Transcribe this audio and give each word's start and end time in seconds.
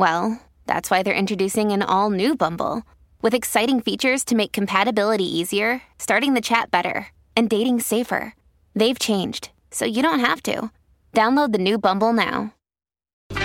well, 0.00 0.40
that's 0.64 0.90
why 0.90 1.02
they're 1.02 1.14
introducing 1.14 1.72
an 1.72 1.82
all 1.82 2.08
new 2.08 2.34
Bumble 2.34 2.84
with 3.20 3.34
exciting 3.34 3.82
features 3.82 4.24
to 4.24 4.34
make 4.34 4.50
compatibility 4.50 5.24
easier, 5.24 5.82
starting 5.98 6.32
the 6.32 6.40
chat 6.40 6.70
better, 6.70 7.08
and 7.36 7.50
dating 7.50 7.80
safer. 7.80 8.34
They've 8.74 8.98
changed, 8.98 9.50
so 9.70 9.84
you 9.84 10.00
don't 10.02 10.20
have 10.20 10.42
to. 10.44 10.70
Download 11.12 11.52
the 11.52 11.58
new 11.58 11.76
Bumble 11.76 12.14
now. 12.14 12.54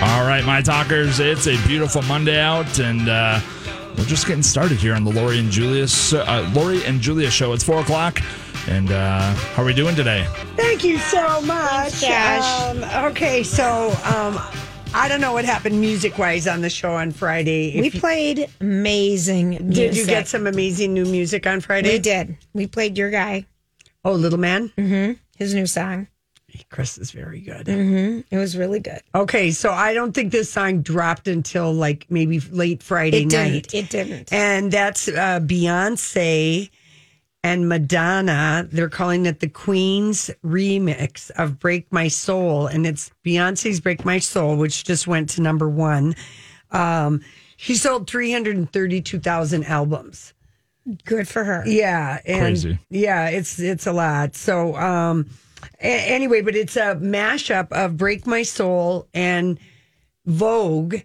All 0.00 0.26
right, 0.26 0.46
my 0.46 0.62
talkers, 0.62 1.20
it's 1.20 1.46
a 1.46 1.58
beautiful 1.66 2.00
Monday 2.02 2.40
out, 2.40 2.78
and 2.78 3.06
uh, 3.06 3.38
we're 3.98 4.04
just 4.04 4.26
getting 4.26 4.42
started 4.42 4.78
here 4.78 4.94
on 4.94 5.04
the 5.04 5.12
Lori 5.12 5.38
and 5.38 5.50
Julius 5.50 6.14
uh, 6.14 6.50
Lori 6.54 6.82
and 6.86 7.02
Julia 7.02 7.30
show. 7.30 7.52
It's 7.52 7.64
four 7.64 7.80
o'clock, 7.80 8.22
and 8.66 8.90
uh, 8.90 9.34
how 9.34 9.62
are 9.62 9.66
we 9.66 9.74
doing 9.74 9.94
today? 9.94 10.26
Thank 10.56 10.84
you 10.84 10.96
so 10.96 11.42
much. 11.42 12.02
Um, 12.02 12.82
okay, 13.10 13.42
so 13.42 13.94
um, 14.06 14.40
I 14.98 15.08
don't 15.08 15.20
know 15.20 15.34
what 15.34 15.44
happened 15.44 15.78
music 15.80 16.16
wise 16.18 16.46
on 16.48 16.62
the 16.62 16.70
show 16.70 16.94
on 16.94 17.12
Friday. 17.12 17.78
We 17.80 17.86
If 17.88 17.94
you- 17.94 18.00
played 18.00 18.48
amazing 18.60 19.50
music. 19.50 19.74
did 19.74 19.96
you 19.96 20.06
get 20.06 20.26
some 20.26 20.46
amazing 20.46 20.94
new 20.94 21.04
music 21.04 21.46
on 21.46 21.60
Friday? 21.60 21.92
We 21.92 21.98
did. 21.98 22.36
We 22.54 22.66
played 22.66 22.96
your 22.96 23.10
guy, 23.10 23.44
Oh, 24.04 24.12
Little 24.12 24.38
Man? 24.38 24.72
his 25.36 25.52
new 25.54 25.66
song. 25.66 26.06
Chris 26.70 26.96
is 26.96 27.10
very 27.10 27.40
good. 27.40 27.68
It 27.68 28.36
was 28.38 28.56
really 28.56 28.80
good. 28.80 29.00
Okay, 29.14 29.50
so 29.50 29.70
I 29.72 29.92
don't 29.92 30.12
think 30.12 30.32
this 30.32 30.50
song 30.50 30.80
dropped 30.80 31.28
until 31.28 31.70
like 31.74 32.06
maybe 32.08 32.40
late 32.50 32.82
Friday 32.82 33.22
It 33.22 33.32
night. 33.32 33.68
didn't. 33.68 33.74
It 33.74 33.90
didn't. 33.90 34.32
And 34.32 34.72
that's 34.72 35.08
uh, 35.08 35.40
Beyonce 35.40 36.70
and 37.46 37.68
Madonna. 37.68 38.66
They're 38.72 38.88
calling 38.88 39.24
it 39.26 39.38
the 39.38 39.48
Queen's 39.48 40.30
remix 40.44 41.30
of 41.32 41.60
Break 41.60 41.92
My 41.92 42.08
Soul. 42.08 42.66
And 42.66 42.84
it's 42.84 43.12
Beyonce's 43.24 43.80
Break 43.80 44.04
My 44.04 44.18
Soul, 44.18 44.56
which 44.56 44.82
just 44.82 45.06
went 45.06 45.30
to 45.30 45.42
number 45.42 45.68
one. 45.68 46.16
Um, 46.72 47.20
she 47.56 47.76
sold 47.76 48.10
332,000 48.10 49.64
albums. 49.64 50.34
Good 51.04 51.28
for 51.28 51.44
her. 51.44 51.62
Yeah. 51.66 52.18
And 52.26 52.40
Crazy. 52.40 52.78
Yeah, 52.90 53.28
it's 53.28 53.58
it's 53.60 53.86
a 53.86 53.92
lot. 53.92 54.34
So 54.34 54.74
um 54.76 55.26
a- 55.80 56.06
anyway, 56.12 56.42
but 56.42 56.54
it's 56.56 56.76
a 56.76 56.96
mashup 56.96 57.70
of 57.72 57.96
Break 57.96 58.26
My 58.26 58.42
Soul 58.42 59.08
and 59.14 59.58
Vogue 60.26 60.96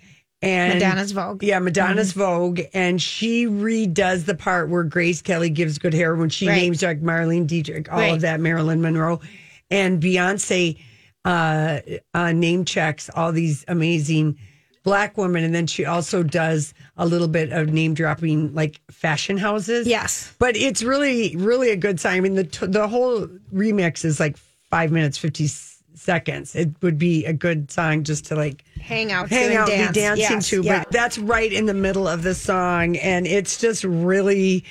and 0.42 0.74
Madonna's 0.76 1.12
Vogue. 1.12 1.44
Yeah, 1.44 1.60
Madonna's 1.60 2.14
Vogue. 2.14 2.62
And 2.74 3.02
she 3.02 3.46
redoes 3.46 4.26
the 4.26 4.36
part 4.36 4.70
where 4.70 4.84
Grace 4.84 5.22
Kelly 5.22 5.50
gives 5.50 5.78
good 5.78 5.94
hair 5.94 6.16
when 6.16 6.30
she 6.30 6.48
Right. 6.48 6.56
names 6.56 6.82
like 6.82 7.02
Marlene 7.02 7.46
Dietrich, 7.48 7.92
all 7.92 8.00
Right. 8.00 8.14
of 8.14 8.22
that, 8.22 8.40
Marilyn 8.40 8.82
Monroe. 8.82 9.22
And 9.70 10.02
Beyonce 10.02 10.78
uh, 11.24 11.80
uh, 12.16 12.32
name 12.32 12.66
checks 12.66 13.08
all 13.16 13.32
these 13.32 13.64
amazing 13.68 14.36
black 14.84 15.16
women. 15.20 15.44
And 15.44 15.54
then 15.54 15.68
she 15.68 15.86
also 15.86 16.24
does 16.24 16.74
a 16.98 17.06
little 17.06 17.28
bit 17.28 17.52
of 17.52 17.70
name 17.72 17.94
dropping 17.94 18.56
like 18.56 18.82
fashion 18.90 19.38
houses. 19.38 19.86
Yes. 19.86 20.34
But 20.40 20.58
it's 20.58 20.82
really, 20.82 21.36
really 21.36 21.70
a 21.70 21.76
good 21.76 22.00
sign. 22.00 22.18
I 22.18 22.20
mean, 22.22 22.34
the 22.34 22.46
t- 22.46 22.66
the 22.66 22.88
whole 22.88 23.28
remix 23.54 24.04
is 24.04 24.20
like 24.20 24.36
five 24.72 24.92
minutes 24.92 25.20
fifty 25.20 25.46
s- 25.46 25.71
seconds. 25.94 26.56
It 26.56 26.70
would 26.82 26.98
be 26.98 27.26
a 27.26 27.34
good 27.34 27.72
song 27.72 28.04
just 28.04 28.26
to 28.26 28.36
like 28.36 28.64
Hang 28.80 29.12
out, 29.12 29.30
hang 29.30 29.50
to 29.50 29.56
out, 29.58 29.70
and 29.70 29.94
be 29.94 30.00
dancing 30.00 30.24
Yes, 30.38 30.50
to. 30.50 30.62
yeah. 30.62 30.80
But 30.84 30.92
that's 30.92 31.18
right 31.18 31.52
in 31.52 31.66
the 31.66 31.74
middle 31.74 32.08
of 32.08 32.24
the 32.24 32.34
song, 32.36 32.98
and 32.98 33.28
it's 33.28 33.60
just 33.60 33.84
really 33.84 34.64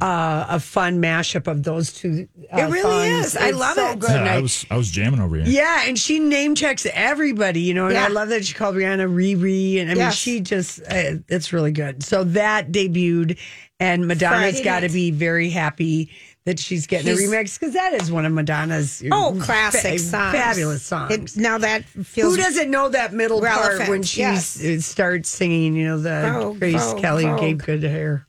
uh, 0.00 0.46
a 0.48 0.60
fun 0.60 1.02
mashup 1.02 1.48
of 1.48 1.64
those 1.64 1.92
two. 1.92 2.28
Uh, 2.52 2.58
It 2.58 2.62
really 2.70 3.08
songs. 3.10 3.26
is. 3.26 3.36
I 3.36 3.48
It's 3.48 3.58
love 3.58 3.74
so 3.74 3.90
it. 3.90 3.98
Good. 3.98 4.10
Yeah, 4.10 4.24
I 4.24 4.36
I- 4.36 4.40
was 4.40 4.64
I 4.70 4.76
was 4.76 4.90
jamming 4.90 5.20
over 5.20 5.36
here. 5.36 5.44
yeah, 5.46 5.82
and 5.86 5.98
she 5.98 6.20
name 6.20 6.54
checks 6.54 6.86
everybody, 6.94 7.60
you 7.62 7.74
know, 7.74 7.88
and 7.88 7.98
I 7.98 8.06
love 8.08 8.28
that 8.28 8.44
she 8.44 8.54
called 8.54 8.76
Rihanna 8.76 9.12
Riri, 9.12 9.80
and 9.80 9.90
I 9.90 9.94
mean, 9.94 10.10
she 10.12 10.40
just, 10.40 10.80
uh, 10.82 11.16
it's 11.28 11.52
really 11.52 11.72
good. 11.72 12.04
So 12.04 12.22
that 12.24 12.70
debuted, 12.70 13.36
and 13.80 14.06
Madonna's 14.06 14.60
got 14.60 14.80
to 14.80 14.88
be 14.88 15.10
very 15.10 15.50
happy 15.50 16.10
that 16.46 16.58
she's 16.58 16.86
getting 16.86 17.06
She's- 17.16 17.28
a 17.30 17.32
remix 17.36 17.58
because 17.60 17.74
that 17.74 17.92
is 17.94 18.10
one 18.10 18.24
of 18.24 18.32
Madonna's 18.32 19.02
Oh, 19.12 19.34
fa- 19.38 19.44
classic 19.44 19.98
songs. 19.98 20.32
fabulous 20.34 20.82
songs. 20.82 21.12
It, 21.12 21.36
now 21.40 21.58
that 21.58 21.84
feels 21.84 22.34
Who 22.36 22.42
doesn't 22.42 22.70
know 22.70 22.88
that 22.88 23.12
middle 23.12 23.40
part 23.40 23.88
when 23.88 24.02
she 24.02 24.20
yes. 24.20 24.58
starts 24.84 25.28
singing? 25.28 25.74
You 25.76 25.86
know, 25.88 25.98
the 25.98 26.30
Vogue, 26.32 26.58
Grace 26.58 26.74
Vogue, 26.82 27.00
Kelly 27.00 27.24
Vogue. 27.24 27.40
gave 27.40 27.58
good 27.58 27.82
hair. 27.82 28.26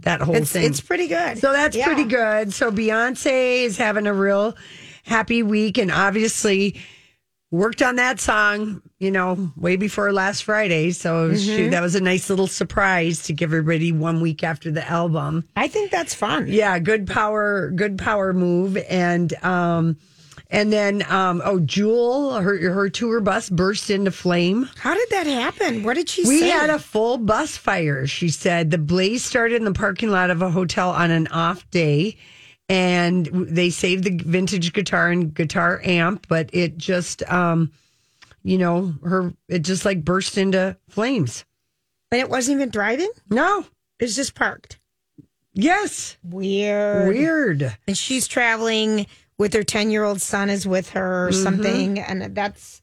That 0.00 0.20
whole 0.20 0.34
It's, 0.34 0.50
thing. 0.50 0.64
it's 0.64 0.80
pretty 0.80 1.06
good. 1.06 1.38
So 1.38 1.52
that's 1.52 1.76
Yeah. 1.76 1.86
pretty 1.86 2.04
good. 2.04 2.52
So 2.52 2.72
Beyonce 2.72 3.62
is 3.64 3.76
having 3.78 4.08
a 4.08 4.12
real 4.14 4.56
happy 5.04 5.44
week 5.44 5.78
and 5.78 5.92
obviously 5.92 6.80
worked 7.54 7.80
on 7.82 7.96
that 7.96 8.20
song, 8.20 8.82
you 8.98 9.10
know, 9.10 9.50
way 9.56 9.76
before 9.76 10.12
last 10.12 10.42
Friday. 10.42 10.90
So 10.90 11.30
Mm-hmm. 11.30 11.36
she, 11.36 11.68
that 11.68 11.80
was 11.82 11.94
a 11.94 12.00
nice 12.00 12.28
little 12.28 12.46
surprise 12.46 13.22
to 13.24 13.32
give 13.32 13.50
everybody 13.52 13.92
one 13.92 14.20
week 14.20 14.42
after 14.42 14.70
the 14.70 14.86
album. 14.88 15.44
I 15.56 15.68
think 15.68 15.90
that's 15.90 16.14
fun. 16.14 16.46
Yeah, 16.48 16.78
good 16.78 17.06
power, 17.06 17.70
good 17.70 17.98
power 17.98 18.32
move. 18.32 18.76
And 18.88 19.32
um 19.44 19.96
and 20.50 20.72
then 20.72 21.04
um 21.10 21.40
oh 21.44 21.60
Jewel, 21.60 22.34
her 22.40 22.56
her 22.72 22.90
tour 22.90 23.20
bus 23.20 23.48
burst 23.50 23.88
into 23.90 24.10
flame. 24.10 24.68
How 24.78 24.94
did 24.94 25.08
that 25.10 25.26
happen? 25.26 25.82
What 25.84 25.94
did 25.94 26.08
she 26.08 26.24
We 26.26 26.40
say? 26.40 26.48
had 26.48 26.70
a 26.70 26.78
full 26.78 27.18
bus 27.18 27.56
fire, 27.56 28.06
she 28.06 28.28
said. 28.28 28.70
The 28.70 28.78
blaze 28.78 29.24
started 29.24 29.56
in 29.56 29.64
the 29.64 29.72
parking 29.72 30.10
lot 30.10 30.30
of 30.30 30.42
a 30.42 30.50
hotel 30.50 30.90
on 30.90 31.10
an 31.10 31.26
off 31.28 31.68
day, 31.70 32.16
and 32.68 33.26
they 33.26 33.70
saved 33.70 34.04
the 34.04 34.16
vintage 34.16 34.72
guitar 34.72 35.10
and 35.10 35.34
guitar 35.34 35.80
amp, 35.84 36.26
but 36.28 36.50
it 36.52 36.78
just, 36.78 37.22
um, 37.30 37.72
you 38.42 38.58
know, 38.58 38.94
her, 39.04 39.32
it 39.48 39.60
just 39.60 39.84
like 39.84 40.04
burst 40.04 40.38
into 40.38 40.76
flames. 40.88 41.44
and 42.10 42.20
it 42.20 42.28
wasn't 42.30 42.56
even 42.56 42.70
driving. 42.70 43.10
No. 43.30 43.66
It 43.98 44.04
was 44.04 44.16
just 44.16 44.34
parked. 44.34 44.78
Yes. 45.52 46.16
Weird. 46.24 47.08
Weird. 47.14 47.76
and 47.86 47.96
she's 47.96 48.26
traveling 48.26 49.06
with 49.38 49.52
her 49.54 49.62
10 49.62 49.90
year 49.90 50.04
old 50.04 50.20
son 50.20 50.50
is 50.50 50.66
with 50.66 50.90
her 50.90 51.26
or 51.26 51.30
Mm-hmm. 51.30 51.42
something 51.42 51.98
and 51.98 52.34
that's 52.34 52.82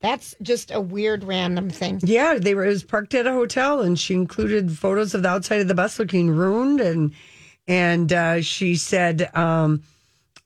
that's 0.00 0.34
just 0.42 0.70
a 0.70 0.80
weird 0.80 1.24
random 1.24 1.70
thing 1.70 2.00
Yeah, 2.04 2.38
they 2.40 2.54
were. 2.54 2.64
It 2.64 2.68
was 2.68 2.84
parked 2.84 3.14
at 3.14 3.26
a 3.26 3.32
hotel, 3.32 3.80
and 3.80 3.98
she 3.98 4.14
included 4.14 4.70
photos 4.78 5.12
of 5.12 5.22
the 5.24 5.28
outside 5.28 5.60
of 5.60 5.66
the 5.66 5.74
bus 5.74 5.98
looking 5.98 6.30
ruined, 6.30 6.80
and 6.80 7.12
and 7.68 8.12
uh, 8.12 8.40
she 8.40 8.74
said, 8.76 9.30
um, 9.36 9.82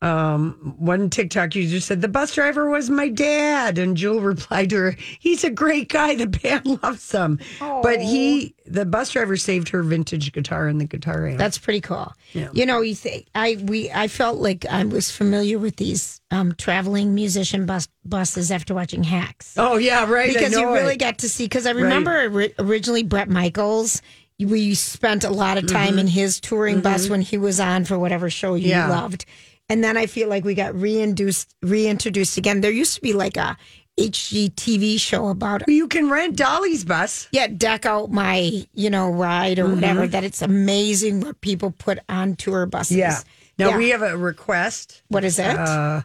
um, 0.03 0.75
one 0.79 1.11
TikTok 1.11 1.55
user 1.55 1.79
said 1.79 2.01
the 2.03 2.09
bus 2.09 2.35
driver 2.35 2.69
was 2.69 2.91
my 2.91 3.09
dad, 3.09 3.79
and 3.79 3.97
Jewel 3.97 4.21
replied 4.21 4.71
to 4.71 4.77
her, 4.77 4.97
"He's 5.21 5.45
a 5.45 5.51
great 5.51 5.89
guy. 5.89 6.17
The 6.17 6.27
band 6.27 6.67
loves 6.83 7.11
him, 7.13 7.39
but 7.61 8.01
he, 8.01 8.57
the 8.67 8.85
bus 8.85 9.11
driver, 9.11 9.37
saved 9.37 9.69
her 9.69 9.83
vintage 9.85 10.33
guitar 10.33 10.67
and 10.67 10.81
the 10.81 10.85
guitar 10.87 11.27
amp. 11.27 11.39
that's 11.39 11.59
pretty 11.59 11.81
cool 11.81 12.13
you 12.33 12.65
know 12.65 12.81
you 12.81 12.95
think 12.95 13.27
i 13.35 13.59
we 13.65 13.91
i 13.91 14.09
felt 14.09 14.39
like 14.39 14.65
i 14.67 14.85
was 14.85 15.11
familiar 15.11 15.59
with 15.59 15.77
these 15.77 16.21
um 16.31 16.55
traveling 16.57 17.15
musician 17.15 17.67
bus 17.67 17.89
buses 18.05 18.51
after 18.51 18.75
watching 18.75 19.03
hacks 19.05 19.55
oh 19.59 19.77
yeah, 19.77 20.09
right. 20.09 20.33
Because 20.33 20.53
you 20.53 20.73
really 20.73 20.95
it. 20.95 20.99
got 20.99 21.19
to 21.19 21.29
see 21.29 21.45
because 21.45 21.67
i 21.67 21.71
remember 21.71 22.25
ori- 22.31 22.55
originally 22.59 23.03
bret 23.03 23.29
michaels 23.29 24.01
we 24.45 24.75
spent 24.75 25.25
a 25.25 25.31
lot 25.31 25.59
of 25.59 25.67
time 25.67 25.99
in 25.99 26.07
his 26.07 26.41
touring 26.41 26.81
bus 26.81 27.09
when 27.09 27.21
he 27.23 27.37
was 27.39 27.59
on 27.61 27.85
for 27.85 27.99
whatever 27.99 28.29
show 28.31 28.55
you 28.55 28.63
Mm-hmm. 28.73 28.91
Yeah. 28.91 29.01
loved 29.01 29.25
and 29.69 29.83
then 29.85 29.97
i 29.97 30.07
feel 30.07 30.29
like 30.29 30.45
we 30.45 30.55
got 30.55 30.75
reintroduced 30.75 31.55
reintroduced 31.63 32.37
again 32.39 32.61
there 32.61 32.71
used 32.73 32.95
to 32.95 33.01
be 33.01 33.13
like 33.13 33.37
a 33.37 33.57
hgtv 33.99 34.99
show 34.99 35.29
about 35.29 35.63
it. 35.63 35.69
you 35.69 35.87
can 35.89 36.09
rent 36.11 36.37
Dolly's 36.37 36.85
bus. 36.85 37.29
yeah, 37.31 37.47
deck 37.47 37.85
out 37.85 38.11
my, 38.11 38.67
you 38.73 38.89
know, 38.89 39.11
ride 39.11 39.59
or 39.59 39.69
whatever. 39.69 40.07
That 40.07 40.25
it's 40.25 40.41
amazing 40.41 41.21
what 41.21 41.41
people 41.43 41.73
put 41.73 41.99
on 42.09 42.37
tour 42.37 42.65
buses. 42.65 42.97
Yeah. 42.97 43.19
Now 43.59 43.69
Yeah. 43.71 43.77
we 43.77 43.91
have 43.91 44.01
a 44.03 44.17
request 44.17 45.03
What 45.09 45.25
is 45.25 45.39
it? 45.39 45.55
uh, 45.57 46.03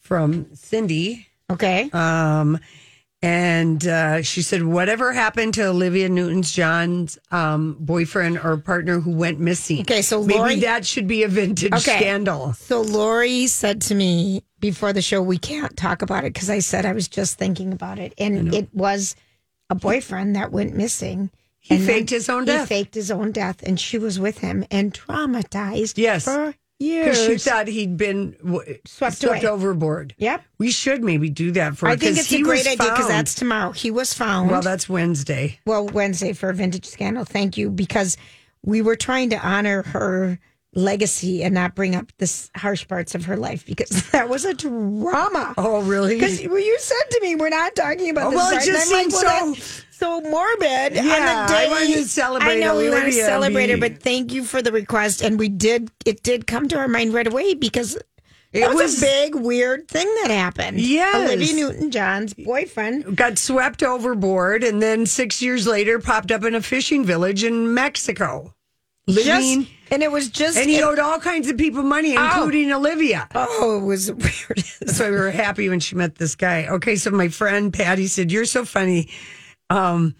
from 0.00 0.54
Cindy. 0.54 1.26
okay. 1.50 1.88
Um, 1.94 2.58
and 3.22 3.84
uh, 3.86 4.22
she 4.22 4.42
said, 4.42 4.62
whatever 4.62 5.12
happened 5.12 5.54
to 5.54 5.66
Olivia 5.66 6.08
Newton's 6.08 6.52
John's 6.52 7.18
um, 7.30 7.76
boyfriend 7.80 8.38
or 8.38 8.56
partner 8.58 9.00
who 9.00 9.10
went 9.10 9.40
missing? 9.40 9.80
Okay, 9.80 10.02
so 10.02 10.22
maybe 10.22 10.38
Lori- 10.38 10.60
that 10.60 10.86
should 10.86 11.08
be 11.08 11.24
a 11.24 11.28
vintage 11.28 11.72
Okay. 11.72 11.96
scandal. 11.98 12.52
so 12.52 12.80
Lori 12.80 13.46
said 13.48 13.80
to 13.82 13.94
me 13.94 14.42
before 14.60 14.92
the 14.92 15.02
show, 15.02 15.20
we 15.20 15.38
can't 15.38 15.76
talk 15.76 16.02
about 16.02 16.24
it 16.24 16.32
because 16.32 16.48
I 16.50 16.60
said 16.60 16.86
I 16.86 16.92
was 16.92 17.08
just 17.08 17.38
thinking 17.38 17.72
about 17.72 17.98
it, 17.98 18.14
and 18.18 18.54
it 18.54 18.68
was 18.72 19.16
a 19.70 19.74
boyfriend 19.74 20.36
that 20.36 20.52
went 20.52 20.74
missing. 20.74 21.30
He 21.60 21.74
and 21.74 21.84
faked 21.84 22.10
his 22.10 22.28
own 22.28 22.44
death. 22.44 22.68
He 22.68 22.74
faked 22.76 22.94
his 22.94 23.10
own 23.10 23.32
death, 23.32 23.62
and 23.64 23.78
she 23.78 23.98
was 23.98 24.18
with 24.18 24.38
him 24.38 24.64
and 24.70 24.94
traumatized. 24.94 25.98
Yes. 25.98 26.24
for 26.24 26.54
years. 26.78 27.24
she 27.24 27.38
thought 27.38 27.68
he'd 27.68 27.96
been 27.96 28.36
w- 28.44 28.78
Swept 28.84 29.16
swept 29.18 29.44
overboard. 29.44 30.14
Yep. 30.18 30.44
We 30.58 30.70
should 30.70 31.02
maybe 31.02 31.28
do 31.30 31.50
that 31.52 31.76
for 31.76 31.88
I 31.88 31.96
think 31.96 32.18
it's 32.18 32.32
a 32.32 32.42
great 32.42 32.66
idea 32.66 32.90
because 32.90 33.08
that's 33.08 33.34
tomorrow. 33.34 33.72
He 33.72 33.90
was 33.90 34.14
found. 34.14 34.50
well, 34.50 34.62
that's 34.62 34.88
Wednesday. 34.88 35.58
well 35.66 35.86
Wednesday 35.86 36.32
for 36.32 36.50
a 36.50 36.54
vintage 36.54 36.86
scandal. 36.86 37.24
Thank 37.24 37.56
you 37.56 37.70
because 37.70 38.16
we 38.64 38.82
were 38.82 38.96
trying 38.96 39.30
to 39.30 39.36
honor 39.46 39.82
her 39.82 40.38
legacy 40.78 41.42
and 41.42 41.52
not 41.54 41.74
bring 41.74 41.94
up 41.96 42.12
the 42.18 42.48
harsh 42.56 42.86
parts 42.88 43.14
of 43.14 43.24
her 43.26 43.36
life 43.36 43.66
because 43.66 44.10
that 44.12 44.28
was 44.28 44.44
a 44.44 44.54
drama. 44.54 45.54
Oh, 45.58 45.82
really? 45.82 46.14
Because 46.14 46.40
you 46.42 46.76
said 46.80 47.10
to 47.10 47.20
me, 47.22 47.34
we're 47.34 47.48
not 47.48 47.74
talking 47.74 48.10
about 48.10 48.28
Oh, 48.28 48.30
this. 48.30 48.36
well, 48.38 48.52
it 48.58 48.64
just 48.64 48.88
seems 48.88 49.14
like, 49.14 49.24
well, 49.24 49.54
so- 49.56 49.82
so 49.90 50.20
morbid. 50.20 50.94
Yeah, 50.94 51.46
I 51.50 51.66
wanted 51.68 51.94
to 51.94 52.04
celebrate 52.04 52.52
I 52.52 52.60
know 52.60 52.76
we 52.78 52.88
want 52.88 53.06
to 53.06 53.12
celebrate 53.12 53.68
her, 53.70 53.76
but 53.76 54.00
thank 54.00 54.32
you 54.32 54.44
for 54.44 54.62
the 54.62 54.70
request, 54.70 55.22
and 55.22 55.40
we 55.40 55.48
did. 55.48 55.90
It 56.06 56.22
did 56.22 56.46
come 56.46 56.68
to 56.68 56.78
our 56.78 56.86
mind 56.86 57.12
right 57.14 57.26
away 57.26 57.54
because 57.54 57.98
it 58.52 58.68
was, 58.68 58.76
was- 58.76 59.02
a 59.02 59.06
big 59.06 59.34
weird 59.34 59.88
thing 59.88 60.06
that 60.22 60.30
happened. 60.30 60.80
Yes. 60.80 61.16
Olivia 61.16 61.52
Newton-John's 61.52 62.32
boyfriend. 62.34 63.16
got 63.16 63.38
swept 63.38 63.82
overboard 63.82 64.62
and 64.62 64.80
then 64.80 65.04
six 65.04 65.42
years 65.42 65.66
later 65.66 65.98
popped 65.98 66.30
up 66.30 66.44
in 66.44 66.54
a 66.54 66.62
fishing 66.62 67.04
village 67.04 67.42
in 67.42 67.74
Mexico. 67.74 68.54
Living 69.08 69.62
Just, 69.64 69.70
and 69.90 70.02
it 70.02 70.10
was 70.10 70.28
just. 70.28 70.56
and 70.58 70.68
he 70.68 70.78
it- 70.78 70.84
owed 70.84 70.98
all 70.98 71.18
kinds 71.18 71.48
of 71.48 71.56
people 71.56 71.82
money, 71.82 72.14
including 72.14 72.72
Olivia. 72.72 73.28
oh, 73.34 73.78
it 73.80 73.84
was 73.84 74.10
weird. 74.12 74.60
So 74.86 75.10
we 75.10 75.16
were 75.16 75.30
happy 75.30 75.68
when 75.68 75.80
she 75.80 75.94
met 75.96 76.16
this 76.16 76.34
guy. 76.34 76.66
Okay, 76.66 76.96
so 76.96 77.10
my 77.10 77.28
friend 77.28 77.72
Patty 77.72 78.06
said, 78.06 78.30
You're 78.32 78.44
so 78.44 78.64
funny. 78.64 79.08
Um 79.70 80.14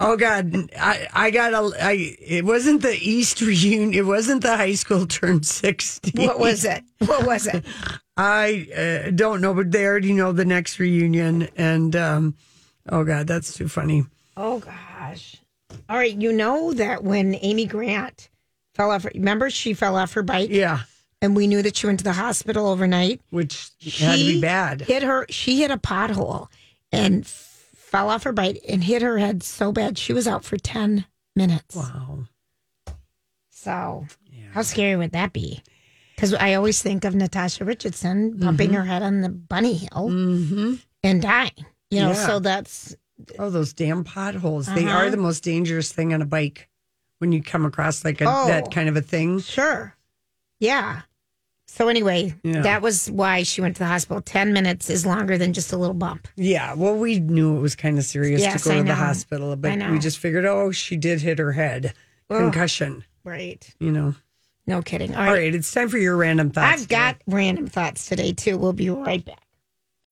Oh 0.00 0.16
God, 0.16 0.70
I 0.78 1.06
I 1.12 1.30
got 1.30 1.52
a 1.52 1.72
I 1.82 2.16
it 2.20 2.44
wasn't 2.44 2.82
the 2.82 2.96
East 3.00 3.40
reunion. 3.40 3.92
It 3.94 4.06
wasn't 4.06 4.42
the 4.42 4.56
high 4.56 4.74
school 4.74 5.06
turned 5.06 5.46
sixty. 5.46 6.12
what 6.26 6.38
was 6.38 6.64
it? 6.64 6.82
What 6.98 7.26
was 7.26 7.46
it? 7.46 7.64
I 8.16 8.66
uh, 9.06 9.10
don't 9.12 9.40
know, 9.40 9.54
but 9.54 9.70
they 9.70 9.84
already 9.86 10.12
know 10.12 10.32
the 10.32 10.44
next 10.44 10.78
reunion. 10.80 11.48
And 11.56 11.94
um, 11.94 12.34
oh 12.88 13.04
God, 13.04 13.26
that's 13.28 13.52
too 13.54 13.68
funny. 13.68 14.04
Oh 14.36 14.58
gosh. 14.60 15.36
All 15.88 15.96
right, 15.96 16.14
you 16.14 16.32
know 16.32 16.72
that 16.74 17.04
when 17.04 17.36
Amy 17.42 17.66
Grant 17.66 18.28
fell 18.78 18.90
off, 18.92 19.04
remember 19.04 19.50
she 19.50 19.74
fell 19.74 19.96
off 19.96 20.14
her 20.14 20.22
bike, 20.22 20.48
Yeah, 20.50 20.80
and 21.20 21.36
we 21.36 21.46
knew 21.46 21.60
that 21.62 21.76
she 21.76 21.86
went 21.86 21.98
to 22.00 22.04
the 22.04 22.12
hospital 22.14 22.66
overnight. 22.68 23.20
which 23.30 23.70
had 23.98 24.18
to 24.18 24.24
be 24.24 24.40
bad. 24.40 24.80
Hit 24.82 25.02
her. 25.02 25.26
She 25.28 25.58
hit 25.60 25.70
a 25.70 25.76
pothole 25.76 26.46
and 26.92 27.24
f- 27.24 27.66
fell 27.76 28.08
off 28.08 28.22
her 28.22 28.32
bike 28.32 28.62
and 28.68 28.82
hit 28.84 29.02
her 29.02 29.18
head 29.18 29.42
so 29.42 29.72
bad 29.72 29.98
she 29.98 30.12
was 30.14 30.26
out 30.26 30.44
for 30.44 30.56
ten 30.56 31.04
minutes. 31.36 31.74
Wow. 31.76 32.20
So 33.50 34.06
how 34.52 34.62
scary 34.62 34.96
would 34.96 35.12
that 35.12 35.32
be? 35.32 35.62
Because 36.14 36.34
I 36.34 36.54
always 36.54 36.82
think 36.82 37.04
of 37.04 37.14
Natasha 37.14 37.64
Richardson 37.64 38.32
Mm-hmm. 38.32 38.44
bumping 38.44 38.72
her 38.72 38.84
head 38.84 39.02
on 39.02 39.20
the 39.20 39.28
bunny 39.28 39.74
hill 39.74 40.08
and 41.02 41.22
dying. 41.22 41.50
You 41.90 42.00
know, 42.02 42.08
Yeah. 42.10 42.26
so 42.26 42.38
that's 42.38 42.96
Oh, 43.38 43.50
those 43.50 43.72
damn 43.72 44.04
potholes. 44.04 44.66
They 44.66 44.84
Uh-huh. 44.84 44.96
are 44.96 45.10
the 45.10 45.16
most 45.16 45.42
dangerous 45.42 45.90
thing 45.92 46.14
on 46.14 46.22
a 46.22 46.26
bike 46.26 46.68
when 47.18 47.32
you 47.32 47.42
come 47.42 47.64
across 47.64 48.04
like 48.04 48.20
a, 48.20 48.24
Oh. 48.28 48.46
that 48.48 48.70
kind 48.72 48.88
of 48.88 48.96
a 48.96 49.02
thing. 49.02 49.40
Sure. 49.40 49.94
Yeah. 50.60 51.02
So 51.66 51.88
anyway, 51.88 52.34
Yeah. 52.42 52.62
that 52.62 52.80
was 52.82 53.10
why 53.10 53.42
she 53.42 53.60
went 53.60 53.76
to 53.76 53.80
the 53.80 53.86
hospital. 53.88 54.22
Ten 54.22 54.52
minutes 54.52 54.88
is 54.88 55.04
longer 55.04 55.36
than 55.36 55.52
just 55.52 55.72
a 55.72 55.76
little 55.76 55.94
bump. 55.94 56.26
Yeah, 56.36 56.72
well, 56.74 56.94
we 56.96 57.20
knew 57.20 57.56
it 57.56 57.60
was 57.60 57.76
kind 57.76 57.98
of 57.98 58.04
serious 58.04 58.40
Yes, 58.40 58.62
to 58.62 58.68
go 58.70 58.74
I 58.74 58.78
to 58.78 58.84
the 58.84 58.94
hospital, 58.94 59.54
but 59.56 59.90
we 59.90 59.98
just 59.98 60.18
figured, 60.18 60.46
oh, 60.46 60.70
she 60.72 60.96
did 60.96 61.20
hit 61.20 61.38
her 61.38 61.52
head. 61.52 61.92
Concussion, 62.30 63.04
Right. 63.24 63.68
you 63.80 63.90
know. 63.92 64.14
No 64.66 64.82
kidding. 64.82 65.14
All 65.14 65.20
All 65.20 65.26
right. 65.28 65.38
right, 65.38 65.54
it's 65.54 65.70
time 65.72 65.88
for 65.88 65.96
your 65.98 66.16
random 66.16 66.50
thoughts. 66.50 66.82
I've 66.82 66.88
got 66.88 67.16
random 67.26 67.66
thoughts 67.68 68.06
today 68.06 68.32
too. 68.32 68.58
We'll 68.58 68.72
be 68.74 68.90
right 68.90 69.24
back. 69.24 69.40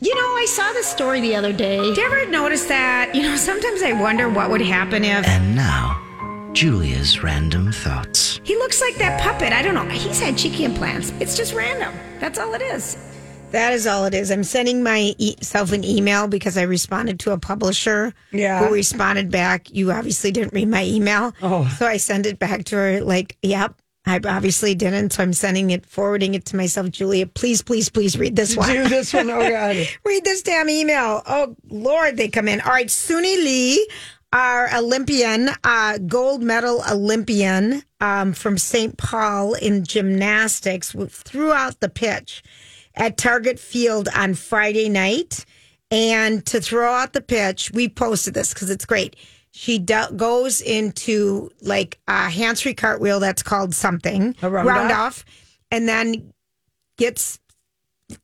You 0.00 0.14
know, 0.14 0.20
I 0.20 0.46
saw 0.48 0.72
this 0.72 0.86
story 0.86 1.20
the 1.22 1.36
other 1.36 1.52
day. 1.52 1.78
Did 1.78 1.96
you 1.96 2.04
ever 2.04 2.26
notice 2.30 2.64
that? 2.66 3.14
You 3.14 3.22
know, 3.22 3.36
sometimes 3.36 3.82
I 3.82 3.92
wonder 3.92 4.28
what 4.28 4.50
would 4.50 4.60
happen 4.62 5.04
if 5.04 5.26
And 5.26 5.56
now, 5.56 6.02
Julia's 6.56 7.22
random 7.22 7.70
thoughts. 7.70 8.40
he 8.42 8.56
looks 8.56 8.80
like 8.80 8.94
that 8.96 9.20
puppet. 9.20 9.52
I 9.52 9.60
don't 9.60 9.74
know. 9.74 9.84
He's 9.90 10.18
had 10.20 10.38
cheeky 10.38 10.64
implants. 10.64 11.12
It's 11.20 11.36
just 11.36 11.52
random. 11.52 11.92
That's 12.18 12.38
all 12.38 12.54
it 12.54 12.62
is. 12.62 12.96
That 13.50 13.74
is 13.74 13.86
all 13.86 14.06
it 14.06 14.14
is. 14.14 14.30
I'm 14.30 14.42
sending 14.42 14.82
myself 14.82 15.72
an 15.72 15.84
email 15.84 16.28
because 16.28 16.56
I 16.56 16.62
responded 16.62 17.20
to 17.20 17.32
a 17.32 17.38
publisher 17.38 18.14
Yeah. 18.32 18.66
who 18.66 18.72
responded 18.72 19.30
back. 19.30 19.70
You 19.70 19.92
obviously 19.92 20.30
didn't 20.32 20.54
read 20.54 20.68
my 20.68 20.82
email. 20.86 21.34
Oh. 21.42 21.68
So 21.78 21.86
I 21.86 21.98
sent 21.98 22.24
it 22.24 22.38
back 22.38 22.64
to 22.64 22.76
her 22.76 23.00
like, 23.02 23.36
yep, 23.42 23.74
I 24.06 24.18
obviously 24.24 24.74
didn't. 24.74 25.10
So 25.12 25.22
I'm 25.24 25.34
sending 25.34 25.72
it, 25.72 25.84
forwarding 25.84 26.32
it 26.34 26.46
to 26.46 26.56
myself. 26.56 26.88
Julia, 26.90 27.26
please, 27.26 27.60
please, 27.60 27.90
please 27.90 28.16
read 28.18 28.34
this 28.34 28.56
one. 28.56 28.72
Do 28.72 28.88
this 28.88 29.12
one. 29.12 29.28
Oh, 29.28 29.46
God. 29.50 29.76
Read 30.06 30.24
this 30.24 30.40
damn 30.40 30.70
email. 30.70 31.22
Oh, 31.26 31.54
Lord, 31.68 32.16
they 32.16 32.28
come 32.28 32.48
in. 32.48 32.62
All 32.62 32.72
right, 32.72 32.86
Suni 32.86 33.36
Lee, 33.36 33.86
our 34.32 34.68
Olympian, 34.76 35.50
uh, 35.64 35.98
gold 36.06 36.42
medal 36.42 36.82
Olympian 36.90 37.82
um, 38.00 38.32
from 38.32 38.58
St. 38.58 38.96
Paul 38.96 39.54
in 39.54 39.84
gymnastics, 39.84 40.94
threw 41.08 41.52
out 41.52 41.80
the 41.80 41.88
pitch 41.88 42.42
at 42.94 43.16
Target 43.16 43.58
Field 43.58 44.08
on 44.14 44.34
Friday 44.34 44.88
night. 44.88 45.44
And 45.90 46.44
to 46.46 46.60
throw 46.60 46.90
out 46.92 47.12
the 47.12 47.20
pitch, 47.20 47.70
we 47.72 47.88
posted 47.88 48.34
this 48.34 48.52
because 48.52 48.70
it's 48.70 48.84
great. 48.84 49.14
She 49.52 49.78
do- 49.78 50.10
goes 50.16 50.60
into 50.60 51.50
like 51.62 51.98
a 52.08 52.28
hands-free 52.28 52.74
cartwheel 52.74 53.20
that's 53.20 53.42
called 53.42 53.74
something, 53.74 54.34
A 54.42 54.50
round 54.50 54.68
off? 54.90 54.90
off, 54.92 55.24
and 55.70 55.88
then 55.88 56.32
gets 56.98 57.38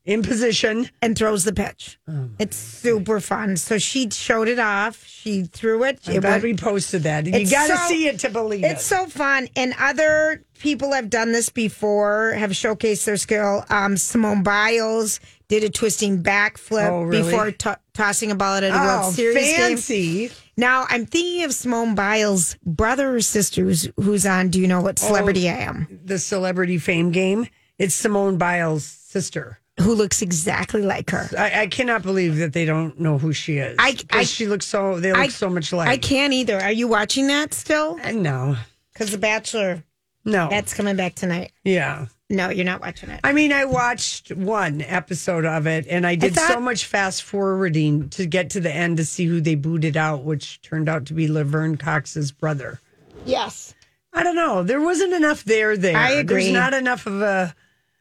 In 0.05 0.21
position. 0.23 0.89
and 1.01 1.17
throws 1.17 1.43
the 1.43 1.53
pitch. 1.53 1.99
Oh, 2.07 2.29
it's 2.39 2.55
super 2.55 3.19
fun. 3.19 3.57
So 3.57 3.77
she 3.77 4.09
showed 4.09 4.47
it 4.47 4.59
off. 4.59 5.05
She 5.05 5.43
threw 5.43 5.83
it. 5.83 5.99
I'm 6.07 6.15
It 6.17 6.21
glad 6.21 6.43
we 6.43 6.55
posted 6.55 7.03
that. 7.03 7.25
You 7.25 7.31
got 7.49 7.67
to 7.67 7.77
so- 7.77 7.87
see 7.87 8.07
it 8.07 8.19
to 8.19 8.29
believe 8.29 8.63
it. 8.63 8.67
it's 8.67 8.81
it. 8.81 8.85
so 8.85 9.05
fun. 9.07 9.47
And 9.55 9.73
other 9.79 10.43
people 10.59 10.93
have 10.93 11.09
done 11.09 11.31
this 11.33 11.49
before, 11.49 12.31
have 12.37 12.51
showcased 12.51 13.05
their 13.05 13.17
skill. 13.17 13.65
Um, 13.69 13.97
Simone 13.97 14.43
Biles 14.43 15.19
did 15.49 15.63
a 15.63 15.69
twisting 15.69 16.23
backflip 16.23 16.89
Oh, 16.89 17.03
really? 17.03 17.23
before 17.31 17.51
to- 17.51 17.79
tossing 17.93 18.31
a 18.31 18.35
ball 18.35 18.55
at 18.55 18.63
a 18.63 18.69
oh, 18.73 18.85
World 19.01 19.13
Series 19.15 19.87
game. 19.87 20.29
Now 20.55 20.85
I'm 20.89 21.05
thinking 21.05 21.43
of 21.43 21.53
Simone 21.53 21.95
Biles' 21.95 22.55
brother 22.65 23.15
or 23.15 23.21
sister 23.21 23.63
who's, 23.63 23.89
who's 23.97 24.25
on 24.25 24.49
Do 24.49 24.59
You 24.61 24.67
Know 24.67 24.81
What 24.81 24.99
Celebrity 24.99 25.49
I 25.49 25.53
Am? 25.53 25.99
The 26.05 26.19
celebrity 26.19 26.77
fame 26.77 27.11
game. 27.11 27.47
It's 27.77 27.95
Simone 27.95 28.37
Biles' 28.37 28.85
sister. 28.85 29.59
Who 29.79 29.95
looks 29.95 30.21
exactly 30.21 30.83
like 30.83 31.09
her. 31.09 31.27
I, 31.37 31.61
I 31.61 31.67
cannot 31.67 32.03
believe 32.03 32.37
that 32.37 32.53
they 32.53 32.63
don't 32.65 32.99
know 32.99 33.17
who 33.17 33.33
she 33.33 33.57
is. 33.57 33.75
I- 33.79 33.97
I- 34.11 34.23
she 34.23 34.45
looks 34.45 34.65
so. 34.67 34.99
They 34.99 35.11
look 35.11 35.19
I- 35.21 35.27
so 35.29 35.49
much 35.49 35.73
like. 35.73 35.89
I 35.89 35.97
can't 35.97 36.31
either. 36.33 36.59
Are 36.61 36.71
you 36.71 36.87
watching 36.87 37.27
that 37.27 37.53
still? 37.55 37.97
Uh, 38.03 38.11
No, 38.11 38.55
Because 38.93 39.11
The 39.11 39.17
Bachelor, 39.17 39.83
no. 40.25 40.47
that's 40.49 40.73
coming 40.75 40.95
back 40.95 41.15
tonight. 41.15 41.51
yeah. 41.63 42.05
No, 42.29 42.49
you're 42.49 42.65
not 42.65 42.81
watching 42.81 43.11
it. 43.11 43.19
I 43.23 43.31
mean, 43.31 43.51
I 43.53 43.65
watched 43.65 44.31
one 44.31 44.81
episode 44.81 45.45
of 45.45 45.67
it, 45.67 45.85
and 45.87 46.07
I 46.07 46.15
did 46.15 46.33
so 46.33 46.41
thought- 46.47 46.61
much 46.63 46.85
fast 46.85 47.21
forwarding 47.21 48.09
to 48.09 48.25
get 48.25 48.49
to 48.51 48.59
the 48.59 48.73
end 48.73 48.97
to 48.97 49.05
see 49.05 49.25
who 49.25 49.39
they 49.39 49.53
booted 49.53 49.95
out, 49.97 50.23
which 50.23 50.59
turned 50.61 50.89
out 50.89 51.05
to 51.07 51.13
be 51.13 51.27
Laverne 51.27 51.77
Cox's 51.77 52.31
brother. 52.31 52.79
Yes, 53.25 53.75
I 54.13 54.23
don't 54.23 54.35
know. 54.35 54.63
There 54.63 54.81
wasn't 54.81 55.13
enough 55.13 55.43
there. 55.43 55.77
There, 55.77 55.95
I 55.97 56.11
agree. 56.11 56.43
There's 56.43 56.53
not 56.53 56.73
enough 56.73 57.05
of 57.05 57.21
a. 57.21 57.53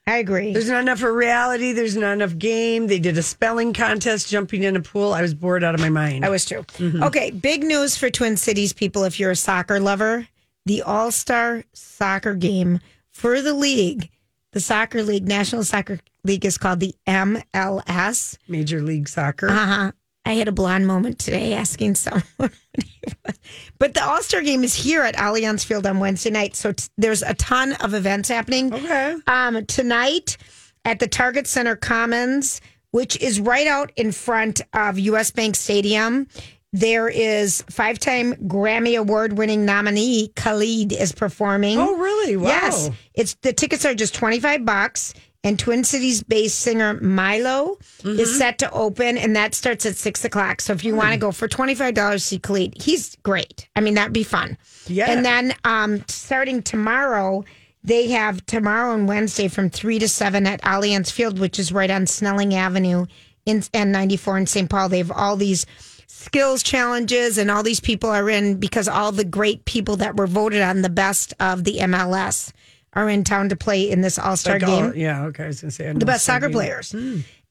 I 0.07 0.17
agree. 0.17 0.53
There's 0.53 0.69
not 0.69 0.83
enough 0.83 1.03
of 1.03 1.15
reality. 1.15 1.73
There's 1.73 1.97
not 1.97 2.15
enough 2.15 2.37
game. 2.37 2.89
They 2.89 2.99
did 2.99 3.17
a 3.19 3.23
spelling 3.23 3.73
contest, 3.73 4.29
jumping 4.29 4.65
in 4.65 4.75
a 4.75 4.81
pool. 4.81 5.13
I 5.13 5.23
was 5.23 5.33
bored 5.33 5.63
out 5.63 5.75
of 5.75 5.81
my 5.81 5.91
mind. 5.91 6.25
I 6.25 6.29
was 6.29 6.45
too. 6.45 6.65
Mm-hmm. 6.79 7.05
Okay, 7.05 7.31
big 7.31 7.63
news 7.63 7.97
for 7.97 8.11
Twin 8.11 8.37
Cities 8.37 8.73
people 8.73 9.05
if 9.05 9.21
you're 9.21 9.31
a 9.31 9.37
soccer 9.37 9.79
lover. 9.79 10.27
The 10.67 10.83
All 10.83 11.11
Star 11.13 11.65
soccer 11.73 12.35
game 12.35 12.81
for 13.11 13.41
the 13.43 13.53
league, 13.55 14.11
the 14.53 14.61
soccer 14.61 15.03
league, 15.03 15.27
National 15.27 15.65
Soccer 15.65 16.01
League 16.25 16.45
is 16.45 16.59
called 16.59 16.81
the 16.81 16.95
MLS. 17.07 18.39
Major 18.49 18.83
League 18.83 19.09
Soccer. 19.09 19.49
Uh 19.49 19.67
huh. 19.67 19.93
I 20.25 20.35
had 20.35 20.47
a 20.49 20.53
blonde 20.53 20.87
moment 20.87 21.19
today 21.19 21.53
asking 21.55 21.97
someone. 21.97 22.23
what 22.37 22.53
he 22.77 23.13
was. 23.25 23.39
but 23.79 23.95
the 23.95 24.05
All 24.05 24.23
Star 24.23 24.41
game 24.43 24.63
is 24.65 24.75
here 24.75 25.03
at 25.03 25.17
Allianz 25.17 25.65
Field 25.65 25.87
on 25.87 25.99
Wednesday 25.99 26.31
night. 26.31 26.55
So 26.55 26.73
t- 26.73 26.85
there's 26.97 27.23
a 27.23 27.35
ton 27.35 27.73
of 27.75 27.93
events 27.95 28.29
happening. 28.29 28.73
Okay. 28.73 29.17
Um, 29.27 29.67
tonight 29.67 30.37
at 30.85 31.01
the 31.01 31.09
Target 31.09 31.47
Center 31.47 31.75
Commons, 31.77 32.61
which 32.93 33.17
is 33.21 33.41
right 33.41 33.67
out 33.67 33.91
in 33.97 34.13
front 34.13 34.61
of 34.73 34.99
US 34.99 35.31
Bank 35.31 35.57
Stadium. 35.57 36.29
There 36.75 37.07
is 37.09 37.63
five-time 37.69 38.33
Grammy 38.49 38.99
Award-winning 38.99 39.67
nominee 39.67 40.29
Khalid 40.37 40.93
is 40.93 41.13
performing. 41.13 41.79
Oh, 41.79 41.97
really? 41.99 42.37
Wow. 42.39 42.49
Yes, 42.49 42.91
it's 43.13 43.35
the 43.43 43.53
tickets 43.53 43.85
are 43.85 43.95
just 43.95 44.15
twenty 44.15 44.41
five 44.41 44.65
bucks. 44.65 45.13
And 45.45 45.59
Twin 45.59 45.83
Cities 45.83 46.23
based 46.23 46.61
singer 46.61 46.95
Milo 46.95 47.77
is 48.05 48.39
set 48.39 48.59
to 48.59 48.71
open, 48.71 49.19
and 49.19 49.35
that 49.35 49.57
starts 49.57 49.85
at 49.85 49.97
six 49.97 50.25
o'clock. 50.25 50.61
So 50.61 50.73
if 50.73 50.85
you 50.85 50.95
want 50.95 51.13
to 51.13 51.19
go 51.19 51.33
for 51.33 51.49
$25 51.49 52.13
to 52.13 52.19
see 52.21 52.39
Khalid, 52.39 52.81
he's 52.81 53.17
great. 53.25 53.69
I 53.75 53.81
mean, 53.81 53.95
that'd 53.95 54.13
be 54.13 54.23
fun. 54.23 54.57
Yeah. 54.87 55.11
And 55.11 55.25
then 55.25 55.53
um, 55.65 56.05
starting 56.07 56.63
tomorrow, 56.63 57.45
they 57.83 58.09
have 58.11 58.47
tomorrow 58.47 58.95
and 58.95 59.09
Wednesday 59.09 59.49
from 59.49 59.69
3 59.69 59.99
to 59.99 60.09
7 60.09 60.47
at 60.47 60.63
Allianz 60.63 61.11
Field, 61.11 61.41
which 61.41 61.59
is 61.59 61.73
right 61.73 61.91
on 61.91 62.07
Snelling 62.07 62.55
Avenue 62.55 63.07
in 63.45 63.65
and 63.75 63.91
94 63.91 64.39
in 64.39 64.47
St. 64.47 64.71
Paul. 64.71 64.89
They 64.89 64.99
have 64.99 65.11
all 65.11 65.37
these 65.37 65.67
skills 66.07 66.63
challenges, 66.63 67.37
and 67.37 67.51
all 67.51 67.65
these 67.65 67.81
people 67.81 68.11
are 68.11 68.31
in 68.31 68.59
because 68.59 68.87
all 68.87 69.11
the 69.11 69.25
great 69.25 69.65
people 69.65 69.97
that 69.97 70.17
were 70.17 70.29
voted 70.29 70.63
on 70.63 70.83
the 70.83 70.89
best 70.89 71.35
of 71.41 71.65
the 71.65 71.79
MLS 71.79 72.53
are 72.95 73.09
in 73.09 73.25
town 73.25 73.49
to 73.49 73.57
play 73.57 73.91
in 73.91 74.01
this 74.01 74.19
All 74.19 74.37
Star 74.37 74.59
Like, 74.59 74.67
game 74.67 74.85
oh, 74.87 74.93
yeah, 74.95 75.25
okay. 75.27 75.45
I 75.45 75.47
was 75.49 75.61
going 75.61 75.71
to 75.71 75.75
say 75.75 75.93
the 75.93 76.05
best 76.07 76.25
soccer 76.25 76.47
game. 76.49 76.53
players. 76.53 76.95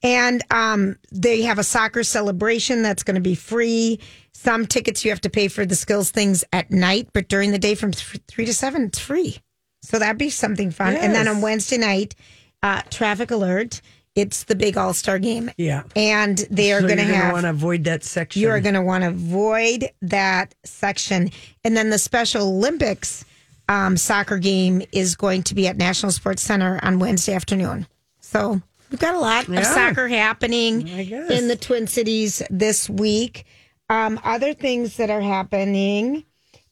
And 0.04 0.44
um, 0.52 0.98
they 1.12 1.44
have 1.44 1.60
a 1.60 1.64
soccer 1.64 2.04
celebration 2.04 2.82
that's 2.82 3.04
going 3.04 3.16
to 3.16 3.22
be 3.22 3.36
free. 3.36 4.00
Some 4.34 4.66
tickets 4.66 5.06
you 5.06 5.12
have 5.12 5.22
to 5.22 5.30
pay 5.30 5.48
for 5.48 5.64
the 5.66 5.76
skills 5.76 6.10
things 6.10 6.44
at 6.52 6.72
night, 6.72 7.10
but 7.14 7.28
during 7.28 7.52
the 7.52 7.60
day 7.60 7.76
from 7.76 7.92
th- 7.92 8.22
three 8.28 8.46
to 8.46 8.54
seven, 8.54 8.86
it's 8.86 8.98
free. 9.00 9.38
So 9.84 10.00
that'd 10.00 10.18
be 10.18 10.30
something 10.32 10.72
fun. 10.72 10.96
And 10.96 11.14
then 11.14 11.28
on 11.28 11.42
Wednesday 11.42 11.78
night, 11.78 12.16
uh, 12.64 12.82
traffic 12.90 13.30
alert. 13.32 13.82
It's 14.14 14.44
the 14.44 14.56
big 14.56 14.76
All 14.78 14.94
Star 14.94 15.20
game. 15.20 15.50
Yeah. 15.58 15.84
And 15.96 16.38
they 16.52 16.74
are 16.74 16.82
So 16.82 16.88
going 16.88 16.98
to 16.98 17.04
have 17.06 17.10
you're 17.14 17.16
gonna 17.16 17.26
have 17.26 17.34
want 17.34 17.44
to 17.46 17.50
avoid 17.52 17.84
that 17.86 18.04
section. 18.04 18.42
you 18.42 18.50
are 18.50 18.60
going 18.60 18.76
to 18.76 18.82
want 18.82 19.04
to 19.04 19.10
avoid 19.10 19.90
that 20.02 20.54
section. 20.66 21.30
And 21.64 21.78
then 21.78 21.92
the 21.92 21.98
Special 21.98 22.48
Olympics 22.48 23.24
um, 23.72 23.96
soccer 23.96 24.38
game 24.38 24.82
is 24.92 25.16
going 25.16 25.44
to 25.44 25.56
be 25.56 25.66
at 25.68 25.78
National 25.78 26.12
Sports 26.12 26.42
Center 26.42 26.78
on 26.84 27.00
Wednesday 27.00 27.34
afternoon. 27.34 27.88
So 28.20 28.62
we've 28.90 29.00
got 29.00 29.16
a 29.16 29.20
lot 29.20 29.48
Yeah. 29.48 29.60
of 29.62 29.66
soccer 29.66 30.10
happening 30.10 30.88
in 30.88 31.48
the 31.48 31.56
Twin 31.56 31.88
Cities 31.88 32.42
this 32.50 32.90
week. 32.90 33.46
Um, 33.90 34.20
other 34.24 34.54
things 34.54 34.98
that 34.98 35.10
are 35.10 35.22
happening 35.22 36.26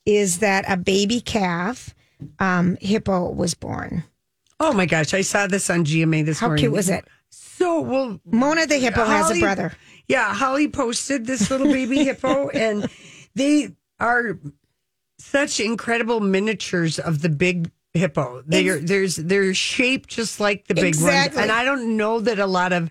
is 0.05 0.39
that 0.39 0.65
a 0.67 0.75
baby 0.75 1.21
calf 1.21 1.95
um, 2.39 2.77
hippo 2.81 3.29
was 3.31 3.53
born. 3.53 4.03
Oh 4.59 4.73
my 4.73 4.85
gosh, 4.85 5.13
I 5.13 5.21
saw 5.21 5.47
this 5.47 5.69
on 5.69 5.85
GMA 5.85 6.25
this 6.25 6.39
How 6.39 6.47
morning. 6.47 6.63
How 6.63 6.67
cute 6.67 6.73
was 6.73 6.89
it? 6.89 7.05
So 7.29 7.79
well, 7.81 8.19
Mona 8.25 8.65
the 8.67 8.77
hippo 8.77 9.05
has 9.05 9.31
a 9.31 9.39
brother. 9.39 9.71
Yeah, 10.09 10.33
Holly 10.33 10.67
posted 10.67 11.25
this 11.25 11.49
little 11.49 11.71
baby 11.71 12.03
hippo, 12.03 12.49
and 12.53 12.89
they 13.35 13.69
are 14.01 14.37
such 15.19 15.59
incredible 15.59 16.19
miniatures 16.19 16.97
of 16.99 17.21
the 17.21 17.29
big 17.29 17.69
hippo. 17.93 18.41
They 18.45 18.67
are 18.69 18.79
there's 18.79 19.15
they're 19.17 19.53
shaped 19.53 20.09
just 20.09 20.39
like 20.39 20.67
the 20.67 20.75
big 20.75 20.85
Exactly. 20.85 21.38
ones, 21.38 21.49
and 21.49 21.51
I 21.51 21.63
don't 21.63 21.97
know 21.97 22.19
that 22.21 22.39
a 22.39 22.45
lot 22.47 22.73
of 22.73 22.89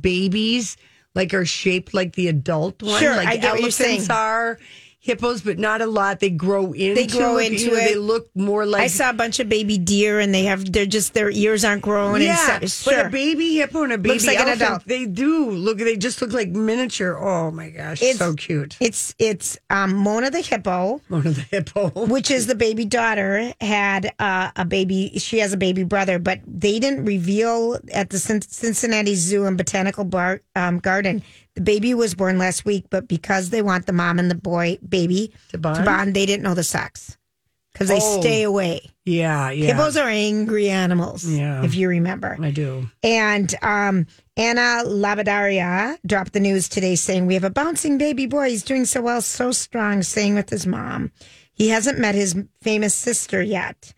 babies 0.00 0.76
like 1.14 1.34
are 1.34 1.44
shaped 1.44 1.92
like 1.94 2.14
the 2.14 2.28
adult 2.28 2.82
one. 2.82 3.00
Sure, 3.00 3.16
like 3.16 3.28
I 3.28 3.36
get 3.36 3.52
what 3.52 3.60
you're 3.60 3.68
elephants 3.68 4.06
saying. 4.06 4.10
are. 4.10 4.58
Hippos, 5.02 5.40
but 5.40 5.58
not 5.58 5.80
a 5.80 5.86
lot. 5.86 6.20
They 6.20 6.28
grow 6.28 6.72
into. 6.72 6.94
they 6.94 7.06
grow 7.06 7.38
it. 7.38 7.52
into 7.52 7.64
You 7.64 7.70
know, 7.70 7.76
They 7.76 7.94
look 7.94 8.28
more 8.34 8.66
like 8.66 8.82
I 8.82 8.86
saw 8.88 9.08
a 9.08 9.14
bunch 9.14 9.40
of 9.40 9.48
baby 9.48 9.78
deer, 9.78 10.20
and 10.20 10.34
they 10.34 10.44
have 10.44 10.70
they're 10.70 10.84
just 10.84 11.14
their 11.14 11.30
ears 11.30 11.64
aren't 11.64 11.80
growing. 11.80 12.20
yeah, 12.20 12.58
and 12.60 12.70
stuff. 12.70 12.94
but 12.94 13.06
a 13.06 13.08
baby 13.08 13.54
hippo 13.54 13.82
and 13.84 13.94
a 13.94 13.98
baby 13.98 14.10
Looks 14.16 14.26
like 14.26 14.36
an 14.38 14.48
elephant, 14.48 14.62
adult. 14.62 14.86
they 14.86 15.06
do 15.06 15.50
look. 15.50 15.78
They 15.78 15.96
just 15.96 16.20
look 16.20 16.34
like 16.34 16.50
miniature. 16.50 17.16
Oh 17.18 17.50
my 17.50 17.70
gosh, 17.70 18.02
It's- 18.02 18.18
so 18.18 18.34
cute. 18.34 18.76
It's 18.78 19.14
it's 19.18 19.58
um, 19.70 19.94
Mona 19.94 20.30
the 20.30 20.42
hippo, 20.42 21.00
of 21.10 21.24
the 21.24 21.46
hippo. 21.50 21.88
which 22.06 22.30
is 22.30 22.46
the 22.46 22.54
baby 22.54 22.84
daughter, 22.84 23.54
had 23.58 24.12
uh, 24.18 24.50
a 24.54 24.66
baby. 24.66 25.18
She 25.18 25.38
has 25.38 25.54
a 25.54 25.56
baby 25.56 25.82
brother, 25.82 26.18
but 26.18 26.40
they 26.46 26.78
didn't 26.78 27.06
reveal 27.06 27.78
at 27.94 28.10
the 28.10 28.18
Cincinnati 28.18 29.14
Zoo 29.14 29.46
and 29.46 29.56
Botanical 29.56 30.04
Bar- 30.04 30.42
um, 30.54 30.78
Garden. 30.78 31.22
The 31.60 31.64
baby 31.64 31.92
was 31.92 32.14
born 32.14 32.38
last 32.38 32.64
week, 32.64 32.86
but 32.88 33.06
because 33.06 33.50
they 33.50 33.60
want 33.60 33.84
the 33.84 33.92
mom 33.92 34.18
and 34.18 34.30
the 34.30 34.34
boy 34.34 34.78
baby 34.88 35.30
To 35.50 35.58
bond? 35.58 36.14
they 36.16 36.24
didn't 36.24 36.42
know 36.42 36.54
the 36.54 36.64
sex 36.64 37.18
because 37.74 37.88
they 37.88 37.98
Oh. 38.00 38.20
stay 38.22 38.42
away. 38.44 38.80
Yeah, 39.04 39.50
yeah. 39.50 39.66
Hippos 39.66 39.94
are 39.98 40.08
angry 40.08 40.70
animals, 40.70 41.26
Yeah. 41.26 41.62
if 41.62 41.74
you 41.74 41.90
remember. 41.90 42.38
I 42.40 42.50
do. 42.50 42.88
And 43.02 43.54
um, 43.60 44.06
Anna 44.38 44.84
Labadaria 44.86 45.98
dropped 46.06 46.32
the 46.32 46.40
news 46.40 46.66
today 46.66 46.94
saying, 46.94 47.26
We 47.26 47.34
have 47.34 47.44
a 47.44 47.50
bouncing 47.50 47.98
baby 47.98 48.24
boy. 48.24 48.48
He's 48.48 48.62
doing 48.62 48.86
so 48.86 49.02
well, 49.02 49.20
so 49.20 49.52
strong, 49.52 50.02
staying 50.02 50.36
with 50.36 50.48
his 50.48 50.66
mom. 50.66 51.12
He 51.52 51.68
hasn't 51.68 51.98
met 51.98 52.14
his 52.14 52.34
famous 52.62 52.94
sister 52.94 53.42
yet, 53.42 53.92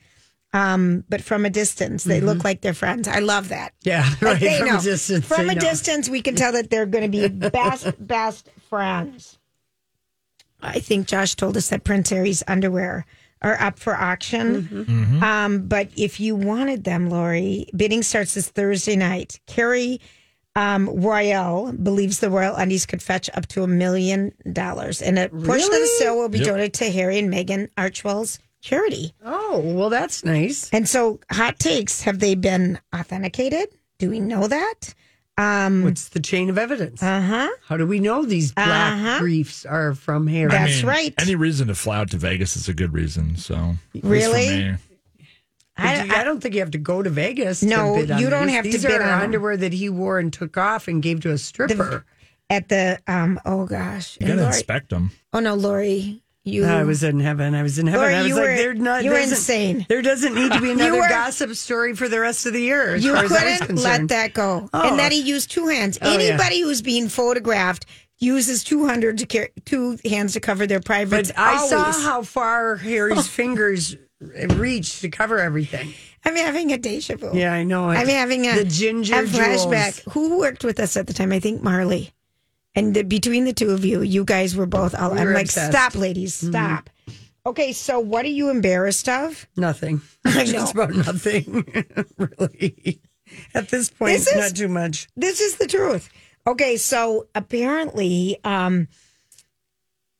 um, 0.52 1.04
but 1.08 1.22
from 1.22 1.44
a 1.46 1.50
distance, 1.50 2.04
they 2.04 2.20
look 2.20 2.44
like 2.44 2.60
they're 2.60 2.74
friends. 2.74 3.08
I 3.08 3.20
love 3.20 3.48
that. 3.48 3.72
Yeah, 3.82 4.06
Like, 4.20 4.22
right. 4.22 4.40
they 4.40 4.58
from 4.58 4.68
know. 4.68 4.78
a 4.78 4.82
distance. 4.82 5.26
From 5.26 5.48
a 5.50 5.54
know. 5.54 5.60
distance, 5.60 6.08
we 6.08 6.20
can 6.22 6.34
tell 6.34 6.52
that 6.52 6.68
they're 6.70 6.86
going 6.86 7.10
to 7.10 7.10
be 7.10 7.28
best, 7.28 7.92
best 8.06 8.48
friends. 8.68 9.38
I 10.60 10.78
think 10.78 11.06
Josh 11.08 11.34
told 11.34 11.56
us 11.56 11.68
that 11.70 11.84
Prince 11.84 12.10
Harry's 12.10 12.42
underwear 12.46 13.04
are 13.40 13.60
up 13.60 13.78
for 13.78 13.96
auction. 13.96 14.62
Mm-hmm. 14.62 15.22
Um, 15.24 15.66
but 15.66 15.88
if 15.96 16.20
you 16.20 16.36
wanted 16.36 16.84
them, 16.84 17.10
Lori, 17.10 17.66
bidding 17.74 18.02
starts 18.02 18.34
this 18.34 18.48
Thursday 18.48 18.94
night. 18.94 19.40
Carrie 19.46 20.00
um, 20.54 20.88
Royale 21.00 21.72
believes 21.72 22.20
the 22.20 22.30
royal 22.30 22.54
undies 22.54 22.86
could 22.86 23.02
fetch 23.02 23.28
up 23.34 23.46
to 23.48 23.62
a 23.64 23.66
million 23.66 24.32
dollars, 24.52 25.00
and 25.02 25.18
a 25.18 25.28
portion 25.30 25.64
of 25.72 25.80
the 25.80 25.90
sale 25.98 26.16
will 26.18 26.28
be 26.28 26.38
Yep. 26.38 26.46
donated 26.46 26.74
to 26.74 26.90
Harry 26.90 27.18
and 27.18 27.32
Meghan 27.32 27.68
Archewell's 27.76 28.38
charity. 28.62 29.12
Oh, 29.22 29.60
well, 29.62 29.90
that's 29.90 30.24
nice. 30.24 30.70
And 30.72 30.88
so, 30.88 31.20
hot 31.30 31.58
takes 31.58 32.00
have 32.02 32.18
they 32.20 32.34
been 32.34 32.78
authenticated? 32.96 33.68
Do 33.98 34.08
we 34.08 34.20
know 34.20 34.46
that? 34.48 34.94
Um, 35.38 35.82
What's 35.84 36.08
the 36.10 36.20
chain 36.20 36.48
of 36.50 36.56
evidence? 36.58 37.02
uh 37.02 37.20
huh. 37.20 37.48
How 37.66 37.76
do 37.76 37.86
we 37.86 38.00
know 38.00 38.24
these 38.24 38.52
black 38.52 38.68
Uh-huh. 38.94 39.18
briefs 39.20 39.64
are 39.66 39.94
from 39.94 40.26
Harry? 40.26 40.50
That's 40.50 40.82
right. 40.84 41.14
Any 41.18 41.34
reason 41.34 41.68
to 41.68 41.74
fly 41.74 41.98
out 41.98 42.10
to 42.10 42.18
Vegas 42.18 42.56
is 42.56 42.68
a 42.68 42.74
good 42.74 42.92
reason. 42.92 43.36
So 43.36 43.54
at 43.54 43.74
least 43.94 44.02
for 44.02 44.08
Really? 44.08 44.76
I, 45.76 46.00
I, 46.06 46.20
I 46.20 46.24
don't 46.24 46.40
think 46.42 46.54
you 46.54 46.60
have 46.60 46.72
to 46.72 46.78
go 46.78 47.02
to 47.02 47.08
Vegas. 47.08 47.62
No, 47.62 47.94
to 47.94 48.00
bid 48.02 48.10
on 48.10 48.20
you 48.20 48.28
don't 48.28 48.46
these. 48.46 48.56
have 48.56 48.64
to 48.64 48.70
These 48.72 48.82
bid 48.84 49.00
are 49.00 49.04
on 49.04 49.18
'em. 49.18 49.20
underwear 49.24 49.56
that 49.56 49.72
he 49.72 49.88
wore 49.88 50.18
and 50.18 50.30
took 50.30 50.58
off 50.58 50.86
and 50.86 51.02
gave 51.02 51.20
to 51.20 51.30
a 51.30 51.38
stripper. 51.38 52.04
at 52.50 52.68
the 52.68 52.98
um. 53.06 53.40
Oh 53.46 53.64
gosh. 53.66 54.18
You 54.20 54.26
And 54.26 54.28
gotta 54.32 54.42
Lori- 54.42 54.54
inspect 54.54 54.90
them. 54.90 55.12
oh 55.32 55.40
no, 55.40 55.54
Lori, 55.54 56.21
you. 56.44 56.64
I 56.64 56.82
was 56.84 57.02
in 57.02 57.20
heaven. 57.20 57.54
I 57.54 57.62
was 57.62 57.78
in 57.78 57.86
heaven. 57.86 58.12
I 58.12 58.22
was 58.22 58.32
like, 58.32 58.40
were- 58.42 58.56
"There's 58.56 58.78
not. 58.78 59.04
you 59.04 59.10
were 59.10 59.18
insane. 59.18 59.86
There 59.88 60.02
doesn't 60.02 60.34
need 60.34 60.52
to 60.52 60.60
be 60.60 60.70
another 60.72 60.96
were- 61.00 61.08
gossip 61.08 61.54
story 61.54 61.94
for 61.94 62.08
the 62.08 62.20
rest 62.20 62.46
of 62.46 62.52
the 62.52 62.60
year." 62.62 62.96
You 62.96 63.14
far 63.14 63.24
as 63.24 63.32
I 63.32 63.44
was 63.50 63.60
couldn't 63.60 63.76
let 63.82 64.08
that 64.08 64.34
go. 64.34 64.68
Oh. 64.72 64.88
And 64.88 64.98
that 64.98 65.12
he 65.12 65.20
used 65.20 65.50
two 65.50 65.68
hands. 65.68 65.98
Oh, 66.02 66.12
yeah. 66.18 66.24
Anybody 66.30 66.60
who's 66.60 66.82
being 66.82 67.08
photographed 67.08 67.86
uses 68.18 68.62
two 68.64 68.86
hundred 68.86 69.18
to 69.18 69.26
carry 69.26 69.50
two 69.64 69.98
hands 70.04 70.32
to 70.34 70.40
cover 70.40 70.66
their 70.66 70.80
privates. 70.80 71.30
But 71.30 71.38
I 71.38 71.66
saw 71.66 71.92
how 71.92 72.22
far 72.22 72.76
Harry's 72.90 73.26
fingers 73.28 73.96
reached 74.20 75.00
to 75.00 75.08
cover 75.08 75.38
everything. 75.38 75.92
I'm 76.24 76.36
having 76.36 76.72
a 76.72 76.78
deja 76.78 77.16
vu. 77.16 77.30
Yeah, 77.34 77.52
I 77.52 77.64
know. 77.64 77.90
it. 77.90 77.96
I'm 77.96 78.06
having 78.06 78.46
a 78.46 78.54
the 78.58 78.64
ginger 78.64 79.16
a 79.16 79.22
flashback. 79.24 80.02
jewels. 80.04 80.14
Who 80.14 80.38
worked 80.38 80.62
with 80.62 80.78
us 80.78 80.96
at 80.96 81.08
the 81.08 81.12
time? 81.12 81.32
I 81.32 81.40
think 81.40 81.62
Marley. 81.62 82.12
And 82.74 82.94
the, 82.94 83.02
between 83.02 83.44
the 83.44 83.52
two 83.52 83.70
of 83.70 83.84
you, 83.84 84.02
you 84.02 84.24
guys 84.24 84.56
were 84.56 84.66
both. 84.66 84.94
All, 84.94 85.12
We 85.12 85.18
I'm 85.20 85.32
like, 85.32 85.46
obsessed. 85.46 85.72
stop, 85.72 85.94
ladies, 85.94 86.40
mm-hmm. 86.40 86.50
stop. 86.52 86.90
Okay, 87.44 87.72
so 87.72 87.98
what 88.00 88.24
are 88.24 88.28
you 88.28 88.50
embarrassed 88.50 89.08
of? 89.08 89.46
Nothing. 89.56 90.00
I 90.24 90.44
Just 90.44 90.74
about 90.74 90.92
nothing. 90.92 91.64
really. 92.16 93.00
At 93.54 93.68
this 93.68 93.90
point, 93.90 94.12
This 94.12 94.28
is- 94.28 94.36
not 94.36 94.56
too 94.56 94.68
much. 94.68 95.08
This 95.16 95.40
is 95.40 95.56
the 95.56 95.66
truth. 95.66 96.08
Okay, 96.46 96.76
so 96.76 97.28
apparently, 97.34 98.38
um, 98.42 98.88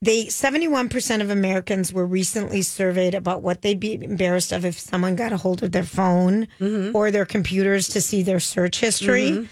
they 0.03 0.27
71% 0.27 1.21
of 1.21 1.31
Americans 1.31 1.93
were 1.93 2.07
recently 2.07 2.63
surveyed 2.63 3.15
about 3.15 3.43
what 3.43 3.63
they'd 3.63 3.79
be 3.81 3.95
embarrassed 3.95 4.53
of 4.53 4.65
if 4.65 4.79
someone 4.79 5.15
got 5.17 5.33
a 5.33 5.37
hold 5.37 5.63
of 5.63 5.73
their 5.73 5.85
phone 5.85 6.49
mm-hmm. 6.61 6.95
or 6.95 7.11
their 7.11 7.25
computers 7.25 7.89
to 7.89 8.01
see 8.01 8.23
their 8.23 8.41
search 8.41 8.81
history. 8.81 9.31
Mm-hmm. 9.31 9.45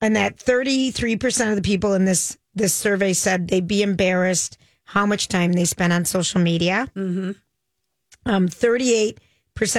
And 0.00 0.14
that 0.16 0.36
33% 0.36 1.50
of 1.50 1.56
the 1.56 1.62
people 1.62 1.94
in 1.94 2.04
this 2.04 2.36
this 2.54 2.74
survey 2.74 3.12
said 3.12 3.48
they'd 3.48 3.68
be 3.68 3.82
embarrassed 3.82 4.58
how 4.84 5.06
much 5.06 5.28
time 5.28 5.52
they 5.52 5.64
spend 5.64 5.92
on 5.92 6.04
social 6.04 6.40
media. 6.40 6.88
Um, 8.26 8.48
38% 8.48 9.16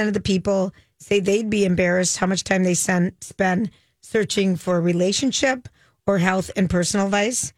of 0.07 0.13
the 0.13 0.21
people 0.21 0.73
say 0.97 1.19
they'd 1.19 1.49
be 1.49 1.65
embarrassed 1.65 2.17
how 2.17 2.27
much 2.27 2.43
time 2.43 2.63
they 2.63 2.73
sen- 2.73 3.15
spend 3.21 3.71
searching 4.01 4.55
for 4.55 4.77
a 4.77 4.81
relationship 4.81 5.67
or 6.07 6.17
health 6.19 6.51
and 6.55 6.69
personal 6.69 7.05
advice. 7.07 7.53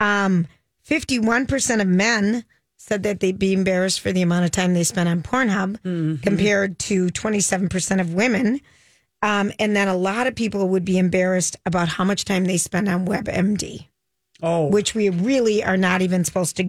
Um, 0.00 0.46
51% 0.88 1.80
of 1.80 1.88
men 1.88 2.44
said 2.76 3.02
that 3.02 3.20
they'd 3.20 3.38
be 3.38 3.52
embarrassed 3.52 4.00
for 4.00 4.12
the 4.12 4.22
amount 4.22 4.44
of 4.44 4.50
time 4.50 4.74
they 4.74 4.84
spend 4.84 5.08
on 5.08 5.22
Pornhub 5.22 6.22
compared 6.22 6.78
to 6.80 7.08
27% 7.08 8.00
of 8.00 8.14
women. 8.14 8.60
Um, 9.22 9.52
and 9.58 9.74
then 9.74 9.88
a 9.88 9.96
lot 9.96 10.26
of 10.26 10.34
people 10.34 10.68
would 10.68 10.84
be 10.84 10.98
embarrassed 10.98 11.56
about 11.66 11.88
how 11.88 12.04
much 12.04 12.24
time 12.24 12.44
they 12.44 12.56
spend 12.56 12.88
on 12.88 13.06
WebMD, 13.06 13.88
Oh, 14.42 14.68
which 14.68 14.94
we 14.94 15.08
really 15.10 15.64
are 15.64 15.76
not 15.76 16.02
even 16.02 16.24
supposed 16.24 16.56
to 16.56 16.68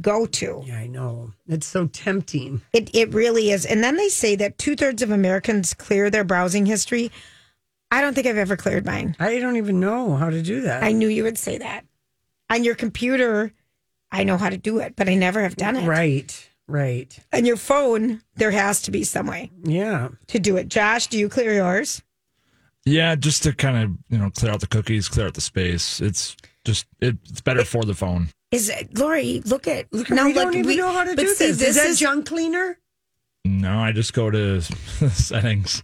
Go 0.00 0.26
to. 0.26 0.62
Yeah, 0.66 0.78
I 0.78 0.86
know. 0.86 1.32
It's 1.46 1.66
so 1.66 1.86
tempting. 1.86 2.60
It 2.72 2.90
it 2.94 3.12
really 3.14 3.50
is. 3.50 3.64
And 3.66 3.82
then 3.82 3.96
they 3.96 4.08
say 4.08 4.36
that 4.36 4.58
two 4.58 4.76
thirds 4.76 5.02
of 5.02 5.10
Americans 5.10 5.74
clear 5.74 6.10
their 6.10 6.24
browsing 6.24 6.66
history. 6.66 7.10
I 7.90 8.00
don't 8.00 8.14
think 8.14 8.26
I've 8.26 8.36
ever 8.36 8.56
cleared 8.56 8.84
mine. 8.84 9.16
I 9.18 9.38
don't 9.38 9.56
even 9.56 9.80
know 9.80 10.14
how 10.16 10.28
to 10.30 10.42
do 10.42 10.60
that. 10.62 10.82
I 10.82 10.92
knew 10.92 11.08
you 11.08 11.22
would 11.24 11.38
say 11.38 11.58
that. 11.58 11.84
On 12.50 12.62
your 12.64 12.74
computer, 12.74 13.52
I 14.12 14.24
know 14.24 14.36
how 14.36 14.50
to 14.50 14.58
do 14.58 14.78
it, 14.78 14.94
but 14.96 15.08
I 15.08 15.14
never 15.14 15.40
have 15.42 15.56
done 15.56 15.76
it. 15.76 15.86
Right, 15.86 16.50
right. 16.66 17.18
And 17.32 17.46
your 17.46 17.56
phone, 17.56 18.22
there 18.36 18.50
has 18.50 18.82
to 18.82 18.90
be 18.90 19.04
some 19.04 19.26
way 19.26 19.50
Yeah. 19.64 20.08
to 20.28 20.38
do 20.38 20.56
it. 20.58 20.68
Josh, 20.68 21.06
do 21.06 21.18
you 21.18 21.28
clear 21.28 21.52
yours? 21.54 22.02
Yeah, 22.84 23.14
just 23.16 23.42
to 23.42 23.52
kind 23.52 23.76
of 23.76 23.90
you 24.10 24.18
know 24.18 24.30
clear 24.30 24.52
out 24.52 24.60
the 24.60 24.66
cookies, 24.66 25.08
clear 25.08 25.26
out 25.26 25.34
the 25.34 25.40
space. 25.42 26.00
It's 26.00 26.36
just 26.64 26.86
it's 27.00 27.40
better 27.42 27.64
for 27.64 27.84
the 27.84 27.94
phone. 27.94 28.28
Is 28.50 28.68
it 28.70 28.98
Lori? 28.98 29.42
Look 29.44 29.68
at 29.68 29.92
Look, 29.92 30.10
now, 30.10 30.24
we 30.26 30.32
don't 30.32 30.46
like, 30.46 30.54
even 30.56 30.66
we- 30.66 30.76
know 30.76 30.92
how 30.92 31.04
to 31.04 31.14
do 31.14 31.26
see, 31.34 31.46
this. 31.52 31.60
Is 31.62 31.76
that 31.76 31.96
junk 31.96 32.26
cleaner? 32.26 32.78
No, 33.44 33.78
I 33.78 33.92
just 33.92 34.12
go 34.14 34.30
to 34.30 34.60
settings. 35.10 35.82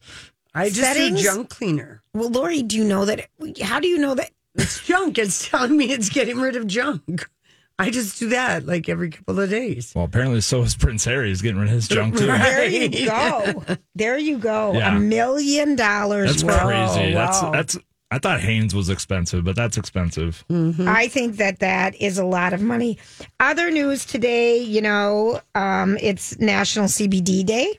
I 0.54 0.68
just 0.68 0.80
Settings? 0.80 1.18
do 1.20 1.24
junk 1.24 1.48
cleaner. 1.50 2.02
Well, 2.14 2.30
Lori, 2.30 2.62
do 2.62 2.76
you 2.76 2.84
know 2.84 3.04
that? 3.06 3.28
How 3.62 3.80
do 3.80 3.88
you 3.88 3.98
know 3.98 4.14
that? 4.14 4.30
It's 4.54 4.84
junk. 4.86 5.18
It's 5.18 5.48
telling 5.48 5.76
me 5.76 5.90
it's 5.90 6.08
getting 6.08 6.38
rid 6.38 6.54
of 6.56 6.66
junk. 6.66 7.28
I 7.76 7.90
just 7.90 8.20
do 8.20 8.28
that 8.28 8.64
like 8.66 8.88
every 8.88 9.10
couple 9.10 9.40
of 9.40 9.50
days. 9.50 9.92
Well, 9.96 10.04
apparently 10.04 10.40
so 10.42 10.62
is 10.62 10.76
Prince 10.76 11.04
Harry. 11.06 11.28
He's 11.28 11.42
getting 11.42 11.58
rid 11.60 11.68
of 11.70 11.74
his 11.74 11.88
junk 11.88 12.16
too. 12.16 12.28
Right. 12.28 12.40
There 12.40 12.66
you 12.68 13.06
go. 13.06 13.64
There 13.96 14.18
you 14.18 14.38
go. 14.38 14.72
Yeah. 14.74 14.96
A 14.96 15.00
million 15.00 15.74
dollars. 15.74 16.30
That's 16.30 16.44
worth. 16.44 16.60
crazy. 16.60 17.12
That's 17.14 17.42
wow. 17.42 17.50
that's. 17.50 17.76
I 18.14 18.18
thought 18.20 18.38
Hanes 18.40 18.76
was 18.76 18.90
expensive, 18.90 19.44
but 19.44 19.56
that's 19.56 19.76
expensive. 19.76 20.44
I 20.48 21.08
think 21.08 21.38
that 21.38 21.58
that 21.58 21.96
is 22.00 22.16
a 22.16 22.24
lot 22.24 22.52
of 22.52 22.62
money. 22.62 22.96
Other 23.40 23.72
news 23.72 24.04
today, 24.04 24.58
you 24.58 24.80
know, 24.80 25.40
um, 25.56 25.98
it's 26.00 26.38
National 26.38 26.86
CBD 26.86 27.44
Day. 27.44 27.76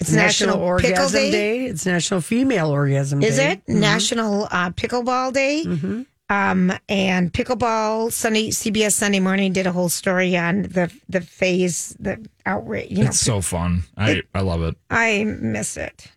It's 0.00 0.10
National, 0.10 0.56
National, 0.56 0.78
Pickle 0.78 0.94
Orgasm 0.98 1.20
Day. 1.20 1.30
Day. 1.30 1.64
It's 1.66 1.86
National 1.86 2.20
Female 2.20 2.68
Orgasm 2.70 3.22
Is 3.22 3.36
Day. 3.36 3.52
it 3.52 3.68
National 3.68 4.48
uh, 4.50 4.70
Pickleball 4.70 5.32
Day? 5.32 5.62
Mm-hmm. 5.64 6.02
Um, 6.28 6.72
and 6.88 7.32
pickleball 7.32 8.10
Sunday 8.10 8.48
CBS 8.48 8.94
Sunday 8.94 9.20
Morning 9.20 9.52
did 9.52 9.68
a 9.68 9.72
whole 9.72 9.88
story 9.88 10.36
on 10.36 10.62
the 10.62 10.92
the 11.08 11.20
phase, 11.20 11.96
the 12.00 12.28
outrage. 12.44 12.90
You 12.90 13.04
know, 13.04 13.10
It's 13.10 13.20
so 13.20 13.40
fun. 13.40 13.84
I 13.96 14.22
I 14.34 14.40
love 14.40 14.64
it. 14.64 14.74
I 14.90 15.22
miss 15.22 15.76
it. 15.76 16.10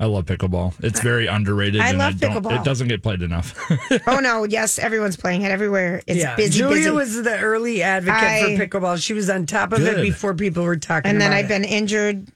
I 0.00 0.06
love 0.06 0.24
pickleball. 0.24 0.74
It's 0.82 1.00
very 1.00 1.26
underrated. 1.28 1.80
I 1.80 1.90
and 1.90 1.98
love 1.98 2.14
I 2.14 2.16
don't, 2.18 2.42
pickleball. 2.42 2.60
It 2.60 2.64
doesn't 2.64 2.88
get 2.88 3.02
played 3.02 3.22
enough. 3.22 3.54
Oh 4.06 4.18
no, 4.18 4.44
yes, 4.44 4.78
everyone's 4.78 5.16
playing 5.16 5.42
it 5.42 5.50
everywhere. 5.52 6.02
It's 6.06 6.18
yeah. 6.20 6.34
busy, 6.34 6.58
Julia 6.58 6.76
busy. 6.76 6.90
was 6.90 7.22
the 7.22 7.38
early 7.38 7.82
advocate 7.82 8.22
I- 8.22 8.56
for 8.56 8.66
pickleball. 8.66 9.02
She 9.02 9.12
was 9.12 9.30
on 9.30 9.46
top 9.46 9.72
of 9.72 9.78
Good. 9.78 9.98
it 9.98 10.02
before 10.02 10.34
people 10.34 10.64
were 10.64 10.76
talking 10.76 10.98
about. 11.00 11.10
and 11.10 11.20
then 11.20 11.28
about 11.30 11.38
I've 11.38 11.44
it. 11.46 11.48
been 11.48 11.64
injured 11.64 12.28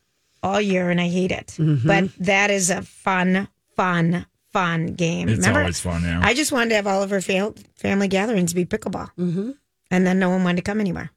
all 0.42 0.60
year, 0.60 0.90
and 0.90 1.00
I 1.00 1.08
hate 1.08 1.32
it. 1.32 1.56
Mm-hmm. 1.58 1.86
But 1.88 2.10
that 2.20 2.50
is 2.50 2.70
a 2.70 2.82
fun, 2.82 3.48
fun, 3.74 4.26
fun 4.52 4.94
game. 4.94 5.28
it's 5.28 5.38
Remember, 5.38 5.60
always 5.60 5.80
fun. 5.80 6.02
Yeah. 6.02 6.20
I 6.22 6.34
just 6.34 6.52
wanted 6.52 6.68
to 6.70 6.76
have 6.76 6.86
all 6.86 7.02
of 7.02 7.10
our 7.10 7.20
fa- 7.20 7.54
family 7.74 8.06
gatherings 8.06 8.52
be 8.54 8.64
pickleball, 8.64 9.10
mm-hmm. 9.18 9.50
and 9.90 10.06
then 10.06 10.18
no 10.20 10.30
one 10.30 10.44
wanted 10.44 10.56
to 10.56 10.62
come 10.62 10.78
anymore. 10.80 11.10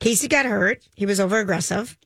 Casey 0.00 0.28
got 0.28 0.44
hurt. 0.44 0.86
He 0.94 1.06
was 1.06 1.18
over 1.18 1.38
aggressive. 1.38 1.96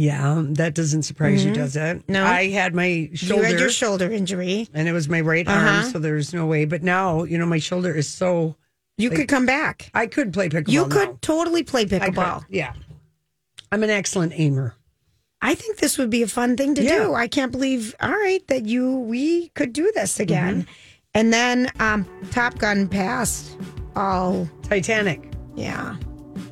Yeah, 0.00 0.42
that 0.50 0.74
doesn't 0.74 1.02
surprise 1.02 1.44
you, 1.44 1.52
does 1.52 1.74
it? 1.74 1.98
Mm-hmm. 1.98 2.12
No. 2.12 2.24
I 2.24 2.50
had 2.50 2.72
my 2.72 3.10
shoulder, 3.14 3.42
You 3.42 3.50
had 3.50 3.60
your 3.60 3.68
shoulder 3.70 4.08
injury. 4.10 4.68
and 4.72 4.86
it 4.86 4.92
was 4.92 5.08
my 5.08 5.20
right 5.20 5.46
Uh-huh. 5.46 5.58
arm, 5.82 5.90
so 5.90 5.98
there's 5.98 6.32
no 6.32 6.46
way. 6.46 6.64
But 6.66 6.84
now, 6.84 7.24
you 7.24 7.36
know, 7.36 7.46
my 7.46 7.58
shoulder 7.58 7.92
is 7.92 8.08
so. 8.08 8.54
You 8.96 9.10
could 9.10 9.26
come 9.28 9.44
back. 9.44 9.90
I 9.94 10.06
could 10.06 10.32
play 10.32 10.48
pickleball. 10.48 10.72
You 10.72 10.86
could 10.86 11.08
now. 11.10 11.18
totally 11.20 11.64
play 11.64 11.84
pickleball. 11.84 12.44
Yeah, 12.48 12.74
I'm 13.72 13.82
an 13.82 13.90
excellent 13.90 14.32
aimer. 14.38 14.74
I 15.42 15.54
think 15.56 15.78
this 15.78 15.98
would 15.98 16.10
be 16.10 16.22
a 16.22 16.28
fun 16.28 16.56
thing 16.56 16.74
to 16.76 16.82
Yeah. 16.82 16.98
do. 17.04 17.14
I 17.14 17.26
can't 17.28 17.50
believe, 17.52 17.94
all 18.00 18.10
right, 18.10 18.44
that 18.48 18.66
you 18.66 18.98
we 19.00 19.48
could 19.50 19.72
do 19.72 19.90
this 19.96 20.18
again. 20.20 20.62
Mm-hmm. 20.62 20.70
And 21.14 21.32
then 21.32 21.70
um, 21.80 22.06
Top 22.30 22.58
Gun 22.58 22.86
passed 22.88 23.56
all, 23.96 24.48
Titanic. 24.62 25.32
yeah. 25.56 25.96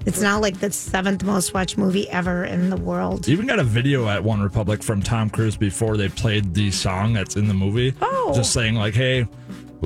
It's 0.06 0.20
now 0.20 0.38
like 0.40 0.60
the 0.60 0.70
seventh 0.70 1.24
most 1.24 1.52
watched 1.52 1.76
movie 1.76 2.08
ever 2.10 2.44
in 2.44 2.70
the 2.70 2.76
world. 2.76 3.26
You 3.26 3.34
even 3.34 3.46
got 3.46 3.58
a 3.58 3.64
video 3.64 4.08
at 4.08 4.22
One 4.22 4.40
Republic 4.40 4.82
from 4.82 5.02
Tom 5.02 5.28
Cruise 5.28 5.56
before 5.56 5.96
they 5.96 6.08
played 6.08 6.54
the 6.54 6.70
song 6.70 7.12
that's 7.12 7.34
in 7.36 7.48
the 7.48 7.54
movie. 7.54 7.92
Oh. 8.00 8.32
Just 8.34 8.52
saying, 8.52 8.76
like, 8.76 8.94
hey, 8.94 9.26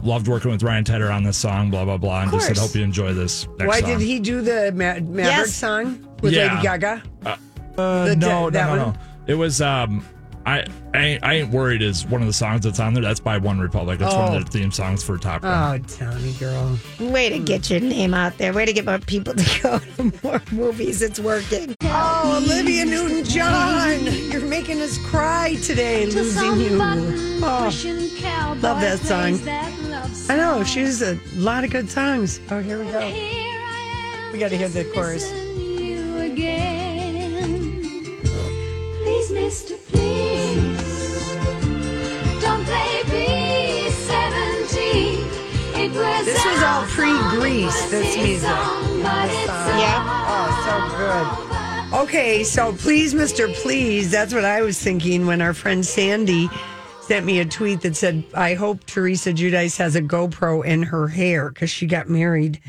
loved 0.02 0.28
working 0.28 0.50
with 0.50 0.62
Ryan 0.62 0.84
Tedder 0.84 1.10
on 1.10 1.24
this 1.24 1.38
song, 1.38 1.70
blah, 1.70 1.86
blah, 1.86 1.96
blah. 1.96 2.22
And 2.22 2.30
just 2.32 2.46
said, 2.48 2.58
hope 2.58 2.74
you 2.74 2.82
enjoy 2.82 3.14
this. 3.14 3.48
Next 3.58 3.66
Why 3.68 3.80
song. 3.80 3.88
did 3.90 4.00
he 4.00 4.20
do 4.20 4.42
the 4.42 4.70
Ma- 4.72 5.00
Maverick 5.00 5.16
Yes. 5.24 5.54
song 5.54 6.06
with 6.22 6.34
Yeah. 6.34 6.52
Lady 6.52 6.62
Gaga? 6.64 7.02
Uh, 7.24 8.04
The- 8.04 8.16
no, 8.16 8.50
that 8.50 8.66
no, 8.66 8.76
no, 8.76 8.84
one? 8.84 8.92
no. 8.94 9.00
It 9.26 9.34
was, 9.34 9.62
um, 9.62 10.04
I, 10.46 10.64
I, 10.94 10.98
ain't- 10.98 11.22
I 11.24 11.34
ain't 11.34 11.50
worried 11.50 11.82
is 11.82 12.06
one 12.06 12.22
of 12.22 12.26
the 12.26 12.32
songs 12.32 12.62
that's 12.64 12.80
on 12.80 12.94
there. 12.94 13.02
That's 13.02 13.20
by 13.20 13.36
One 13.38 13.58
Republic. 13.60 13.98
That's 13.98 14.14
one 14.14 14.32
Oh. 14.32 14.36
of 14.38 14.44
the 14.46 14.50
theme 14.50 14.70
songs 14.72 15.02
for 15.02 15.18
Top 15.18 15.42
Gun. 15.42 15.84
Oh, 15.84 15.94
Tommy 15.96 16.32
girl. 16.34 16.78
Way 16.98 17.28
to 17.28 17.38
get 17.38 17.68
your 17.70 17.80
name 17.80 18.14
out 18.14 18.36
there. 18.38 18.52
Way 18.52 18.64
to 18.64 18.72
get 18.72 18.86
more 18.86 18.98
people 18.98 19.34
to 19.34 19.60
go 19.62 19.78
to 19.78 20.12
more 20.24 20.42
movies. 20.50 21.02
It's 21.02 21.20
working. 21.20 21.74
Oh, 21.82 22.42
Olivia 22.42 22.86
Newton 22.86 23.22
John. 23.24 24.00
You're 24.30 24.40
making 24.40 24.80
us 24.80 24.96
cry 25.06 25.56
today, 25.62 26.06
losing 26.06 26.58
you. 26.60 26.78
Oh, 27.42 27.70
love 28.62 28.80
that 28.80 28.98
song. 29.00 29.38
I 30.30 30.36
know, 30.36 30.64
she's 30.64 31.02
a 31.02 31.18
lot 31.36 31.64
of 31.64 31.70
good 31.70 31.90
songs. 31.90 32.40
Oh, 32.50 32.60
here 32.60 32.78
we 32.82 32.90
go. 32.90 33.00
We 34.32 34.38
got 34.38 34.48
to 34.50 34.56
hear 34.56 34.68
the 34.68 34.84
chorus. 34.94 35.30
Please, 39.50 39.66
Mr. 39.66 39.74
Please, 39.90 40.78
don't 42.40 42.64
play 42.64 43.02
B-17. 43.10 45.26
It 45.76 45.90
was 45.90 46.24
This 46.24 46.44
was 46.44 46.62
all 46.62 46.84
pre-Grease, 46.84 47.90
this 47.90 48.16
music. 48.16 48.48
Yeah. 48.48 50.30
Oh, 50.30 50.48
so 50.64 50.74
good. 50.96 51.26
Okay, 52.04 52.44
so 52.44 52.72
please, 52.74 53.12
Mr. 53.12 53.52
Please, 53.54 54.12
that's 54.12 54.32
what 54.32 54.44
I 54.44 54.62
was 54.62 54.80
thinking 54.80 55.26
when 55.26 55.42
our 55.42 55.52
friend 55.52 55.84
Sandy 55.84 56.48
sent 57.00 57.26
me 57.26 57.40
a 57.40 57.44
tweet 57.44 57.80
that 57.80 57.96
said, 57.96 58.22
I 58.34 58.54
hope 58.54 58.86
Teresa 58.86 59.32
Giudice 59.32 59.78
has 59.78 59.96
a 59.96 60.00
GoPro 60.00 60.64
in 60.64 60.84
her 60.84 61.08
hair 61.08 61.48
because 61.48 61.70
she 61.70 61.86
got 61.86 62.08
married. 62.08 62.60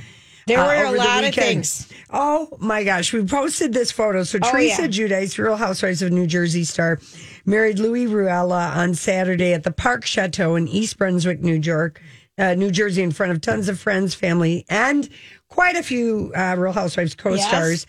There 0.58 0.88
uh, 0.88 0.92
were 0.92 0.96
a 0.96 0.98
lot 0.98 1.24
of 1.24 1.34
things. 1.34 1.88
Oh 2.10 2.58
my 2.60 2.84
gosh, 2.84 3.14
we 3.14 3.24
posted 3.26 3.74
this 3.74 3.92
photo. 3.92 4.24
So 4.24 4.40
Oh, 4.44 4.52
Teresa 4.52 4.84
yeah. 4.84 4.88
Giudice, 4.88 5.38
Real 5.38 5.56
Housewives 5.56 6.02
of 6.02 6.12
New 6.12 6.28
Jersey 6.28 6.64
star, 6.64 7.00
married 7.46 7.80
Luis 7.80 8.10
Ruelas 8.10 8.76
on 8.76 8.94
Saturday 8.94 9.54
at 9.54 9.64
the 9.64 9.72
Park 9.72 10.06
Chateau 10.06 10.56
in 10.56 10.68
East 10.68 10.98
Brunswick, 10.98 11.42
New 11.42 11.60
York, 11.60 12.02
uh, 12.38 12.54
New 12.56 12.72
Jersey, 12.72 13.02
in 13.04 13.12
front 13.12 13.32
of 13.32 13.42
tons 13.42 13.70
of 13.70 13.80
friends, 13.80 14.14
family, 14.14 14.66
and 14.70 15.08
quite 15.48 15.76
a 15.76 15.84
few 15.84 16.32
uh, 16.36 16.56
Real 16.58 16.74
Housewives 16.74 17.16
co-stars. 17.16 17.86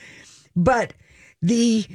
But 0.54 0.92
the 1.40 1.86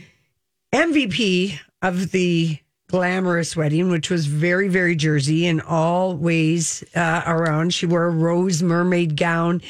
MVP 0.74 1.60
of 1.82 2.12
the 2.12 2.58
glamorous 2.90 3.56
wedding, 3.56 3.90
which 3.92 4.10
was 4.10 4.28
very, 4.28 4.68
very 4.70 4.96
Jersey 4.96 5.46
in 5.46 5.60
all 5.62 6.16
ways 6.16 6.84
uh, 6.96 7.22
around. 7.26 7.74
She 7.74 7.86
wore 7.86 8.06
a 8.06 8.10
rose 8.10 8.64
mermaid 8.64 9.18
gown, 9.18 9.62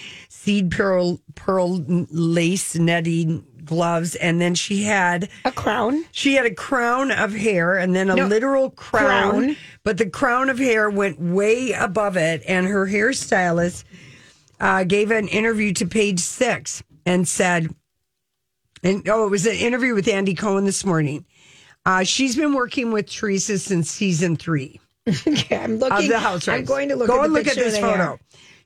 seed 0.48 0.72
pearl 0.72 1.20
pearl 1.36 1.84
lace 2.10 2.74
netting 2.76 3.46
gloves, 3.66 4.16
and 4.16 4.40
then 4.40 4.56
she 4.56 4.84
had 4.84 5.28
a 5.44 5.52
crown. 5.52 6.06
She 6.14 6.36
had 6.36 6.46
a 6.46 6.54
crown 6.54 7.12
of 7.12 7.34
hair, 7.34 7.76
and 7.76 7.94
then 7.94 8.10
a 8.10 8.16
No, 8.16 8.28
literal 8.28 8.70
crown, 8.70 9.42
crown. 9.42 9.58
But 9.84 9.98
the 9.98 10.10
crown 10.10 10.50
of 10.50 10.58
hair 10.58 10.90
went 10.90 11.20
way 11.20 11.74
above 11.74 12.16
it, 12.16 12.44
and 12.48 12.66
her 12.66 12.88
hairstylist 12.88 13.84
uh, 14.62 14.86
gave 14.86 15.12
an 15.12 15.28
interview 15.28 15.74
to 15.74 15.86
Page 15.86 16.22
Six 16.22 16.82
and 17.06 17.28
said, 17.28 17.68
and 18.84 19.06
oh, 19.10 19.26
it 19.26 19.30
was 19.30 19.46
an 19.46 19.56
interview 19.56 19.96
with 19.96 20.08
Andy 20.08 20.34
Cohen 20.34 20.64
this 20.64 20.86
morning. 20.86 21.26
Uh, 21.86 22.04
she's 22.06 22.38
been 22.38 22.54
working 22.54 22.94
with 22.94 23.10
Teresa 23.10 23.60
since 23.60 23.92
season 23.92 24.38
three 24.38 24.80
Okay, 25.28 25.58
I'm 25.58 25.78
looking. 25.78 25.98
of 25.98 26.08
the 26.08 26.20
house. 26.20 26.48
I'm 26.48 26.64
going 26.64 26.88
to 26.88 26.96
look. 26.96 27.08
Go 27.08 27.20
at 27.20 27.26
and 27.26 27.34
look 27.34 27.48
at 27.48 27.56
this 27.56 27.78
photo 27.78 27.98
hair. 27.98 28.20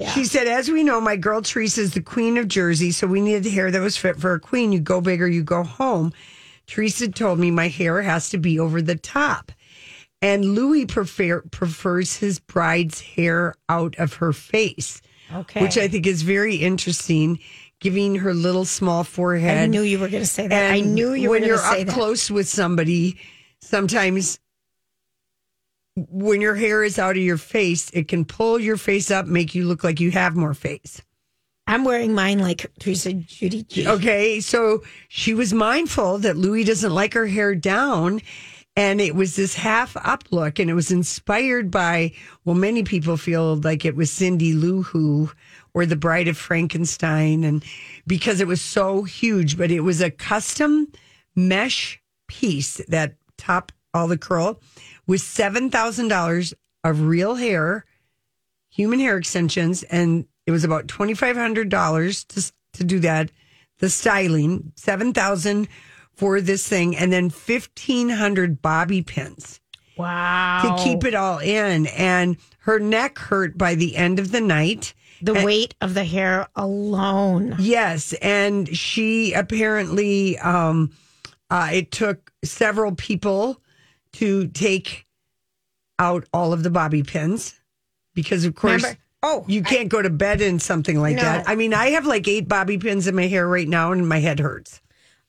She 0.09 0.25
said, 0.25 0.47
as 0.47 0.69
we 0.69 0.83
know, 0.83 0.99
my 1.01 1.15
girl 1.15 1.41
Teresa 1.41 1.81
is 1.81 1.93
the 1.93 2.01
queen 2.01 2.37
of 2.37 2.47
Jersey, 2.47 2.91
so 2.91 3.07
we 3.07 3.21
needed 3.21 3.51
hair 3.51 3.71
that 3.71 3.81
was 3.81 3.97
fit 3.97 4.17
for 4.17 4.33
a 4.33 4.39
queen. 4.39 4.71
You 4.71 4.79
go 4.79 5.01
big 5.01 5.21
or 5.21 5.27
you 5.27 5.43
go 5.43 5.63
home. 5.63 6.13
Teresa 6.67 7.07
told 7.09 7.39
me 7.39 7.51
my 7.51 7.67
hair 7.67 8.01
has 8.01 8.29
to 8.29 8.37
be 8.37 8.59
over 8.59 8.81
the 8.81 8.95
top. 8.95 9.51
And 10.21 10.45
Louis 10.55 10.85
prefer, 10.85 11.41
prefers 11.41 12.17
his 12.17 12.39
bride's 12.39 13.01
hair 13.01 13.55
out 13.67 13.95
of 13.97 14.15
her 14.15 14.33
face, 14.33 15.01
Okay. 15.33 15.61
which 15.61 15.77
I 15.77 15.87
think 15.87 16.05
is 16.05 16.21
very 16.21 16.55
interesting, 16.57 17.39
giving 17.79 18.15
her 18.17 18.33
little 18.33 18.65
small 18.65 19.03
forehead. 19.03 19.57
I 19.57 19.65
knew 19.65 19.81
you 19.81 19.97
were 19.99 20.09
going 20.09 20.23
to 20.23 20.29
say 20.29 20.47
that. 20.47 20.71
I 20.71 20.81
knew 20.81 21.13
you 21.13 21.29
were 21.29 21.39
when 21.39 21.41
going 21.47 21.57
to 21.57 21.63
you're 21.79 21.81
up 21.81 21.87
close 21.87 22.29
with 22.29 22.47
somebody, 22.47 23.17
sometimes 23.61 24.39
when 25.95 26.41
your 26.41 26.55
hair 26.55 26.83
is 26.83 26.97
out 26.97 27.17
of 27.17 27.23
your 27.23 27.37
face, 27.37 27.89
it 27.91 28.07
can 28.07 28.25
pull 28.25 28.59
your 28.59 28.77
face 28.77 29.11
up, 29.11 29.25
make 29.25 29.53
you 29.53 29.65
look 29.65 29.83
like 29.83 29.99
you 29.99 30.11
have 30.11 30.35
more 30.35 30.53
face. 30.53 31.01
I'm 31.67 31.83
wearing 31.83 32.13
mine 32.13 32.39
like 32.39 32.71
Teresa 32.79 33.13
Judy 33.13 33.63
G. 33.63 33.87
Okay, 33.87 34.39
so 34.39 34.83
she 35.07 35.33
was 35.33 35.53
mindful 35.53 36.17
that 36.19 36.37
Louis 36.37 36.63
doesn't 36.63 36.93
like 36.93 37.13
her 37.13 37.27
hair 37.27 37.55
down. 37.55 38.21
And 38.77 39.01
it 39.01 39.15
was 39.15 39.35
this 39.35 39.53
half 39.53 39.97
up 39.97 40.23
look, 40.31 40.57
and 40.57 40.69
it 40.69 40.73
was 40.73 40.91
inspired 40.91 41.69
by, 41.71 42.13
well, 42.45 42.55
many 42.55 42.83
people 42.83 43.17
feel 43.17 43.57
like 43.57 43.83
it 43.83 43.97
was 43.97 44.09
Cindy 44.09 44.53
Lou 44.53 44.83
Who 44.83 45.29
or 45.73 45.85
The 45.85 45.97
Bride 45.97 46.29
of 46.29 46.37
Frankenstein, 46.37 47.43
and 47.43 47.65
because 48.07 48.39
it 48.39 48.47
was 48.47 48.61
so 48.61 49.03
huge, 49.03 49.57
but 49.57 49.71
it 49.71 49.81
was 49.81 49.99
a 49.99 50.09
custom 50.09 50.87
mesh 51.35 52.01
piece 52.29 52.77
that 52.87 53.15
top 53.37 53.73
all 53.93 54.07
the 54.07 54.17
curl 54.17 54.59
with 55.07 55.21
$7,000 55.21 56.53
of 56.83 57.01
real 57.01 57.35
hair, 57.35 57.85
human 58.69 58.99
hair 58.99 59.17
extensions, 59.17 59.83
and 59.83 60.25
it 60.45 60.51
was 60.51 60.63
about 60.63 60.87
$2,500 60.87 62.27
to, 62.27 62.53
to 62.73 62.83
do 62.83 62.99
that. 62.99 63.31
The 63.79 63.89
styling, 63.89 64.71
7000 64.75 65.67
for 66.13 66.39
this 66.39 66.67
thing, 66.67 66.95
and 66.95 67.11
then 67.11 67.25
1,500 67.29 68.61
bobby 68.61 69.01
pins 69.01 69.59
Wow. 69.97 70.61
to 70.77 70.83
keep 70.83 71.03
it 71.03 71.15
all 71.15 71.39
in. 71.39 71.87
And 71.87 72.37
her 72.59 72.79
neck 72.79 73.17
hurt 73.17 73.57
by 73.57 73.75
the 73.75 73.95
end 73.95 74.19
of 74.19 74.31
the 74.31 74.41
night. 74.41 74.93
the 75.21 75.33
weight 75.33 75.75
of 75.81 75.93
the 75.95 76.03
hair 76.03 76.47
alone. 76.55 77.55
Yes, 77.59 78.13
and 78.21 78.67
she 78.75 79.33
apparently 79.33 80.37
um 80.39 80.91
uh 81.49 81.69
it 81.73 81.91
took 81.91 82.31
several 82.43 82.93
people 82.95 83.61
to 84.13 84.47
take 84.47 85.05
out 85.99 86.25
all 86.33 86.53
of 86.53 86.63
the 86.63 86.69
bobby 86.69 87.03
pins 87.03 87.59
because 88.13 88.45
of 88.45 88.55
course 88.55 88.81
Remember- 88.81 88.99
oh, 89.23 89.45
you 89.47 89.61
can't 89.61 89.89
go 89.89 90.01
to 90.01 90.09
bed 90.09 90.41
in 90.41 90.59
something 90.59 90.99
like 90.99 91.15
No. 91.17 91.21
that. 91.21 91.47
I 91.47 91.55
mean, 91.55 91.73
I 91.75 91.91
have 91.91 92.05
like 92.07 92.27
8 92.27 92.47
bobby 92.47 92.77
pins 92.79 93.05
in 93.07 93.15
my 93.15 93.27
hair 93.27 93.47
right 93.47 93.67
now 93.67 93.91
and 93.91 94.07
my 94.09 94.19
head 94.19 94.39
hurts. 94.39 94.81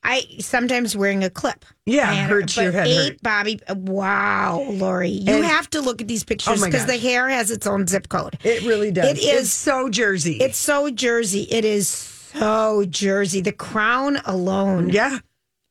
I 0.03 0.27
sometimes 0.41 0.97
wearing 0.97 1.23
a 1.23 1.31
clip. 1.31 1.65
Yeah, 1.87 2.11
I 2.11 2.15
had- 2.15 2.31
hurts 2.31 2.57
your 2.57 2.73
head 2.73 2.87
Eight 2.89 2.97
hurt. 2.97 3.23
Bobby. 3.23 3.61
Wow, 3.69 4.67
Lori, 4.71 5.11
you 5.11 5.35
And- 5.35 5.45
have 5.45 5.69
to 5.71 5.81
look 5.81 6.01
at 6.01 6.09
these 6.09 6.25
pictures 6.25 6.61
Oh 6.61 6.65
because 6.65 6.87
the 6.87 6.97
hair 6.97 7.29
has 7.29 7.51
its 7.53 7.67
own 7.69 7.87
zip 7.87 8.09
code. 8.09 8.37
It 8.43 8.63
really 8.65 8.91
does. 8.91 9.11
It 9.11 9.19
is- 9.19 9.41
It's 9.43 9.51
so 9.53 9.89
Jersey. 9.91 10.39
It's 10.41 10.57
so 10.59 10.91
Jersey. 10.91 11.43
It 11.51 11.65
is 11.65 11.89
so 11.89 12.85
Jersey. 12.89 13.43
The 13.43 13.53
crown 13.53 14.21
alone. 14.25 14.89
yeah. 14.89 15.19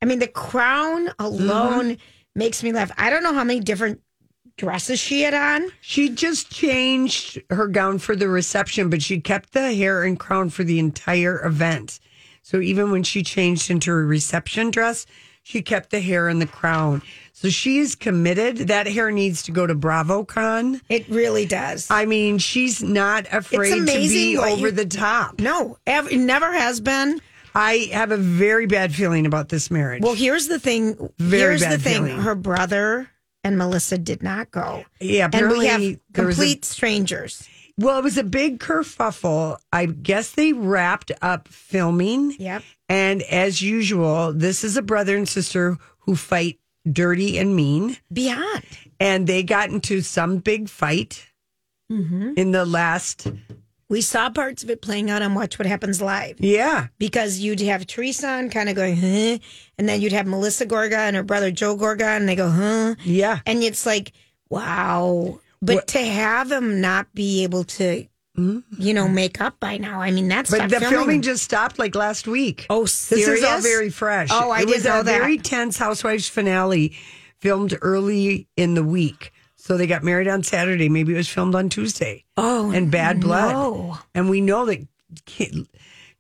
I 0.02 0.06
mean, 0.06 0.20
the 0.20 0.28
crown 0.28 1.10
alone 1.20 1.86
Mm-hmm. 1.96 2.02
Makes 2.36 2.64
me 2.64 2.72
laugh. 2.72 2.92
I 2.98 3.10
don't 3.10 3.24
know 3.24 3.34
how 3.34 3.44
many 3.44 3.60
different 3.60 4.02
dresses 4.58 5.00
she 5.00 5.22
had 5.22 5.34
on. 5.34 5.70
She 5.82 6.10
just 6.10 6.52
changed 6.52 7.42
her 7.50 7.68
gown 7.68 8.00
for 8.00 8.16
the 8.16 8.30
reception, 8.30 8.90
but 8.90 9.02
she 9.02 9.20
kept 9.20 9.54
the 9.54 9.74
hair 9.74 10.04
and 10.04 10.20
crown 10.20 10.50
for 10.50 10.64
the 10.64 10.80
entire 10.80 11.44
event. 11.46 12.00
So 12.44 12.60
even 12.60 12.92
when 12.92 13.04
she 13.04 13.24
changed 13.24 13.70
into 13.70 13.92
a 13.92 13.96
reception 13.96 14.72
dress, 14.72 15.06
she 15.44 15.62
kept 15.62 15.90
the 15.90 16.00
hair 16.00 16.28
and 16.28 16.42
the 16.42 16.48
crown. 16.48 17.02
So 17.34 17.50
she 17.50 17.80
is 17.80 17.96
committed. 17.96 18.58
That 18.68 18.86
hair 18.88 19.10
needs 19.10 19.42
to 19.44 19.52
go 19.52 19.66
to 19.66 19.74
BravoCon. 19.74 20.82
It 20.90 21.08
really 21.10 21.46
does. 21.46 21.88
I 21.90 22.06
mean, 22.06 22.38
she's 22.38 22.84
not 22.84 23.26
afraid 23.32 23.72
to 23.74 23.86
be 23.86 24.38
over 24.38 24.68
you- 24.68 24.72
the 24.72 24.86
top. 24.86 25.40
no, 25.40 25.78
ever, 25.88 26.16
never 26.16 26.52
has 26.54 26.80
been. 26.80 27.20
I 27.56 27.90
have 27.92 28.12
a 28.12 28.18
very 28.18 28.66
bad 28.66 28.94
feeling 28.96 29.26
about 29.26 29.50
this 29.50 29.70
marriage. 29.72 30.02
Well, 30.04 30.14
here's 30.16 30.48
the 30.48 30.60
thing. 30.60 31.10
Very 31.18 31.50
here's 31.52 31.62
the 31.62 31.68
bad 31.68 31.82
thing. 31.82 32.06
feeling. 32.06 32.20
Her 32.22 32.36
brother 32.36 33.10
and 33.44 33.58
Melissa 33.58 33.98
did 33.98 34.22
not 34.24 34.52
go. 34.52 34.84
yeah, 35.00 35.30
And 35.34 35.50
we 35.50 35.66
have 35.68 35.82
was 35.82 35.90
a- 35.90 36.00
complete 36.14 36.64
strangers. 36.66 37.48
well, 37.78 37.98
it 38.00 38.04
was 38.04 38.18
a 38.18 38.24
big 38.24 38.60
kerfuffle. 38.60 39.58
I 39.74 39.86
guess 39.88 40.32
they 40.32 40.54
wrapped 40.54 41.12
up 41.22 41.48
filming. 41.48 42.36
Yep. 42.40 42.64
And 42.90 43.22
as 43.24 43.62
usual, 43.62 44.32
this 44.34 44.64
is 44.64 44.78
a 44.78 44.82
brother 44.82 45.18
and 45.18 45.28
sister 45.28 45.78
who 46.00 46.16
fight 46.16 46.60
dirty 46.92 47.38
and 47.38 47.56
mean. 47.56 47.98
Beyond. 48.14 48.64
And 49.00 49.26
they 49.28 49.44
got 49.44 49.70
into 49.70 50.02
some 50.02 50.38
big 50.38 50.70
fight 50.70 51.28
Mm-hmm. 51.92 52.34
in 52.38 52.52
the 52.52 52.64
last. 52.66 53.28
We 53.92 54.00
saw 54.00 54.30
parts 54.30 54.64
of 54.64 54.70
it 54.70 54.82
playing 54.82 55.10
out 55.10 55.22
on 55.22 55.36
Watch 55.36 55.60
What 55.60 55.66
Happens 55.66 56.02
Live 56.02 56.38
Yeah. 56.40 56.88
because 56.98 57.40
you'd 57.40 57.60
have 57.60 57.86
Teresa 57.86 58.26
on 58.30 58.50
kind 58.50 58.70
of 58.70 58.76
going, 58.78 58.96
huh? 58.96 59.38
And 59.78 59.90
then 59.90 60.00
you'd 60.00 60.14
have 60.14 60.26
Melissa 60.26 60.66
Gorga 60.66 60.94
and 60.96 61.16
her 61.18 61.24
brother 61.24 61.52
Joe 61.52 61.76
Gorga, 61.76 62.16
and 62.16 62.28
they 62.30 62.38
go, 62.38 62.50
huh? 62.50 62.96
Yeah. 63.04 63.40
And 63.46 63.62
it's 63.62 63.86
like, 63.86 64.14
wow. 64.50 65.42
But 65.62 65.76
What- 65.76 65.88
to 65.90 66.00
have 66.00 66.50
him 66.50 66.80
not 66.80 67.14
be 67.14 67.44
able 67.44 67.66
to, 67.66 68.08
mm-hmm. 68.38 68.60
you 68.78 68.94
know, 68.94 69.10
make 69.10 69.42
up 69.42 69.60
by 69.60 69.76
now, 69.78 70.00
I 70.02 70.12
mean, 70.12 70.30
that's 70.30 70.52
But 70.52 70.70
the 70.70 70.80
filming. 70.80 71.22
just 71.22 71.44
stopped 71.44 71.78
like 71.78 71.94
last 71.94 72.30
week. 72.30 72.68
Oh, 72.70 72.84
This 72.84 73.12
is 73.12 73.44
all 73.44 73.60
very 73.60 73.90
fresh. 73.90 74.30
Oh, 74.32 74.52
I 74.52 74.62
it 74.62 74.68
was 74.68 74.76
didn't 74.84 74.86
know 74.86 75.00
a 75.02 75.04
that. 75.04 75.20
very 75.20 75.38
tense 75.38 75.78
Housewives 75.78 76.30
finale 76.30 76.94
filmed 77.40 77.78
early 77.82 78.48
in 78.56 78.74
the 78.76 78.86
week. 78.86 79.34
So 79.64 79.78
they 79.78 79.86
got 79.86 80.02
married 80.04 80.28
on 80.28 80.42
Saturday. 80.42 80.90
Maybe 80.90 81.14
it 81.14 81.18
was 81.18 81.30
filmed 81.30 81.54
on 81.54 81.70
Tuesday. 81.70 82.26
Oh, 82.36 82.72
and 82.72 82.90
Bad 82.90 83.22
Blood. 83.22 83.52
no. 83.54 84.00
And 84.16 84.28
we 84.28 84.42
know 84.42 84.66
that 84.66 84.88
ki- 85.26 85.68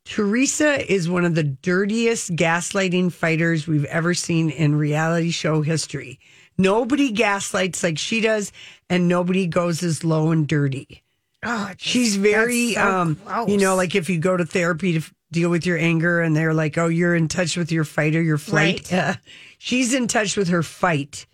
Teresa 0.05 0.91
is 0.91 1.09
one 1.09 1.25
of 1.25 1.33
the 1.33 1.43
dirtiest 1.43 2.35
gaslighting 2.35 3.11
fighters 3.11 3.67
we've 3.67 3.85
ever 3.85 4.13
seen 4.13 4.51
in 4.51 4.75
reality 4.75 5.31
show 5.31 5.61
history. 5.63 6.19
Nobody 6.57 7.11
gaslights 7.11 7.81
like 7.83 7.97
she 7.97 8.21
does, 8.21 8.51
and 8.91 9.07
nobody 9.07 9.47
goes 9.47 9.81
as 9.81 10.03
low 10.03 10.29
and 10.29 10.47
dirty. 10.47 11.01
Oh, 11.43 11.71
She's 11.79 12.17
very, 12.17 12.73
so 12.73 12.87
um, 12.87 13.17
gross. 13.25 13.49
you 13.49 13.57
know, 13.57 13.75
like 13.75 13.95
if 13.95 14.07
you 14.07 14.19
go 14.19 14.37
to 14.37 14.45
therapy 14.45 14.91
to 14.93 14.97
f- 14.99 15.13
deal 15.31 15.49
with 15.49 15.65
your 15.65 15.79
anger, 15.79 16.21
and 16.21 16.35
they're 16.35 16.53
like, 16.53 16.77
"Oh, 16.77 16.87
you're 16.87 17.15
in 17.15 17.27
touch 17.27 17.57
with 17.57 17.71
your 17.71 17.85
fight 17.85 18.15
or 18.15 18.21
your 18.21 18.37
flight." 18.37 18.91
Right. 18.91 18.93
Uh, 18.93 19.13
she's 19.57 19.95
in 19.95 20.07
touch 20.07 20.37
with 20.37 20.49
her 20.49 20.61
fight. 20.61 21.25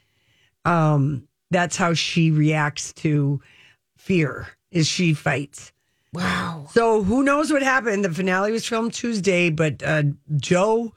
Um, 0.63 1.26
that's 1.51 1.75
how 1.77 1.93
she 1.93 2.31
reacts 2.31 2.93
to 2.93 3.41
fear. 3.97 4.47
Is 4.71 4.87
she 4.87 5.13
fights. 5.13 5.71
wow. 6.13 6.67
So 6.71 7.03
who 7.03 7.23
knows 7.23 7.51
what 7.51 7.63
happened? 7.63 8.03
The 8.05 8.11
finale 8.13 8.51
was 8.51 8.65
filmed 8.67 8.93
Tuesday, 8.93 9.49
but 9.49 9.81
uh, 9.83 10.03
Joe 10.35 10.93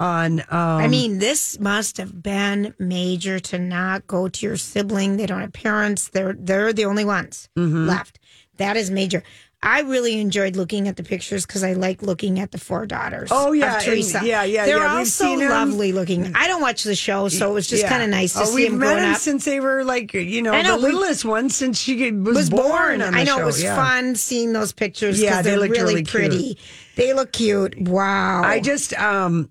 on 0.00 0.40
um, 0.40 0.46
I 0.50 0.88
mean, 0.88 1.18
this 1.20 1.58
must 1.60 1.96
have 1.98 2.20
been 2.22 2.74
major 2.80 3.38
to 3.38 3.58
not 3.58 4.06
go 4.08 4.28
to 4.28 4.46
your 4.46 4.56
sibling. 4.56 5.16
They 5.16 5.26
don't 5.26 5.40
have 5.40 5.52
parents. 5.52 6.08
They're 6.08 6.32
they're 6.36 6.72
the 6.72 6.84
only 6.86 7.04
ones 7.04 7.48
Mm-hmm. 7.56 7.86
left. 7.86 8.18
That 8.56 8.76
is 8.76 8.90
major. 8.90 9.22
I 9.64 9.80
really 9.80 10.20
enjoyed 10.20 10.56
looking 10.56 10.86
at 10.88 10.96
the 10.96 11.02
pictures 11.02 11.46
because 11.46 11.64
I 11.64 11.72
like 11.72 12.02
looking 12.02 12.38
at 12.38 12.50
the 12.52 12.58
four 12.58 12.84
daughters. 12.84 13.30
Oh, 13.32 13.52
yeah, 13.52 13.78
Teresa. 13.80 14.18
and- 14.18 14.26
yeah, 14.26 14.44
yeah, 14.44 14.66
They're 14.66 14.78
yeah, 14.78 14.92
all 14.92 14.98
we've 14.98 15.08
so 15.08 15.32
lovely 15.34 15.92
looking. 15.92 16.32
I 16.36 16.46
don't 16.46 16.60
watch 16.60 16.84
the 16.84 16.94
show, 16.94 17.28
so 17.28 17.50
it 17.50 17.54
was 17.54 17.66
just 17.66 17.82
Yeah. 17.82 17.88
kind 17.88 18.02
of 18.02 18.10
nice 18.10 18.34
to 18.34 18.40
Oh, 18.42 18.44
see 18.44 18.68
them 18.68 18.78
met 18.78 18.86
growing 18.88 19.02
them 19.02 19.14
up. 19.14 19.20
since 19.20 19.44
they 19.46 19.60
were 19.60 19.82
like 19.82 20.12
you 20.12 20.42
know, 20.42 20.52
know, 20.60 20.76
the 20.76 20.82
littlest 20.86 21.24
one 21.24 21.48
since 21.48 21.80
she 21.80 22.12
was, 22.12 22.36
was 22.36 22.50
born. 22.50 23.00
on 23.00 23.14
the 23.14 23.18
I 23.18 23.24
know 23.24 23.36
show. 23.36 23.42
it 23.42 23.46
was 23.46 23.62
yeah. 23.62 23.74
fun 23.74 24.14
seeing 24.16 24.52
those 24.52 24.72
pictures 24.72 25.20
Yeah, 25.20 25.30
because 25.30 25.44
they 25.44 25.50
they're 25.52 25.60
really, 25.68 25.94
really 25.94 26.04
pretty. 26.04 26.58
They 26.96 27.14
look 27.14 27.32
cute. 27.32 27.80
Wow. 27.80 28.42
I 28.44 28.60
just 28.60 28.92
um, 29.00 29.48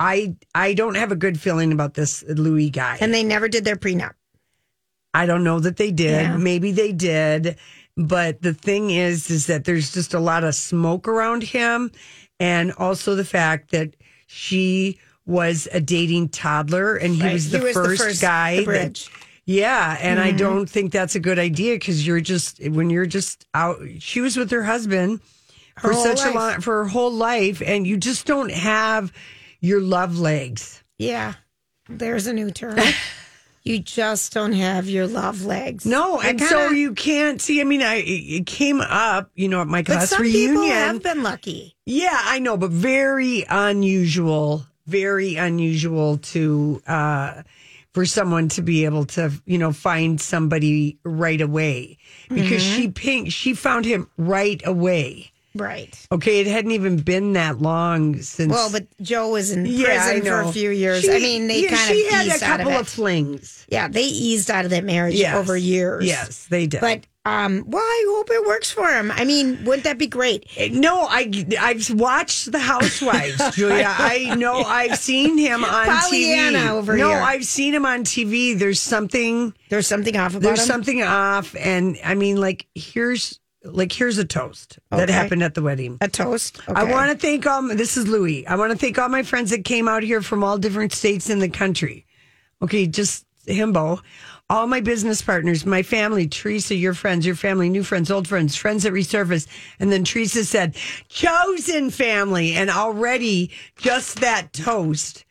I 0.00 0.34
I 0.54 0.72
don't 0.74 0.96
have 0.96 1.12
a 1.12 1.16
good 1.16 1.38
feeling 1.38 1.72
about 1.72 1.94
this 1.94 2.24
Louis 2.26 2.70
guy. 2.70 2.96
and 3.00 3.12
they 3.12 3.22
never 3.22 3.48
did 3.48 3.64
their 3.64 3.76
prenup. 3.76 4.12
I 5.14 5.26
don't 5.26 5.44
know 5.44 5.60
that 5.60 5.76
they 5.76 5.90
did. 5.90 6.38
Maybe 6.38 6.72
they 6.72 6.90
did. 6.92 7.56
But 7.96 8.40
the 8.42 8.54
thing 8.54 8.90
is, 8.90 9.30
is 9.30 9.46
that 9.46 9.64
there's 9.64 9.92
just 9.92 10.14
a 10.14 10.20
lot 10.20 10.44
of 10.44 10.54
smoke 10.54 11.06
around 11.06 11.42
him, 11.42 11.90
and 12.40 12.72
also 12.72 13.14
the 13.14 13.24
fact 13.24 13.70
that 13.72 13.94
she 14.26 14.98
was 15.26 15.68
a 15.72 15.80
dating 15.80 16.30
toddler, 16.30 16.96
and 16.96 17.14
he 17.14 17.22
Right. 17.22 17.32
was 17.34 17.44
He 17.44 17.50
the 17.58 17.64
was 17.64 17.74
the 17.74 17.84
first 17.84 18.02
first- 18.02 18.20
guy. 18.22 18.64
that- 18.64 19.06
yeah, 19.44 19.96
and 20.00 20.18
I 20.18 20.32
Mhm. 20.32 20.38
don't 20.38 20.70
think 20.70 20.90
that's 20.92 21.14
a 21.14 21.20
good 21.20 21.38
idea 21.38 21.74
because 21.74 22.06
you're 22.06 22.20
just 22.20 22.60
when 22.66 22.88
you're 22.90 23.06
just 23.06 23.46
out. 23.54 23.78
She 23.98 24.20
was 24.20 24.36
with 24.36 24.50
her 24.50 24.62
husband 24.64 25.20
Her 25.76 25.92
for 25.92 25.94
such 25.94 26.18
life. 26.18 26.34
a 26.34 26.38
long 26.38 26.60
for 26.60 26.84
her 26.84 26.88
whole 26.88 27.12
life, 27.12 27.60
and 27.64 27.86
you 27.86 27.96
just 27.98 28.24
don't 28.26 28.50
have 28.52 29.12
your 29.60 29.80
love 29.80 30.18
legs. 30.18 30.82
Yeah, 30.98 31.34
there's 31.88 32.26
a 32.26 32.32
new 32.32 32.50
term. 32.50 32.78
you 33.64 33.78
just 33.78 34.32
don't 34.32 34.52
have 34.52 34.88
your 34.88 35.06
love 35.06 35.44
legs. 35.44 35.84
No, 35.86 36.20
and 36.20 36.38
kinda- 36.38 36.46
so 36.52 36.70
you 36.70 36.92
can't 36.94 37.40
see. 37.40 37.60
I 37.60 37.64
mean, 37.64 37.82
I 37.82 37.96
it 38.06 38.46
came 38.46 38.80
up, 38.80 39.30
you 39.34 39.48
know, 39.48 39.60
at 39.60 39.68
my 39.68 39.82
class 39.82 40.10
some 40.10 40.22
reunion. 40.22 40.48
people 40.54 40.68
have 40.68 41.02
been 41.02 41.22
lucky. 41.22 41.74
Yeah, 41.86 42.18
I 42.24 42.38
know, 42.38 42.56
but 42.56 42.70
very 42.70 43.44
unusual, 43.48 44.66
very 44.86 45.36
unusual 45.36 46.18
to 46.18 46.82
uh 46.86 47.42
for 47.92 48.06
someone 48.06 48.48
to 48.48 48.62
be 48.62 48.86
able 48.86 49.04
to, 49.04 49.30
you 49.44 49.58
know, 49.58 49.70
find 49.72 50.18
somebody 50.18 50.96
right 51.04 51.40
away 51.42 51.98
because 52.30 52.62
Mhm. 52.62 52.76
she 52.76 52.88
pink 52.88 53.30
she 53.32 53.52
found 53.54 53.84
him 53.84 54.08
right 54.16 54.62
away. 54.64 55.31
Right. 55.54 55.94
Okay, 56.10 56.40
it 56.40 56.46
hadn't 56.46 56.70
even 56.72 56.98
been 56.98 57.34
that 57.34 57.60
long 57.60 58.20
since 58.22 58.50
Well, 58.52 58.70
but 58.70 58.86
Joe 59.00 59.30
was 59.30 59.50
in 59.50 59.66
Yeah, 59.66 60.10
prison 60.12 60.22
for 60.30 60.40
a 60.40 60.52
few 60.52 60.70
years. 60.70 61.02
She- 61.02 61.10
I 61.12 61.18
mean, 61.18 61.46
they 61.46 61.62
yeah, 61.64 61.68
kind 61.70 61.80
she 61.96 62.06
of 62.06 62.12
had 62.12 62.26
a 62.26 62.30
eased 62.30 62.42
out 62.42 62.60
of 62.60 62.66
couple 62.66 62.80
of 62.80 62.88
flings. 62.88 63.66
Yeah, 63.68 63.88
they 63.88 64.04
eased 64.04 64.50
out 64.50 64.64
of 64.64 64.70
that 64.70 64.84
marriage 64.84 65.14
Yes. 65.14 65.36
over 65.36 65.56
years. 65.56 66.04
Yes, 66.04 66.46
they 66.48 66.66
did. 66.66 66.80
But 66.80 67.02
um, 67.24 67.62
well, 67.68 67.80
I 67.82 68.04
hope 68.08 68.30
it 68.32 68.44
works 68.48 68.72
for 68.72 68.88
him. 68.88 69.12
I 69.12 69.24
mean, 69.24 69.64
wouldn't 69.64 69.84
that 69.84 69.96
be 69.96 70.08
great? 70.08 70.44
No, 70.72 71.02
I 71.08 71.30
I've 71.60 71.88
watched 71.90 72.50
The 72.50 72.58
Housewives, 72.58 73.40
Julia. 73.56 73.86
I 73.96 74.34
know 74.34 74.54
I've 74.56 74.98
seen 74.98 75.38
him 75.38 75.64
on 75.64 75.86
Pollyanna 75.86 76.58
TV. 76.58 76.68
over 76.70 76.96
no, 76.96 77.10
here. 77.10 77.18
I've 77.18 77.44
seen 77.44 77.74
him 77.74 77.86
on 77.86 78.02
TV. 78.02 78.58
There's 78.58 78.80
something. 78.80 79.54
There's 79.68 79.86
something 79.86 80.16
off 80.16 80.32
about 80.32 80.42
There's 80.42 80.60
him? 80.62 80.66
something 80.66 81.02
off, 81.04 81.54
and 81.54 81.96
I 82.04 82.14
mean, 82.14 82.40
like 82.40 82.66
here's 82.74 83.38
like 83.64 83.92
here's 83.92 84.18
a 84.18 84.24
toast 84.24 84.78
that 84.90 85.02
Okay. 85.04 85.12
happened 85.12 85.42
at 85.42 85.54
the 85.54 85.62
wedding. 85.62 85.98
A 86.00 86.08
toast. 86.08 86.60
I 86.68 86.84
want 86.84 87.12
to 87.12 87.18
thank 87.18 87.46
all. 87.46 87.62
This 87.62 87.96
is 87.96 88.08
Louis. 88.08 88.46
I 88.46 88.56
want 88.56 88.72
to 88.72 88.78
thank 88.78 88.98
all 88.98 89.08
my 89.08 89.22
friends 89.22 89.50
that 89.50 89.64
came 89.64 89.88
out 89.88 90.02
here 90.02 90.22
from 90.22 90.42
all 90.42 90.58
different 90.58 90.92
states 90.92 91.30
in 91.30 91.38
the 91.38 91.48
country. 91.48 92.06
Okay, 92.60 92.86
just 92.86 93.24
himbo. 93.46 94.00
All 94.50 94.66
my 94.66 94.80
business 94.80 95.22
partners, 95.22 95.64
my 95.64 95.82
family, 95.82 96.28
Teresa, 96.28 96.74
your 96.74 96.92
friends, 96.92 97.24
your 97.24 97.34
family, 97.36 97.70
new 97.70 97.82
friends, 97.82 98.10
old 98.10 98.28
friends, 98.28 98.54
friends 98.54 98.82
that 98.82 98.92
resurface. 98.92 99.46
And 99.80 99.90
then 99.90 100.04
Teresa 100.04 100.44
said, 100.44 100.76
chosen 101.08 101.90
family. 101.90 102.52
And 102.54 102.68
already 102.68 103.50
just 103.76 104.20
that 104.20 104.52
toast, 104.52 105.24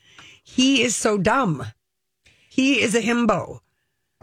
he 0.44 0.82
is 0.82 0.96
so 0.96 1.18
dumb. 1.20 1.64
He 2.50 2.82
is 2.82 2.96
a 2.96 3.02
himbo. 3.02 3.60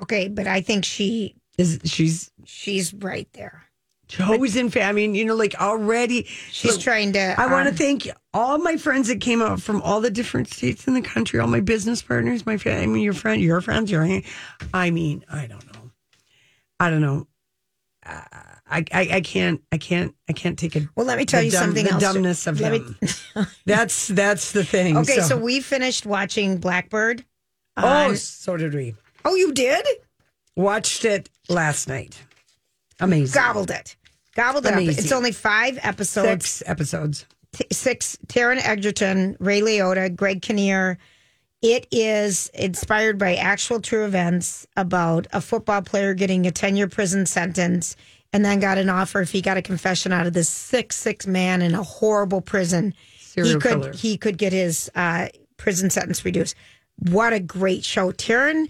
Okay, 0.02 0.28
but 0.28 0.46
I 0.46 0.60
think 0.62 0.84
she 0.84 1.36
is. 1.56 1.78
She's 1.84 2.30
she's 2.44 2.92
right 2.94 3.28
there. 3.34 3.64
Chosen 4.08 4.70
family. 4.70 5.06
Mean, 5.06 5.14
you 5.14 5.24
know, 5.24 5.34
like 5.34 5.54
already. 5.60 6.24
She's 6.50 6.72
Look, 6.72 6.80
trying 6.80 7.12
to. 7.12 7.34
I 7.38 7.46
want 7.46 7.66
to 7.66 7.70
um, 7.70 7.76
thank 7.76 8.08
all 8.32 8.58
my 8.58 8.76
friends 8.76 9.08
that 9.08 9.20
came 9.20 9.42
out 9.42 9.60
from 9.60 9.82
all 9.82 10.00
the 10.00 10.10
different 10.10 10.48
states 10.48 10.86
in 10.86 10.94
the 10.94 11.02
country, 11.02 11.38
all 11.40 11.46
my 11.46 11.60
business 11.60 12.00
partners, 12.02 12.46
my 12.46 12.56
family, 12.56 12.82
I 12.82 12.86
mean, 12.86 13.02
your 13.02 13.12
friend, 13.12 13.40
your 13.42 13.60
friends, 13.60 13.90
your, 13.90 14.06
I 14.72 14.90
mean, 14.90 15.24
I 15.30 15.46
don't 15.46 15.64
know. 15.72 15.90
I 16.80 16.90
don't 16.90 17.00
know. 17.02 17.26
Uh, 18.06 18.20
I, 18.70 18.84
I, 18.92 19.08
I 19.12 19.20
can't, 19.20 19.62
I 19.72 19.78
can't, 19.78 20.14
I 20.28 20.32
can't 20.32 20.58
take 20.58 20.76
it. 20.76 20.84
Well, 20.94 21.06
let 21.06 21.18
me 21.18 21.24
tell 21.24 21.42
you 21.42 21.50
something 21.50 21.84
The 21.84 21.92
else. 21.92 22.02
dumbness 22.02 22.46
of 22.46 22.60
Let 22.60 22.72
me- 22.72 23.44
that's, 23.66 24.08
that's 24.08 24.52
the 24.52 24.64
thing. 24.64 24.96
Okay, 24.98 25.20
so, 25.20 25.36
we 25.36 25.60
finished 25.60 26.06
watching 26.06 26.58
Blackbird. 26.58 27.24
oh, 27.76 27.86
on- 27.86 28.16
so 28.16 28.56
did 28.56 28.74
we. 28.74 28.94
oh, 29.24 29.34
you 29.34 29.52
did? 29.52 29.86
Watched 30.56 31.04
it 31.04 31.28
last 31.48 31.88
night. 31.88 32.22
Amazing. 33.00 33.40
Gobbled 33.40 33.70
it. 33.70 33.96
Gobbled 34.34 34.66
it 34.66 34.74
up. 34.74 34.80
It's 34.80 35.12
only 35.12 35.32
five 35.32 35.78
episodes. 35.82 36.48
Six 36.48 36.62
episodes. 36.66 37.26
T- 37.52 37.66
six. 37.72 38.16
Taron 38.26 38.64
Egerton, 38.64 39.36
Ray 39.40 39.60
Liotta, 39.60 40.14
Greg 40.14 40.42
Kinnear. 40.42 40.98
It 41.60 41.88
is 41.90 42.48
inspired 42.54 43.18
by 43.18 43.34
actual 43.34 43.80
true 43.80 44.04
events 44.04 44.66
about 44.76 45.26
a 45.32 45.40
football 45.40 45.82
player 45.82 46.14
getting 46.14 46.46
a 46.46 46.52
10 46.52 46.76
year 46.76 46.88
prison 46.88 47.26
sentence 47.26 47.96
and 48.32 48.44
then 48.44 48.60
got 48.60 48.78
an 48.78 48.88
offer 48.88 49.20
if 49.20 49.32
he 49.32 49.40
got 49.40 49.56
a 49.56 49.62
confession 49.62 50.12
out 50.12 50.26
of 50.26 50.34
this 50.34 50.48
six 50.48 50.96
six 50.96 51.26
man 51.26 51.62
in 51.62 51.74
a 51.74 51.82
horrible 51.82 52.40
prison. 52.40 52.94
Serial 53.18 53.54
he 53.54 53.60
could 53.60 53.80
killer. 53.80 53.92
he 53.92 54.16
could 54.16 54.38
get 54.38 54.52
his 54.52 54.90
uh, 54.94 55.28
prison 55.56 55.90
sentence 55.90 56.24
reduced. 56.24 56.54
What 56.98 57.32
a 57.32 57.40
great 57.40 57.84
show. 57.84 58.12
Taron 58.12 58.68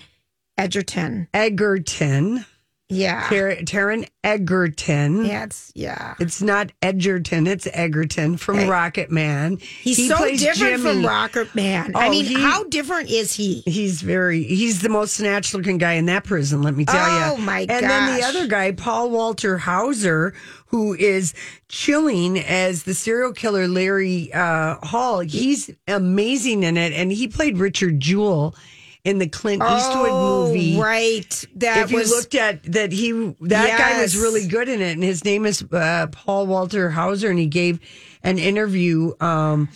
Egerton. 0.56 1.28
Egerton. 1.34 2.44
Yeah. 2.90 3.28
Tar- 3.28 3.56
Taron 3.66 4.08
Egerton. 4.24 5.24
Yeah, 5.26 5.44
it's 5.44 5.70
yeah. 5.74 6.14
It's 6.18 6.40
not 6.40 6.72
Edgerton, 6.80 7.46
it's 7.46 7.68
Egerton 7.72 8.38
from 8.38 8.56
Hey. 8.56 8.68
Rocket 8.68 9.10
Man. 9.10 9.58
He's 9.58 9.98
He 9.98 10.08
so 10.08 10.16
plays 10.16 10.40
different 10.40 10.80
from 10.80 11.04
Rocket 11.04 11.54
Man. 11.54 11.92
I 11.94 12.06
Oh, 12.06 12.10
mean, 12.10 12.24
he- 12.24 12.40
how 12.40 12.64
different 12.64 13.10
is 13.10 13.34
he? 13.34 13.62
He's 13.66 14.00
very 14.00 14.42
he's 14.42 14.80
the 14.80 14.88
most 14.88 15.14
snatch 15.14 15.52
looking 15.52 15.76
guy 15.76 15.94
in 15.94 16.06
that 16.06 16.24
prison, 16.24 16.62
let 16.62 16.74
me 16.76 16.86
tell 16.86 16.96
you. 16.96 17.34
Oh, 17.34 17.36
my 17.36 17.66
God. 17.66 17.74
And 17.82 17.90
then 17.90 18.18
the 18.18 18.24
other 18.26 18.46
guy, 18.46 18.72
Paul 18.72 19.10
Walter 19.10 19.58
Hauser, 19.58 20.32
who 20.68 20.94
is 20.94 21.34
chilling 21.68 22.38
as 22.38 22.84
the 22.84 22.94
serial 22.94 23.32
killer 23.32 23.68
Larry 23.68 24.32
uh, 24.32 24.76
Hall. 24.82 25.20
He's 25.20 25.70
amazing 25.86 26.62
in 26.62 26.76
it. 26.78 26.92
And 26.94 27.12
he 27.12 27.28
played 27.28 27.58
Richard 27.58 28.00
Jewell 28.00 28.54
in 29.08 29.18
the 29.18 29.28
Clint 29.28 29.62
Eastwood 29.62 30.10
Oh, 30.12 30.46
movie. 30.48 30.78
right. 30.78 31.44
That 31.56 31.84
if 31.86 31.92
was 31.92 32.10
you 32.10 32.16
looked 32.16 32.34
at 32.34 32.62
that 32.72 32.92
he 32.92 33.12
that 33.40 33.78
guy 33.78 34.02
was 34.02 34.16
really 34.16 34.46
good 34.46 34.68
in 34.68 34.80
it 34.82 34.92
and 34.92 35.02
his 35.02 35.24
name 35.24 35.46
is 35.46 35.62
uh, 35.72 36.06
paul 36.12 36.46
walter 36.46 36.90
hauser 36.90 37.30
and 37.30 37.38
he 37.38 37.46
gave 37.46 37.80
an 38.22 38.38
interview 38.38 39.12
um 39.20 39.68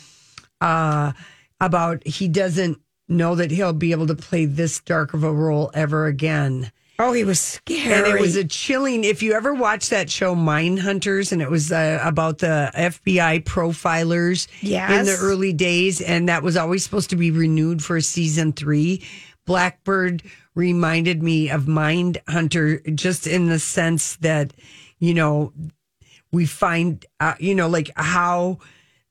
uh 0.61 1.13
about 1.61 2.07
he 2.07 2.29
doesn't 2.29 2.79
know 3.09 3.35
that 3.35 3.51
he'll 3.51 3.73
be 3.73 3.93
able 3.93 4.07
to 4.07 4.15
play 4.15 4.45
this 4.45 4.81
dark 4.81 5.15
of 5.15 5.25
a 5.25 5.33
role 5.33 5.71
ever 5.75 6.07
again 6.07 6.71
Oh, 6.99 7.13
he 7.13 7.25
was 7.25 7.41
scary. 7.41 7.93
and 7.93 8.07
it 8.07 8.21
was 8.21 8.37
a 8.37 8.45
chilling 8.45 9.03
if 9.03 9.23
you 9.23 9.33
ever 9.33 9.55
watched 9.55 9.91
that 9.91 10.09
show 10.11 10.35
Mindhunters 10.37 11.33
and 11.33 11.43
it 11.43 11.51
was 11.51 11.73
uh, 11.73 11.99
about 12.05 12.39
the 12.39 12.71
fbi 12.75 13.43
profilers 13.43 14.47
in 15.01 15.05
the 15.07 15.17
early 15.21 15.53
days 15.53 16.01
and 16.01 16.29
that 16.29 16.43
was 16.43 16.57
always 16.57 16.85
supposed 16.85 17.11
to 17.11 17.17
be 17.17 17.31
renewed 17.31 17.83
for 17.83 18.01
season 18.01 18.53
three 18.53 19.03
blackbird 19.47 20.23
reminded 20.55 21.23
me 21.23 21.51
of 21.51 21.67
mind 21.67 22.19
hunter 22.29 22.79
just 22.95 23.27
in 23.27 23.47
the 23.49 23.59
sense 23.59 24.17
that 24.17 24.53
you 24.99 25.15
know 25.15 25.53
we 26.31 26.47
find 26.47 27.05
uh, 27.21 27.35
you 27.41 27.55
know 27.55 27.69
like 27.69 27.91
how 27.97 28.59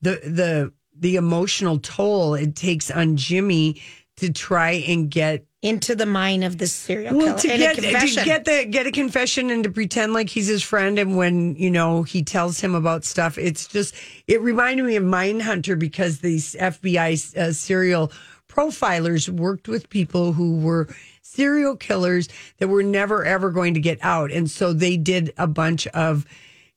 the 0.00 0.20
the 0.24 0.72
the 0.98 1.16
emotional 1.16 1.78
toll 1.78 2.34
it 2.34 2.54
takes 2.56 2.90
on 2.90 3.16
jimmy 3.16 3.80
to 4.16 4.32
try 4.32 4.70
and 4.86 5.10
get 5.10 5.44
into 5.62 5.94
the 5.94 6.06
mind 6.06 6.42
of 6.42 6.58
this 6.58 6.72
serial 6.72 7.16
well, 7.16 7.38
killer. 7.38 7.38
to 7.38 7.50
and 7.52 7.60
get 7.60 7.72
a 7.78 7.80
to 7.80 7.82
confession. 7.82 8.24
get 8.24 8.44
the 8.44 8.64
get 8.66 8.86
a 8.86 8.90
confession 8.90 9.50
and 9.50 9.62
to 9.64 9.70
pretend 9.70 10.12
like 10.12 10.28
he's 10.28 10.48
his 10.48 10.62
friend, 10.62 10.98
and 10.98 11.16
when 11.16 11.54
you 11.56 11.70
know 11.70 12.02
he 12.02 12.22
tells 12.22 12.60
him 12.60 12.74
about 12.74 13.04
stuff, 13.04 13.38
it's 13.38 13.66
just 13.68 13.94
it 14.26 14.40
reminded 14.42 14.84
me 14.84 14.96
of 14.96 15.04
Mindhunter 15.04 15.78
because 15.78 16.18
these 16.18 16.54
FBI 16.56 17.36
uh, 17.36 17.52
serial 17.52 18.10
profilers 18.48 19.28
worked 19.28 19.68
with 19.68 19.88
people 19.88 20.32
who 20.32 20.58
were 20.58 20.88
serial 21.22 21.76
killers 21.76 22.28
that 22.58 22.68
were 22.68 22.82
never 22.82 23.24
ever 23.24 23.50
going 23.50 23.74
to 23.74 23.80
get 23.80 23.98
out, 24.02 24.32
and 24.32 24.50
so 24.50 24.72
they 24.72 24.96
did 24.96 25.32
a 25.38 25.46
bunch 25.46 25.86
of 25.88 26.26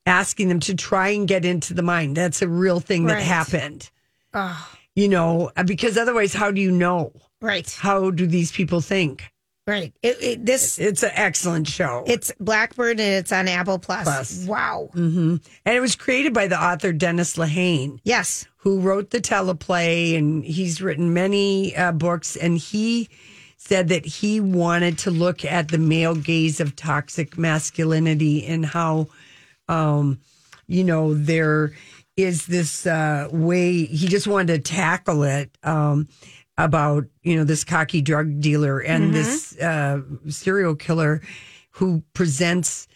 asking 0.05 0.47
them 0.49 0.59
to 0.59 0.75
try 0.75 1.09
and 1.09 1.27
get 1.27 1.43
into 1.43 1.73
the 1.73 1.81
mind. 1.81 2.15
That's 2.15 2.43
a 2.43 2.47
real 2.47 2.79
thing 2.79 3.05
that 3.05 3.23
happened, 3.23 3.89
Oh, 4.35 4.69
you 4.93 5.09
know, 5.09 5.51
because 5.65 5.97
otherwise, 5.97 6.33
how 6.35 6.51
do 6.51 6.61
you 6.61 6.69
know? 6.71 7.11
Right, 7.45 7.69
How 7.79 8.11
do 8.11 8.27
these 8.27 8.51
people 8.51 8.81
think? 8.81 9.23
right. 9.67 9.93
It, 10.03 10.17
it, 10.21 10.45
this 10.45 10.77
It's 10.77 11.01
an 11.03 11.11
excellent 11.13 11.67
show. 11.67 12.03
it's 12.05 12.31
Blackbird 12.39 12.99
and 12.99 13.13
it's 13.15 13.31
on 13.31 13.47
Apple 13.47 13.79
Plus. 13.79 14.03
Plus. 14.03 14.45
Wow. 14.45 14.89
hmm 14.93 15.37
And 15.65 15.75
it 15.75 15.79
was 15.79 15.95
created 15.95 16.33
by 16.33 16.47
the 16.47 16.61
author 16.61 16.91
Dennis 16.93 17.35
Lehane, 17.35 17.99
Yes. 18.03 18.45
who 18.57 18.79
wrote 18.79 19.09
the 19.09 19.19
teleplay, 19.21 20.15
and 20.17 20.43
he's 20.45 20.81
written 20.83 21.13
many 21.13 21.75
uh, 21.75 21.91
books. 21.93 22.35
And 22.35 22.57
he 22.59 23.09
said 23.57 23.87
that 23.87 24.05
he 24.05 24.39
wanted 24.39 24.99
to 24.99 25.09
look 25.11 25.43
at 25.43 25.69
the 25.69 25.79
male 25.79 26.13
gaze 26.15 26.59
of 26.59 26.75
toxic 26.75 27.35
masculinity 27.37 28.45
and 28.45 28.63
how, 28.65 29.07
um, 29.67 30.19
you 30.67 30.83
know, 30.83 31.15
there 31.15 31.71
is 32.15 32.45
this 32.45 32.85
uh, 32.85 33.27
way 33.31 33.85
he 33.85 34.07
just 34.07 34.27
wanted 34.27 34.63
to 34.63 34.71
tackle 34.73 35.23
it. 35.23 35.49
Um, 35.63 36.07
about 36.57 37.05
you 37.23 37.35
know 37.35 37.43
this 37.43 37.63
cocky 37.63 38.01
drug 38.01 38.39
dealer 38.39 38.79
and 38.79 39.13
this 39.13 39.57
uh, 39.59 40.01
serial 40.29 40.75
killer 40.75 41.21
who 41.71 42.01
presents 42.13 42.87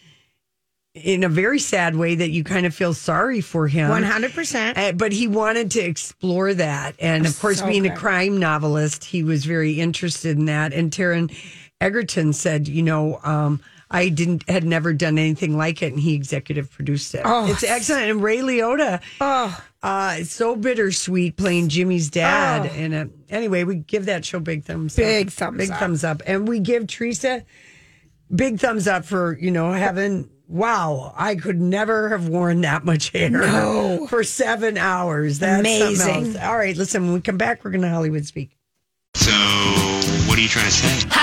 in 0.94 1.22
a 1.22 1.28
very 1.28 1.58
sad 1.58 1.94
way 1.94 2.16
that 2.16 2.30
you 2.30 2.42
kind 2.42 2.66
of 2.66 2.74
feel 2.74 2.92
sorry 2.94 3.40
for 3.40 3.68
him. 3.68 3.90
One 3.90 4.02
hundred 4.02 4.32
percent. 4.32 4.76
Uh, 4.76 4.92
but 4.92 5.12
he 5.12 5.28
wanted 5.28 5.70
to 5.72 5.80
explore 5.80 6.52
that. 6.54 6.96
And 6.98 7.26
of 7.26 7.38
course, 7.38 7.60
So 7.60 7.66
being 7.66 7.86
a 7.86 7.94
crime 7.94 8.38
novelist, 8.38 9.04
he 9.04 9.22
was 9.22 9.44
very 9.44 9.78
interested 9.80 10.36
in 10.36 10.46
that. 10.46 10.72
And 10.72 10.90
Taron 10.90 11.34
Egerton 11.80 12.32
said, 12.32 12.66
you 12.66 12.82
know, 12.82 13.20
um, 13.22 13.60
I 13.90 14.08
didn't 14.08 14.48
had 14.48 14.64
never 14.64 14.92
done 14.92 15.18
anything 15.18 15.56
like 15.56 15.82
it, 15.82 15.92
and 15.92 16.00
he 16.00 16.14
executive 16.14 16.70
produced 16.70 17.14
it. 17.14 17.22
Oh. 17.24 17.50
it's 17.50 17.64
excellent. 17.64 18.10
And 18.10 18.22
Ray 18.22 18.38
Liotta, 18.38 19.00
Oh, 19.20 19.64
uh, 19.82 20.16
it's 20.18 20.32
so 20.32 20.56
bittersweet 20.56 21.36
playing 21.36 21.68
Jimmy's 21.68 22.10
dad. 22.10 22.66
Oh. 22.70 22.74
And 22.74 22.94
uh, 22.94 23.04
anyway, 23.28 23.64
we 23.64 23.76
give 23.76 24.06
that 24.06 24.24
show 24.24 24.38
big 24.40 24.64
thumbs 24.64 24.96
Big 24.96 25.28
up. 25.28 25.32
thumbs 25.32 25.58
big 25.58 25.70
up. 25.70 25.78
thumbs 25.78 26.04
up. 26.04 26.22
And 26.26 26.46
we 26.46 26.60
give 26.60 26.86
Teresa 26.86 27.44
big 28.34 28.60
thumbs 28.60 28.86
up 28.86 29.04
for, 29.04 29.38
you 29.38 29.50
know, 29.50 29.72
having 29.72 30.28
wow, 30.46 31.14
I 31.16 31.36
could 31.36 31.60
never 31.60 32.08
have 32.08 32.26
worn 32.28 32.62
that 32.62 32.84
much 32.84 33.10
hair 33.10 33.30
No. 33.30 34.06
for 34.08 34.24
seven 34.24 34.76
hours. 34.76 35.38
That's 35.38 35.60
Amazing. 35.60 36.36
All 36.38 36.56
right, 36.58 36.76
listen, 36.76 37.04
when 37.04 37.12
we 37.14 37.20
come 37.20 37.36
back, 37.38 37.64
we're 37.64 37.70
gonna 37.70 37.88
Hollywood 37.88 38.26
speak. 38.26 38.56
So, 39.14 39.30
what 40.28 40.36
are 40.38 40.42
you 40.42 40.48
trying 40.48 40.64
to 40.66 40.70
say? 40.72 41.06
What 41.06 41.16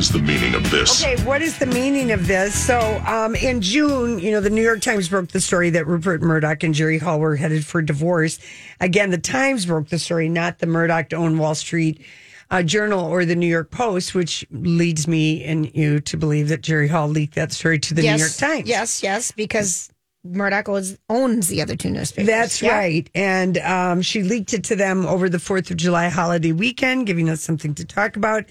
is 0.00 0.08
the 0.08 0.18
meaning 0.18 0.54
of 0.54 0.70
this? 0.70 1.04
Okay, 1.04 1.22
what 1.24 1.42
is 1.42 1.58
the 1.58 1.66
meaning 1.66 2.10
of 2.10 2.26
this? 2.26 2.54
So, 2.54 2.80
um, 3.06 3.34
in 3.34 3.60
June, 3.60 4.18
you 4.18 4.30
know, 4.30 4.40
the 4.40 4.48
New 4.48 4.62
York 4.62 4.80
Times 4.80 5.10
broke 5.10 5.28
the 5.28 5.42
story 5.42 5.68
that 5.70 5.86
Rupert 5.86 6.22
Murdoch 6.22 6.62
and 6.62 6.72
Jerry 6.72 6.96
Hall 6.96 7.20
were 7.20 7.36
headed 7.36 7.66
for 7.66 7.82
divorce. 7.82 8.38
Again, 8.80 9.10
the 9.10 9.18
Times 9.18 9.66
broke 9.66 9.88
the 9.88 9.98
story, 9.98 10.30
not 10.30 10.58
the 10.58 10.66
Murdoch 10.66 11.12
owned 11.12 11.38
Wall 11.38 11.54
Street 11.54 12.00
uh, 12.50 12.62
Journal 12.62 13.04
or 13.04 13.26
the 13.26 13.36
New 13.36 13.46
York 13.46 13.70
Post, 13.70 14.14
which 14.14 14.46
leads 14.50 15.06
me 15.06 15.44
and 15.44 15.70
you 15.76 16.00
to 16.00 16.16
believe 16.16 16.48
that 16.48 16.62
Jerry 16.62 16.88
Hall 16.88 17.06
leaked 17.06 17.34
that 17.34 17.52
story 17.52 17.78
to 17.80 17.92
the 17.92 18.02
yes, 18.02 18.18
New 18.18 18.24
York 18.24 18.54
Times. 18.54 18.68
Yes, 18.70 19.02
yes, 19.02 19.32
because 19.32 19.90
Murdoch 20.24 20.66
owns, 20.70 20.96
owns 21.10 21.48
the 21.48 21.60
other 21.60 21.76
two 21.76 21.90
newspapers. 21.90 22.26
That's 22.26 22.62
Yeah. 22.62 22.74
right. 22.78 23.10
And 23.14 23.58
um, 23.58 24.00
she 24.00 24.22
leaked 24.22 24.54
it 24.54 24.64
to 24.64 24.76
them 24.76 25.04
over 25.04 25.28
the 25.28 25.36
4th 25.38 25.70
of 25.70 25.76
July 25.76 26.08
holiday 26.08 26.52
weekend, 26.52 27.06
giving 27.06 27.28
us 27.28 27.42
something 27.42 27.74
to 27.74 27.84
talk 27.84 28.16
about. 28.16 28.46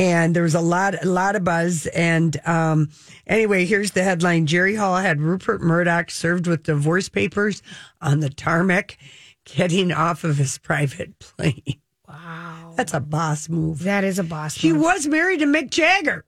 And 0.00 0.34
there 0.34 0.42
was 0.42 0.54
a 0.54 0.60
lot, 0.60 1.04
a 1.04 1.06
lot 1.06 1.36
of 1.36 1.44
buzz. 1.44 1.86
And 1.86 2.34
um, 2.46 2.88
anyway, 3.26 3.66
here's 3.66 3.90
the 3.90 4.02
headline: 4.02 4.46
Jerry 4.46 4.74
Hall 4.74 4.96
had 4.96 5.20
Rupert 5.20 5.60
Murdoch 5.60 6.10
served 6.10 6.46
with 6.46 6.62
divorce 6.62 7.10
papers 7.10 7.62
on 8.00 8.20
the 8.20 8.30
tarmac, 8.30 8.96
getting 9.44 9.92
off 9.92 10.24
of 10.24 10.38
his 10.38 10.56
private 10.56 11.18
plane. 11.18 11.80
Wow, 12.08 12.72
that's 12.76 12.94
a 12.94 13.00
boss 13.00 13.48
move. 13.48 13.80
That 13.80 14.04
is 14.04 14.18
a 14.18 14.24
boss. 14.24 14.54
She 14.54 14.72
move. 14.72 14.82
was 14.82 15.06
married 15.06 15.40
to 15.40 15.46
Mick 15.46 15.70
Jagger. 15.70 16.24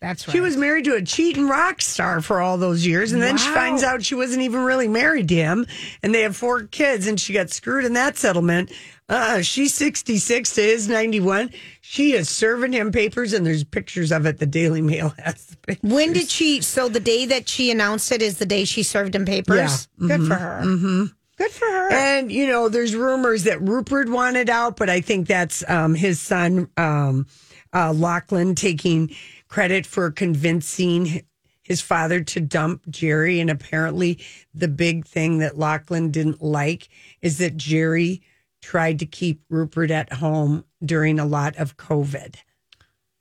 That's 0.00 0.26
right. 0.26 0.32
She 0.32 0.40
was 0.40 0.56
married 0.56 0.86
to 0.86 0.94
a 0.94 1.02
cheating 1.02 1.46
rock 1.46 1.82
star 1.82 2.22
for 2.22 2.40
all 2.40 2.56
those 2.56 2.86
years, 2.86 3.12
and 3.12 3.20
then 3.20 3.36
she 3.36 3.50
finds 3.50 3.82
out 3.82 4.02
she 4.02 4.14
wasn't 4.14 4.40
even 4.42 4.64
really 4.64 4.88
married 4.88 5.28
to 5.28 5.34
him, 5.34 5.66
and 6.02 6.14
they 6.14 6.22
have 6.22 6.34
four 6.34 6.62
kids, 6.62 7.06
and 7.06 7.20
she 7.20 7.34
got 7.34 7.50
screwed 7.50 7.84
in 7.84 7.92
that 7.92 8.16
settlement. 8.16 8.72
Uh, 9.10 9.42
she's 9.42 9.74
sixty 9.74 10.18
six 10.18 10.54
to 10.54 10.62
his 10.62 10.88
ninety 10.88 11.18
one. 11.18 11.50
She 11.80 12.12
is 12.12 12.28
serving 12.28 12.72
him 12.72 12.92
papers, 12.92 13.32
and 13.32 13.44
there's 13.44 13.64
pictures 13.64 14.12
of 14.12 14.24
it. 14.24 14.38
The 14.38 14.46
Daily 14.46 14.80
Mail 14.80 15.08
has. 15.18 15.56
When 15.82 16.12
did 16.12 16.30
she? 16.30 16.60
So 16.60 16.88
the 16.88 17.00
day 17.00 17.26
that 17.26 17.48
she 17.48 17.72
announced 17.72 18.12
it 18.12 18.22
is 18.22 18.38
the 18.38 18.46
day 18.46 18.64
she 18.64 18.84
served 18.84 19.16
him 19.16 19.26
papers. 19.26 19.88
Yeah. 19.98 20.08
Good 20.08 20.28
for 20.28 20.34
her. 20.34 20.62
Mm-hmm. 20.64 21.04
Good 21.36 21.50
for 21.50 21.64
her. 21.66 21.92
And 21.92 22.30
you 22.30 22.46
know, 22.46 22.68
there's 22.68 22.94
rumors 22.94 23.44
that 23.44 23.60
Rupert 23.60 24.08
wanted 24.08 24.48
out, 24.48 24.76
but 24.76 24.88
I 24.88 25.00
think 25.00 25.26
that's 25.26 25.68
um, 25.68 25.96
his 25.96 26.20
son, 26.20 26.70
um, 26.76 27.26
uh, 27.74 27.92
Lachlan, 27.92 28.54
taking 28.54 29.10
credit 29.48 29.86
for 29.86 30.12
convincing 30.12 31.24
his 31.62 31.80
father 31.80 32.20
to 32.20 32.40
dump 32.40 32.82
Jerry. 32.88 33.40
And 33.40 33.50
apparently, 33.50 34.20
the 34.54 34.68
big 34.68 35.04
thing 35.04 35.38
that 35.38 35.58
Lachlan 35.58 36.12
didn't 36.12 36.42
like 36.42 36.88
is 37.22 37.38
that 37.38 37.56
Jerry 37.56 38.22
tried 38.62 38.98
to 39.00 39.06
keep 39.06 39.42
Rupert 39.48 39.90
at 39.90 40.12
home 40.14 40.64
during 40.84 41.18
a 41.18 41.24
lot 41.26 41.56
of 41.56 41.76
COVID, 41.76 42.34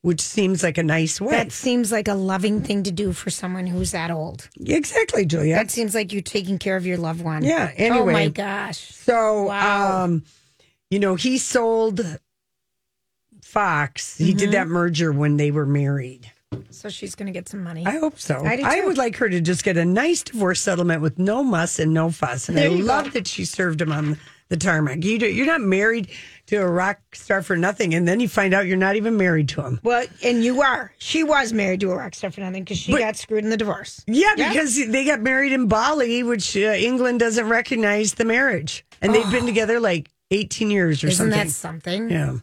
which 0.02 0.22
seems 0.22 0.64
like 0.64 0.78
a 0.78 0.84
nice 0.84 1.20
way. 1.22 1.32
that 1.32 1.52
seems 1.52 1.92
like 1.92 2.08
a 2.08 2.14
loving 2.14 2.62
thing 2.62 2.84
to 2.84 2.92
do 2.92 3.12
for 3.14 3.30
someone 3.30 3.68
who's 3.68 3.92
that 3.92 4.12
old. 4.12 4.50
exactly, 4.60 5.26
Julia. 5.26 5.56
That 5.56 5.72
seems 5.72 5.94
like 5.96 6.12
you're 6.14 6.22
taking 6.22 6.58
care 6.58 6.76
of 6.78 6.86
your 6.86 6.98
loved 6.98 7.22
one. 7.22 7.44
Yeah, 7.44 7.70
Oh 7.72 7.74
anyway. 7.78 8.14
my 8.14 8.28
gosh. 8.30 8.80
So, 8.94 9.44
Wow. 9.44 10.04
um, 10.06 10.24
you 10.90 11.00
know, 11.00 11.16
he 11.16 11.38
sold 11.38 12.02
Fox. 13.42 14.18
He 14.18 14.30
Mm-hmm. 14.30 14.38
did 14.38 14.52
that 14.52 14.68
merger 14.68 15.12
when 15.12 15.38
they 15.38 15.52
were 15.52 15.66
married. 15.66 16.32
So 16.72 16.90
she's 16.90 17.16
going 17.16 17.28
to 17.28 17.32
get 17.32 17.48
some 17.48 17.64
money. 17.64 17.86
I 17.86 17.98
hope 18.00 18.20
so. 18.20 18.42
I 18.46 18.60
I 18.64 18.86
would 18.86 18.98
like 18.98 19.18
her 19.18 19.30
to 19.30 19.40
just 19.42 19.64
get 19.64 19.78
a 19.78 19.86
nice 19.86 20.24
divorce 20.24 20.60
settlement 20.62 21.02
with 21.02 21.20
no 21.20 21.44
muss 21.44 21.78
and 21.80 21.94
no 21.94 22.10
fuss. 22.10 22.50
And 22.50 22.58
I 22.58 22.62
There 22.64 22.72
you 22.78 22.84
love 22.84 23.06
go. 23.06 23.10
that 23.12 23.28
she 23.28 23.46
served 23.46 23.82
him 23.82 23.92
on 23.92 24.18
the 24.50 24.58
tarmac. 24.58 25.04
You 25.04 25.20
do, 25.20 25.28
you're 25.28 25.46
not 25.46 25.62
married 25.62 26.10
to 26.48 26.58
a 26.58 26.68
rock 26.68 27.00
star 27.14 27.42
for 27.44 27.56
nothing, 27.56 27.94
and 27.94 28.08
then 28.08 28.20
you 28.20 28.28
find 28.28 28.54
out 28.54 28.66
you're 28.66 28.78
not 28.78 28.96
even 28.96 29.16
married 29.18 29.48
to 29.50 29.62
him. 29.62 29.80
well, 29.84 30.06
and 30.24 30.44
you 30.44 30.62
are. 30.62 30.92
She 30.98 31.24
was 31.24 31.54
married 31.54 31.80
to 31.82 31.92
a 31.92 31.96
rock 31.96 32.16
star 32.16 32.32
for 32.32 32.42
nothing 32.42 32.64
because 32.64 32.78
she 32.80 32.92
But- 32.92 33.00
got 33.00 33.16
screwed 33.16 33.44
in 33.44 33.50
the 33.52 33.58
divorce. 33.58 34.04
Yeah, 34.08 34.34
because 34.36 34.76
they 34.88 35.06
got 35.06 35.22
married 35.22 35.52
in 35.52 35.68
Bali, 35.68 36.24
which 36.24 36.58
uh, 36.58 36.62
England 36.62 37.20
doesn't 37.20 37.48
recognize 37.48 38.16
the 38.16 38.26
marriage, 38.26 38.84
and 39.02 39.14
they've 39.14 39.30
been 39.32 39.46
together 39.46 39.80
like 39.80 40.10
18 40.32 40.70
years 40.72 41.04
or 41.04 41.08
Oh. 41.08 41.10
Isn't 41.12 41.32
something. 41.32 41.48
that 41.48 41.54
something? 41.54 42.10
Yeah. 42.10 42.34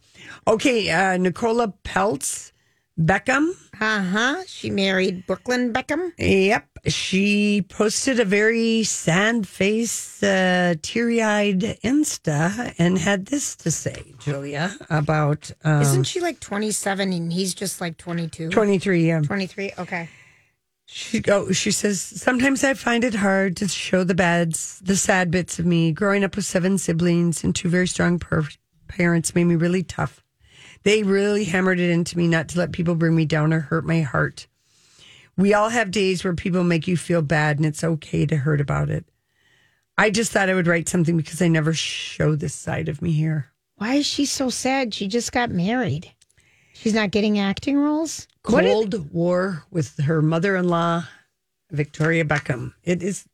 Okay, 0.49 0.91
uh, 0.91 1.17
Nicola 1.17 1.75
Peltz 1.85 2.53
Beckham. 3.01 3.51
Uh 3.81 4.01
huh. 4.03 4.43
She 4.47 4.71
married 4.71 5.27
Brooklyn 5.27 5.73
Beckham. 5.73 6.13
Yep. 6.19 6.67
She 6.87 7.63
posted 7.63 8.21
a 8.21 8.25
very 8.25 8.85
sad 8.85 9.47
face, 9.49 10.23
uh, 10.23 10.75
teary 10.83 11.21
eyed 11.23 11.61
Insta 11.83 12.75
and 12.79 12.97
had 12.99 13.27
this 13.27 13.57
to 13.57 13.71
say, 13.71 14.15
Julia, 14.21 14.77
about 14.89 15.51
um, 15.65 15.83
Isn't 15.83 16.05
she 16.05 16.21
like 16.21 16.39
27 16.39 17.13
and 17.13 17.33
he's 17.33 17.55
just 17.55 17.81
like 17.81 17.97
22? 17.97 18.51
23. 18.51 19.07
Yeah. 19.07 19.21
23. 19.21 19.73
Okay. 19.79 20.09
She 20.89 21.19
go. 21.21 21.51
She 21.51 21.73
says 21.73 22.01
sometimes 22.01 22.63
I 22.63 22.75
find 22.75 23.03
it 23.03 23.15
hard 23.17 23.57
to 23.57 23.67
show 23.67 24.05
the 24.05 24.15
bads, 24.15 24.81
the 24.85 24.95
sad 24.95 25.33
bits 25.33 25.59
of 25.59 25.67
me. 25.67 25.91
Growing 25.91 26.23
up 26.23 26.37
with 26.37 26.45
seven 26.45 26.79
siblings 26.79 27.43
and 27.43 27.53
two 27.55 27.69
very 27.69 27.89
strong 27.89 28.21
per- 28.21 28.47
parents 28.87 29.35
made 29.35 29.45
me 29.45 29.57
really 29.57 29.83
tough. 29.83 30.23
They 30.85 31.03
really 31.03 31.43
hammered 31.43 31.81
it 31.81 31.91
into 31.91 32.17
me 32.17 32.29
not 32.29 32.49
to 32.51 32.59
let 32.59 32.71
people 32.71 32.95
bring 32.95 33.17
me 33.17 33.25
down 33.25 33.53
or 33.53 33.59
hurt 33.59 33.85
my 33.85 34.03
heart. 34.03 34.47
We 35.37 35.53
all 35.55 35.69
have 35.69 35.91
days 35.91 36.25
where 36.25 36.35
people 36.35 36.65
make 36.65 36.89
you 36.89 36.97
feel 36.97 37.23
bad, 37.23 37.59
and 37.59 37.67
it's 37.67 37.85
okay 37.85 38.25
to 38.27 38.37
hurt 38.39 38.61
about 38.61 38.89
it. 38.91 39.05
I 39.99 40.11
just 40.11 40.33
thought 40.33 40.49
I 40.51 40.55
would 40.55 40.67
write 40.67 40.89
something 40.89 41.17
because 41.17 41.41
I 41.43 41.49
never 41.49 41.73
show 41.75 42.35
this 42.37 42.55
side 42.55 42.89
of 42.89 43.03
me 43.03 43.13
here. 43.13 43.49
Why 43.77 43.95
is 43.97 44.07
she 44.07 44.25
so 44.27 44.49
sad? 44.51 44.95
She 44.95 45.09
just 45.09 45.33
got 45.33 45.51
married. 45.51 46.11
She's 46.73 46.95
not 46.95 47.11
getting 47.11 47.39
acting 47.39 47.77
roles? 47.77 48.27
Did- 48.27 48.29
Cold 48.43 49.13
War 49.13 49.65
with 49.71 49.99
her 50.05 50.23
mother-in-law, 50.23 51.05
Victoria 51.71 52.25
Beckham. 52.25 52.75
It 52.85 53.03
is. 53.03 53.27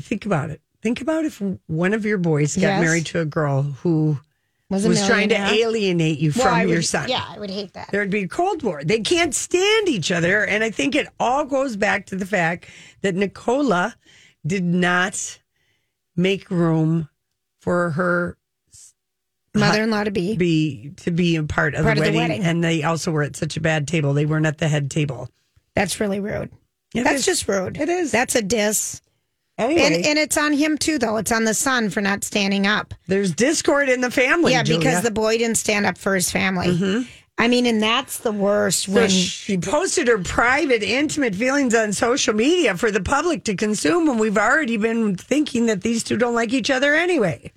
Think 0.00 0.24
about 0.24 0.50
it. 0.50 0.60
Think 0.82 1.00
about 1.02 1.24
if 1.26 1.42
one 1.66 1.92
of 1.92 2.06
your 2.06 2.16
boys 2.18 2.54
got 2.54 2.62
Yes. 2.62 2.80
married 2.82 3.06
to 3.06 3.20
a 3.20 3.24
girl 3.26 3.62
who 3.62 4.18
was, 4.70 4.86
was 4.86 5.06
trying 5.06 5.28
to 5.30 5.36
alienate 5.36 6.18
you 6.18 6.32
Well, 6.34 6.46
from 6.46 6.54
I 6.54 6.64
your 6.64 6.80
son. 6.82 7.08
Yeah, 7.08 7.24
I 7.28 7.38
would 7.38 7.50
hate 7.50 7.72
that. 7.74 7.90
There'd 7.90 8.10
be 8.10 8.22
a 8.22 8.28
Cold 8.28 8.62
War. 8.62 8.82
They 8.84 9.00
can't 9.00 9.34
stand 9.34 9.88
each 9.88 10.10
other. 10.10 10.44
And 10.46 10.62
I 10.64 10.70
think 10.70 10.94
it 10.94 11.08
all 11.18 11.44
goes 11.44 11.76
back 11.76 12.06
to 12.06 12.16
the 12.16 12.24
fact 12.26 12.66
that 13.02 13.14
Nicola 13.14 13.96
did 14.46 14.64
not 14.64 15.40
make 16.16 16.50
room 16.50 17.08
for 17.60 17.90
her 17.90 18.36
Mother 19.54 19.82
in 19.82 19.90
law 19.90 20.04
to 20.04 20.12
be. 20.12 20.36
be 20.36 20.92
to 20.98 21.10
be 21.10 21.34
a 21.34 21.42
part 21.42 21.74
of, 21.74 21.82
Part 21.84 21.96
the, 21.98 22.02
of 22.06 22.12
the 22.12 22.16
wedding. 22.16 22.38
wedding. 22.38 22.46
And 22.46 22.62
they 22.62 22.84
also 22.84 23.10
were 23.10 23.24
at 23.24 23.34
such 23.34 23.56
a 23.56 23.60
bad 23.60 23.88
table. 23.88 24.14
They 24.14 24.24
weren't 24.24 24.46
at 24.46 24.58
the 24.58 24.68
head 24.68 24.90
table. 24.90 25.28
That's 25.74 25.98
really 25.98 26.20
rude. 26.20 26.50
It 26.94 27.02
That's 27.04 27.20
is. 27.20 27.26
just 27.26 27.48
rude. 27.48 27.76
It 27.76 27.88
is. 27.88 28.12
That's 28.12 28.36
a 28.36 28.42
diss. 28.42 29.00
Anyway, 29.60 29.82
And, 29.82 30.06
and 30.06 30.18
it's 30.18 30.38
on 30.38 30.54
him 30.54 30.78
too, 30.78 30.98
though. 30.98 31.18
It's 31.18 31.30
on 31.30 31.44
the 31.44 31.52
son 31.54 31.90
for 31.90 32.00
not 32.00 32.24
standing 32.24 32.66
up. 32.66 32.94
there's 33.08 33.32
discord 33.32 33.88
in 33.90 34.00
the 34.00 34.10
family. 34.10 34.52
yeah, 34.52 34.62
Julia. 34.62 34.80
because 34.80 35.02
the 35.02 35.10
boy 35.10 35.36
didn't 35.36 35.58
stand 35.58 35.84
up 35.84 35.98
for 35.98 36.14
his 36.14 36.30
family. 36.30 37.06
I 37.36 37.48
mean, 37.48 37.64
and 37.66 37.82
that's 37.82 38.18
the 38.18 38.32
worst 38.32 38.84
So 38.84 38.92
when. 38.92 39.08
she 39.08 39.56
posted 39.58 40.08
her 40.08 40.18
private, 40.18 40.82
intimate 40.82 41.34
feelings 41.34 41.74
on 41.74 41.92
social 41.92 42.34
media 42.34 42.76
for 42.76 42.90
the 42.90 43.00
public 43.02 43.44
to 43.44 43.54
consume, 43.54 44.08
and 44.08 44.18
we've 44.20 44.36
already 44.38 44.76
been 44.76 45.16
thinking 45.16 45.66
that 45.66 45.82
these 45.82 46.02
two 46.04 46.16
don't 46.18 46.34
like 46.34 46.52
each 46.52 46.70
other 46.70 46.94
anyway. 46.94 47.52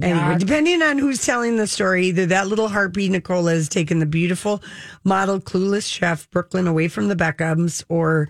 Anyway, 0.00 0.36
depending 0.38 0.82
on 0.82 0.98
who's 0.98 1.24
telling 1.24 1.56
the 1.56 1.66
story, 1.66 2.08
either 2.08 2.26
that 2.26 2.48
little 2.48 2.68
harpy 2.68 3.08
Nicola 3.08 3.52
has 3.52 3.66
taken 3.68 3.98
the 3.98 4.04
beautiful 4.04 4.62
model, 5.04 5.40
clueless 5.40 5.90
chef 5.90 6.30
Brooklyn 6.30 6.66
away 6.66 6.88
from 6.88 7.08
the 7.08 7.16
Beckhams, 7.16 7.82
or, 7.88 8.28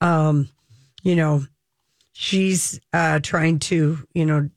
um, 0.00 0.48
you 1.02 1.14
know, 1.14 1.44
she's 2.12 2.80
uh, 2.92 3.20
trying 3.20 3.58
to, 3.60 3.98
you 4.14 4.26
know, 4.26 4.50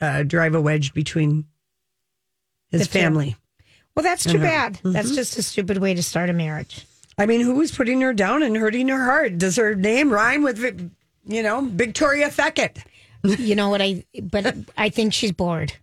uh, 0.00 0.22
drive 0.22 0.54
a 0.54 0.60
wedge 0.60 0.94
between 0.94 1.44
his 2.70 2.86
family. 2.86 3.36
Well, 3.94 4.02
that's 4.04 4.24
too 4.24 4.38
bad. 4.38 4.80
That's 4.82 5.14
just 5.14 5.36
a 5.36 5.42
stupid 5.42 5.78
way 5.78 5.94
to 5.94 6.02
start 6.02 6.30
a 6.30 6.32
marriage. 6.32 6.86
I 7.18 7.26
mean, 7.26 7.40
who 7.42 7.54
was 7.54 7.70
putting 7.72 8.00
her 8.00 8.14
down 8.14 8.42
and 8.42 8.56
hurting 8.56 8.88
her 8.88 9.04
heart? 9.04 9.36
Does 9.36 9.56
her 9.56 9.74
name 9.74 10.10
rhyme 10.10 10.42
with, 10.42 10.58
you 11.26 11.42
know, 11.42 11.68
Victoria 11.70 12.28
Feckett? 12.28 12.82
You 13.22 13.54
know 13.54 13.68
what 13.68 13.82
I? 13.82 14.04
But 14.22 14.54
I 14.78 14.88
think 14.88 15.12
she's 15.12 15.32
bored. 15.32 15.74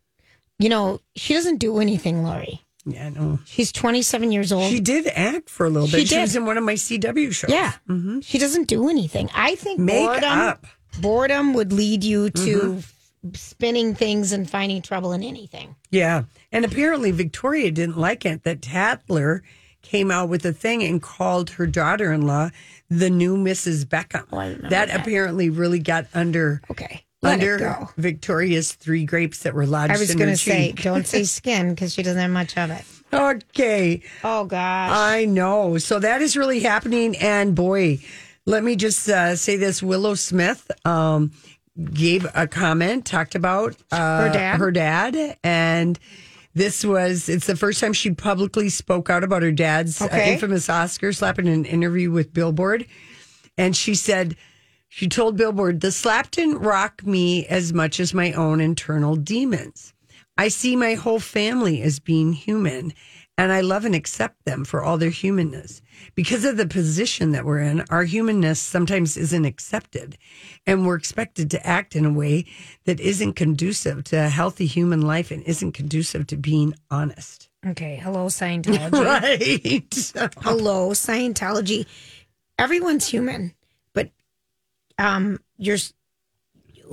You 0.57 0.70
know, 0.70 1.01
she 1.15 1.36
doesn't 1.36 1.57
do 1.57 1.78
anything, 1.80 2.24
Lori. 2.24 2.61
Yeah, 2.86 3.09
no. 3.09 3.38
She's 3.45 3.72
27 3.72 4.32
years 4.32 4.51
old. 4.51 4.72
She 4.72 4.80
did 4.80 5.05
act 5.07 5.49
for 5.49 5.68
a 5.68 5.70
little 5.70 5.88
bit. 5.88 5.99
She 5.99 6.05
She, 6.07 6.18
was 6.18 6.36
in 6.36 6.45
one 6.45 6.57
of 6.57 6.63
my 6.63 6.74
CW 6.74 7.32
shows. 7.34 7.51
yeah, 7.51 7.74
she 8.22 8.39
doesn't 8.39 8.68
do 8.68 8.89
anything. 8.89 9.30
I 9.36 9.53
think 9.55 9.80
Make 9.80 10.07
boredom, 10.07 10.24
up. 10.39 10.65
Boredom 11.02 11.54
would 11.54 11.74
lead 11.74 12.04
you 12.04 12.30
to 12.30 12.60
mm-hmm. 12.60 13.30
spinning 13.34 13.96
things 13.96 14.32
and 14.32 14.50
finding 14.50 14.82
trouble 14.82 15.14
in 15.14 15.24
anything. 15.24 15.76
Yeah. 15.90 16.24
And 16.52 16.66
apparently 16.66 17.12
Victoria 17.12 17.72
didn't 17.72 17.98
like 17.98 18.26
it 18.26 18.44
that 18.44 18.62
Tatler 18.62 19.44
came 19.82 20.12
out 20.12 20.30
with 20.30 20.46
a 20.46 20.54
thing 20.54 20.84
and 20.84 21.02
called 21.02 21.52
her 21.52 21.66
daughter 21.66 22.12
in 22.12 22.28
law 22.28 22.50
the 22.90 23.10
new 23.10 23.38
Mrs. 23.38 23.86
Beckham. 23.86 24.26
Oh, 24.32 24.70
that, 24.70 24.88
that. 24.88 25.00
apparently 25.02 25.50
really 25.50 25.80
got 25.80 26.08
under 26.14 26.62
Okay, 26.70 27.04
under. 27.24 27.88
Victoria's 27.98 28.74
three 28.74 29.06
grapes 29.06 29.44
that 29.44 29.54
were 29.54 29.66
lodged 29.66 29.94
I 29.94 29.98
was 29.98 30.12
in 30.12 30.18
going 30.18 30.30
to 30.30 30.38
say, 30.38 30.72
don't 30.72 31.08
say 31.08 31.24
skin 31.26 31.70
because 31.70 31.94
she 31.94 32.04
doesn't 32.04 32.20
have 32.20 32.32
much 32.32 32.58
of 32.58 32.70
it. 32.72 32.84
Okay. 33.12 34.02
Oh 34.24 34.46
gosh. 34.46 34.92
I 34.92 35.26
know. 35.26 35.78
So 35.78 36.00
that 36.00 36.22
is 36.22 36.36
really 36.36 36.60
happening. 36.60 37.16
And 37.18 37.56
boy, 37.56 38.00
let 38.48 38.64
me 38.64 38.78
just 38.78 39.08
uh, 39.10 39.36
say 39.36 39.58
this 39.58 39.84
Willow 39.84 40.16
Smith 40.16 40.72
um, 40.86 41.32
gave 41.93 42.26
a 42.34 42.48
comment, 42.48 43.06
talked 43.06 43.36
about 43.36 43.76
uh, 43.91 44.24
Her 44.24 44.30
dad? 44.30 44.60
Her 44.60 44.72
dad. 44.72 45.38
And 45.43 46.00
this 46.56 46.86
was, 46.86 47.28
it's 47.28 47.45
the 47.45 47.58
first 47.58 47.82
time 47.82 47.91
she 47.91 48.12
publicly 48.12 48.70
spoke 48.70 49.10
out 49.10 49.26
about 49.26 49.43
her 49.43 49.52
dad's 49.52 50.02
uh, 50.02 50.08
infamous 50.14 50.70
Oscar 50.70 51.12
slap 51.12 51.38
in 51.39 51.48
an 51.48 51.66
interview 51.66 52.10
with 52.10 52.34
Billboard. 52.34 52.86
And 53.58 53.76
she 53.76 53.93
said, 53.93 54.38
she 54.88 55.10
told 55.10 55.36
Billboard, 55.36 55.82
the 55.82 55.91
slap 55.91 56.32
didn't 56.32 56.60
rock 56.60 57.06
me 57.06 57.45
as 57.48 57.74
much 57.74 58.00
as 58.00 58.14
my 58.14 58.32
own 58.32 58.62
internal 58.62 59.18
demons. 59.18 59.93
I 60.38 60.48
see 60.48 60.78
my 60.78 60.93
whole 60.93 61.20
family 61.20 61.82
as 61.82 62.00
being 62.00 62.32
human, 62.32 62.93
and 63.38 63.52
I 63.52 63.62
love 63.62 63.86
and 63.86 63.94
accept 63.94 64.46
them 64.46 64.66
for 64.66 64.84
all 64.84 64.98
their 64.98 65.12
humanness. 65.12 65.82
Because 66.16 66.44
of 66.44 66.58
the 66.58 66.66
position 66.68 67.32
that 67.34 67.46
we're 67.46 67.60
in, 67.60 67.82
our 67.90 68.04
humanness 68.04 68.60
sometimes 68.60 69.16
isn't 69.18 69.46
accepted, 69.46 70.18
and 70.66 70.86
we're 70.86 70.96
expected 70.96 71.52
to 71.52 71.66
act 71.68 71.96
in 71.96 72.06
a 72.06 72.12
way 72.12 72.46
that 72.86 73.00
isn't 73.00 73.34
conducive 73.34 74.04
to 74.06 74.26
a 74.26 74.30
healthy 74.30 74.66
human 74.66 75.02
life 75.02 75.30
and 75.32 75.44
isn't 75.44 75.74
conducive 75.74 76.26
to 76.28 76.38
being 76.38 76.74
honest. 76.90 77.50
okay. 77.66 77.96
Hello, 78.02 78.26
Scientology. 78.28 78.92
Right. 79.06 80.34
Hello, 80.42 80.90
Scientology. 80.92 81.86
Everyone's 82.60 83.08
human, 83.08 83.54
but 83.94 84.10
um, 84.98 85.40
you're. 85.58 85.78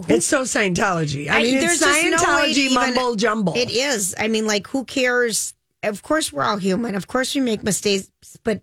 It's 0.09 0.27
so 0.27 0.43
Scientology. 0.43 1.31
I, 1.31 1.43
mean, 1.43 1.55
it's 1.57 1.81
there's 1.81 2.11
no 2.11 2.17
Scientology 2.19 2.57
even- 2.57 2.75
mumble 2.75 3.15
jumble. 3.17 3.55
It 3.57 3.71
is. 3.71 4.15
I 4.19 4.29
mean, 4.29 4.47
like, 4.47 4.67
who 4.67 4.85
cares? 4.85 5.55
Of 5.89 6.03
course, 6.03 6.32
we're 6.32 6.43
all 6.45 6.57
human. 6.59 6.95
Of 6.95 7.07
course, 7.07 7.35
we 7.35 7.41
make 7.41 7.62
mistakes, 7.62 8.09
but 8.45 8.62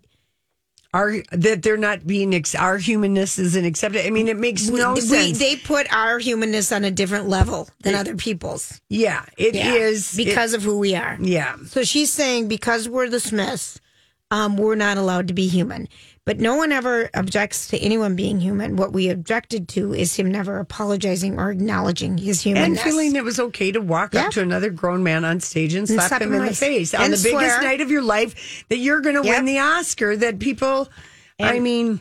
our 0.94 1.22
that 1.32 1.62
they're 1.62 1.78
not 1.78 2.06
being 2.06 2.34
ex- 2.34 2.54
our 2.54 2.76
humanness 2.76 3.38
isn't 3.38 3.64
accepted. 3.64 4.04
I 4.06 4.10
mean, 4.10 4.28
it 4.28 4.36
makes 4.38 4.68
no 4.68 4.92
we, 4.92 5.00
sense. 5.00 5.38
they 5.38 5.56
put 5.56 5.90
our 5.92 6.18
humanness 6.18 6.70
on 6.70 6.84
a 6.84 6.90
different 6.90 7.28
level 7.28 7.68
than 7.82 7.94
other 7.94 8.14
people's. 8.14 8.80
yeah, 8.90 9.24
it 9.38 9.54
is 9.56 10.18
Yeah, 10.18 10.24
because 10.26 10.52
of 10.52 10.62
who 10.62 10.78
we 10.78 10.94
are. 10.94 11.16
yeah. 11.20 11.56
So 11.66 11.82
she's 11.82 12.12
saying 12.12 12.48
because 12.48 12.88
we're 12.90 13.08
the 13.08 13.20
Smiths, 13.20 13.80
um, 14.30 14.56
we're 14.58 14.74
not 14.74 14.98
allowed 14.98 15.28
to 15.28 15.34
be 15.34 15.48
human. 15.48 15.88
But 16.24 16.38
no 16.38 16.54
one 16.54 16.70
ever 16.70 17.10
objects 17.14 17.66
to 17.68 17.78
anyone 17.78 18.14
being 18.14 18.38
human. 18.38 18.76
What 18.76 18.92
we 18.92 19.08
objected 19.08 19.66
to 19.70 19.92
is 19.92 20.14
him 20.14 20.30
never 20.30 20.60
apologizing 20.60 21.40
or 21.40 21.50
acknowledging 21.50 22.16
his 22.16 22.46
And 22.46 22.56
humanness. 22.56 22.82
feeling 22.84 23.16
it 23.16 23.24
was 23.24 23.40
okay 23.40 23.72
to 23.72 23.80
walk 23.80 24.14
Yeah. 24.14 24.26
up 24.26 24.32
to 24.34 24.40
another 24.40 24.70
grown 24.70 25.02
man 25.02 25.24
on 25.24 25.40
stage 25.40 25.74
and 25.74 25.88
slap, 25.88 26.08
slap 26.08 26.22
him 26.22 26.32
him 26.32 26.42
in 26.42 26.46
the 26.46 26.54
face 26.54 26.94
on 26.94 27.02
And 27.02 27.12
the 27.14 27.20
biggest 27.20 27.60
night 27.62 27.80
of 27.80 27.90
your 27.90 28.02
life 28.02 28.64
that 28.68 28.76
you're 28.76 29.00
going 29.00 29.16
to 29.20 29.26
Yep. 29.26 29.36
win 29.36 29.44
the 29.46 29.58
Oscar. 29.58 30.16
That 30.16 30.38
people, 30.38 30.88
I 31.40 31.58
mean, 31.58 32.00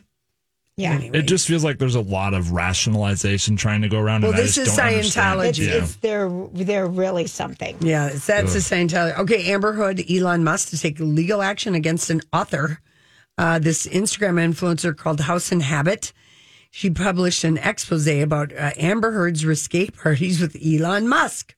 yeah. 0.77 0.91
anyway. 0.91 1.17
It 1.17 1.23
just 1.23 1.47
feels 1.47 1.63
like 1.63 1.79
there's 1.79 1.95
a 1.95 1.99
lot 2.01 2.35
of 2.35 2.51
rationalization 2.51 3.55
trying 3.55 3.81
to 3.81 3.89
go 3.89 3.97
around. 3.97 4.21
Well, 4.21 4.33
and 4.33 4.39
I 4.39 4.43
this 4.43 4.53
just 4.53 4.67
is 4.71 4.75
don't. 4.77 4.85
Scientology. 4.93 5.47
It's, 5.47 5.57
Yeah. 5.57 5.73
it's 5.77 5.95
they're 5.95 6.29
they're 6.53 6.85
really 6.87 7.25
something. 7.25 7.75
Yeah, 7.79 8.05
it's- 8.05 8.27
that's 8.27 8.53
the 8.53 8.59
Scientology. 8.59 9.17
Okay, 9.17 9.51
Amber 9.51 9.73
Heard, 9.73 10.03
Elon 10.07 10.43
Musk 10.43 10.69
to 10.69 10.77
take 10.79 10.99
legal 10.99 11.41
action 11.41 11.73
against 11.73 12.11
an 12.11 12.21
author. 12.31 12.81
Uh, 13.41 13.57
this 13.57 13.87
Instagram 13.87 14.35
influencer 14.37 14.95
called 14.95 15.19
House 15.21 15.51
Inhabit. 15.51 16.13
She 16.69 16.91
published 16.91 17.43
an 17.43 17.57
expose 17.57 18.05
about 18.07 18.53
uh, 18.53 18.69
Amber 18.77 19.13
Heard's 19.13 19.43
risque 19.43 19.89
parties 19.89 20.39
with 20.39 20.55
Elon 20.63 21.07
Musk. 21.07 21.55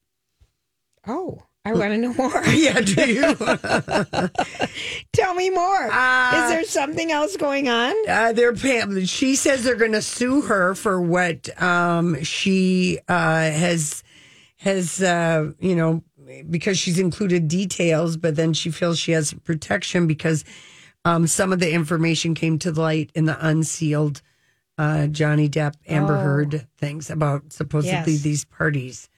Oh, 1.05 1.43
I 1.65 1.73
want 1.73 1.91
to 1.91 1.97
know 1.97 2.13
more. 2.13 2.41
Yeah, 2.47 2.79
do 2.79 3.11
you? 3.11 3.35
Tell 5.11 5.33
me 5.33 5.49
more. 5.49 5.91
Uh, 5.91 6.43
Is 6.45 6.51
there 6.51 6.63
something 6.63 7.11
else 7.11 7.35
going 7.35 7.67
on? 7.67 7.93
Uh, 8.07 8.31
they're 8.31 8.53
paying. 8.53 9.03
She 9.03 9.35
says 9.35 9.65
they're 9.65 9.75
going 9.75 9.91
to 9.91 10.01
sue 10.01 10.43
her 10.43 10.75
for 10.75 11.01
what 11.01 11.61
um, 11.61 12.23
she 12.23 12.97
uh, 13.09 13.41
has 13.51 14.03
has 14.55 15.03
uh, 15.03 15.51
you 15.59 15.75
know 15.75 16.01
because 16.49 16.79
she's 16.79 16.97
included 16.97 17.49
details, 17.49 18.15
but 18.15 18.37
then 18.37 18.53
she 18.53 18.71
feels 18.71 18.97
she 18.97 19.11
has 19.11 19.33
protection 19.43 20.07
because 20.07 20.45
um, 21.05 21.27
some 21.27 21.51
of 21.53 21.59
the 21.59 21.71
information 21.71 22.33
came 22.33 22.57
to 22.59 22.71
light 22.71 23.11
in 23.15 23.25
the 23.25 23.37
unsealed 23.45 24.21
uh, 24.77 25.07
Johnny 25.07 25.47
Depp 25.49 25.75
Amber 25.87 26.17
Oh. 26.17 26.21
Heard 26.21 26.67
things 26.77 27.09
about 27.09 27.53
supposedly 27.53 28.13
Yes. 28.13 28.21
these 28.23 28.45
parties 28.45 29.09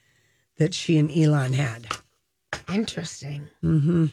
that 0.57 0.73
she 0.73 0.97
and 0.97 1.09
Elon 1.15 1.53
had. 1.53 1.87
Interesting. 2.73 3.47
Mm-hmm. 3.63 4.05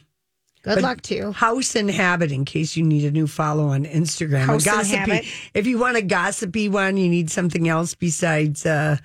Good 0.63 0.81
luck 0.81 1.01
to 1.01 1.15
you. 1.15 1.31
House 1.33 1.75
Inhabit, 1.75 2.31
in 2.31 2.45
case 2.45 2.77
you 2.77 2.83
need 2.83 3.03
a 3.03 3.11
new 3.11 3.27
follow 3.27 3.67
on 3.67 3.83
Instagram. 3.83 4.45
House 4.45 4.65
a 4.65 4.71
and. 4.71 4.87
Habit? 5.11 5.25
If 5.53 5.67
you 5.67 5.77
want 5.77 5.97
a 5.97 6.01
gossipy 6.01 6.69
one, 6.69 6.95
you 6.95 7.09
need 7.09 7.29
something 7.29 7.67
else 7.67 7.95
besides. 7.95 8.65
Uh, 8.65 8.97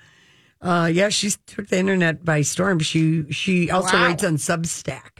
uh, 0.61 0.89
yeah, 0.91 1.09
she 1.09 1.31
took 1.47 1.67
the 1.67 1.77
internet 1.77 2.23
by 2.23 2.41
storm. 2.43 2.79
She 2.79 3.29
she 3.31 3.69
also 3.69 3.97
Wow. 3.97 4.05
writes 4.05 4.23
on 4.23 4.35
Substack, 4.37 5.19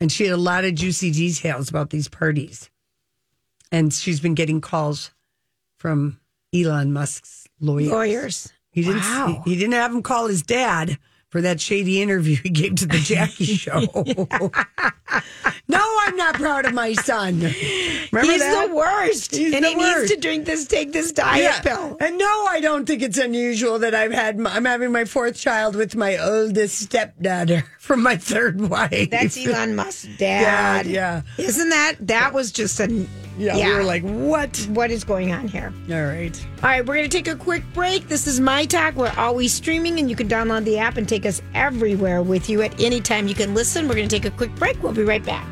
and 0.00 0.10
she 0.10 0.24
had 0.24 0.32
a 0.32 0.38
lot 0.38 0.64
of 0.64 0.74
juicy 0.74 1.10
details 1.10 1.68
about 1.68 1.90
these 1.90 2.08
parties. 2.08 2.70
And 3.70 3.92
she's 3.92 4.20
been 4.20 4.34
getting 4.34 4.60
calls 4.60 5.12
from 5.76 6.20
Elon 6.54 6.92
Musk's 6.92 7.46
lawyers. 7.60 7.90
Lawyers. 7.90 8.52
He 8.70 8.82
didn't. 8.82 9.00
Wow. 9.00 9.42
He, 9.44 9.50
he 9.52 9.58
didn't 9.58 9.74
have 9.74 9.92
him 9.92 10.02
call 10.02 10.26
his 10.26 10.42
dad 10.42 10.98
for 11.30 11.40
that 11.42 11.60
shady 11.60 12.00
interview 12.00 12.36
he 12.36 12.48
gave 12.50 12.76
to 12.76 12.86
the 12.86 12.98
Jackie 12.98 13.44
Show. 13.56 13.80
no, 15.68 15.96
I'm 16.02 16.16
not 16.16 16.34
proud 16.36 16.64
of 16.64 16.72
my 16.74 16.92
son. 16.94 17.40
Remember 17.40 18.20
He's 18.32 18.40
that? 18.40 18.68
the 18.68 18.74
worst. 18.74 19.34
He's 19.36 19.52
and 19.54 19.64
the 19.64 19.68
he 19.70 19.76
worst. 19.76 19.98
needs 20.00 20.10
to 20.12 20.20
drink 20.20 20.46
this, 20.46 20.66
take 20.66 20.92
this 20.92 21.12
diet 21.12 21.42
Yeah. 21.42 21.60
pill. 21.60 21.96
And 22.00 22.16
no, 22.18 22.46
I 22.48 22.60
don't 22.62 22.86
think 22.86 23.02
it's 23.02 23.18
unusual 23.18 23.78
that 23.80 23.94
I've 23.94 24.12
had. 24.12 24.38
My, 24.38 24.54
I'm 24.54 24.64
having 24.64 24.90
my 24.92 25.04
fourth 25.04 25.36
child 25.36 25.76
with 25.76 25.94
my 25.96 26.16
oldest 26.16 26.78
stepdaughter 26.80 27.64
from 27.78 28.02
my 28.02 28.16
third 28.16 28.60
wife. 28.60 29.10
That's 29.10 29.36
Elon 29.44 29.76
Musk's 29.76 30.08
dad. 30.16 30.86
Yeah, 30.86 31.22
Isn't 31.36 31.68
that 31.68 31.96
that 32.00 32.32
was 32.32 32.50
just 32.52 32.80
a 32.80 33.06
yeah. 33.38 33.68
We 33.68 33.74
were 33.74 33.84
like, 33.84 34.02
what? 34.02 34.56
what 34.70 34.90
is 34.90 35.04
going 35.04 35.32
on 35.32 35.46
here? 35.48 35.72
All 35.90 36.04
right. 36.04 36.46
All 36.62 36.68
right, 36.68 36.84
we're 36.84 36.96
going 36.96 37.08
to 37.08 37.16
take 37.16 37.28
a 37.28 37.36
quick 37.36 37.62
break. 37.72 38.08
This 38.08 38.26
is 38.26 38.40
My 38.40 38.64
Talk. 38.64 38.96
We're 38.96 39.12
always 39.16 39.52
streaming, 39.52 39.98
and 40.00 40.10
you 40.10 40.16
can 40.16 40.28
download 40.28 40.64
the 40.64 40.78
app 40.78 40.96
and 40.96 41.08
take 41.08 41.24
us 41.24 41.40
everywhere 41.54 42.22
with 42.22 42.50
you 42.50 42.62
at 42.62 42.80
any 42.80 43.00
time. 43.00 43.28
You 43.28 43.34
can 43.34 43.54
listen. 43.54 43.86
We're 43.86 43.94
going 43.94 44.08
to 44.08 44.20
take 44.20 44.24
a 44.24 44.36
quick 44.36 44.54
break. 44.56 44.82
We'll 44.82 44.92
be 44.92 45.04
right 45.04 45.24
back. 45.24 45.46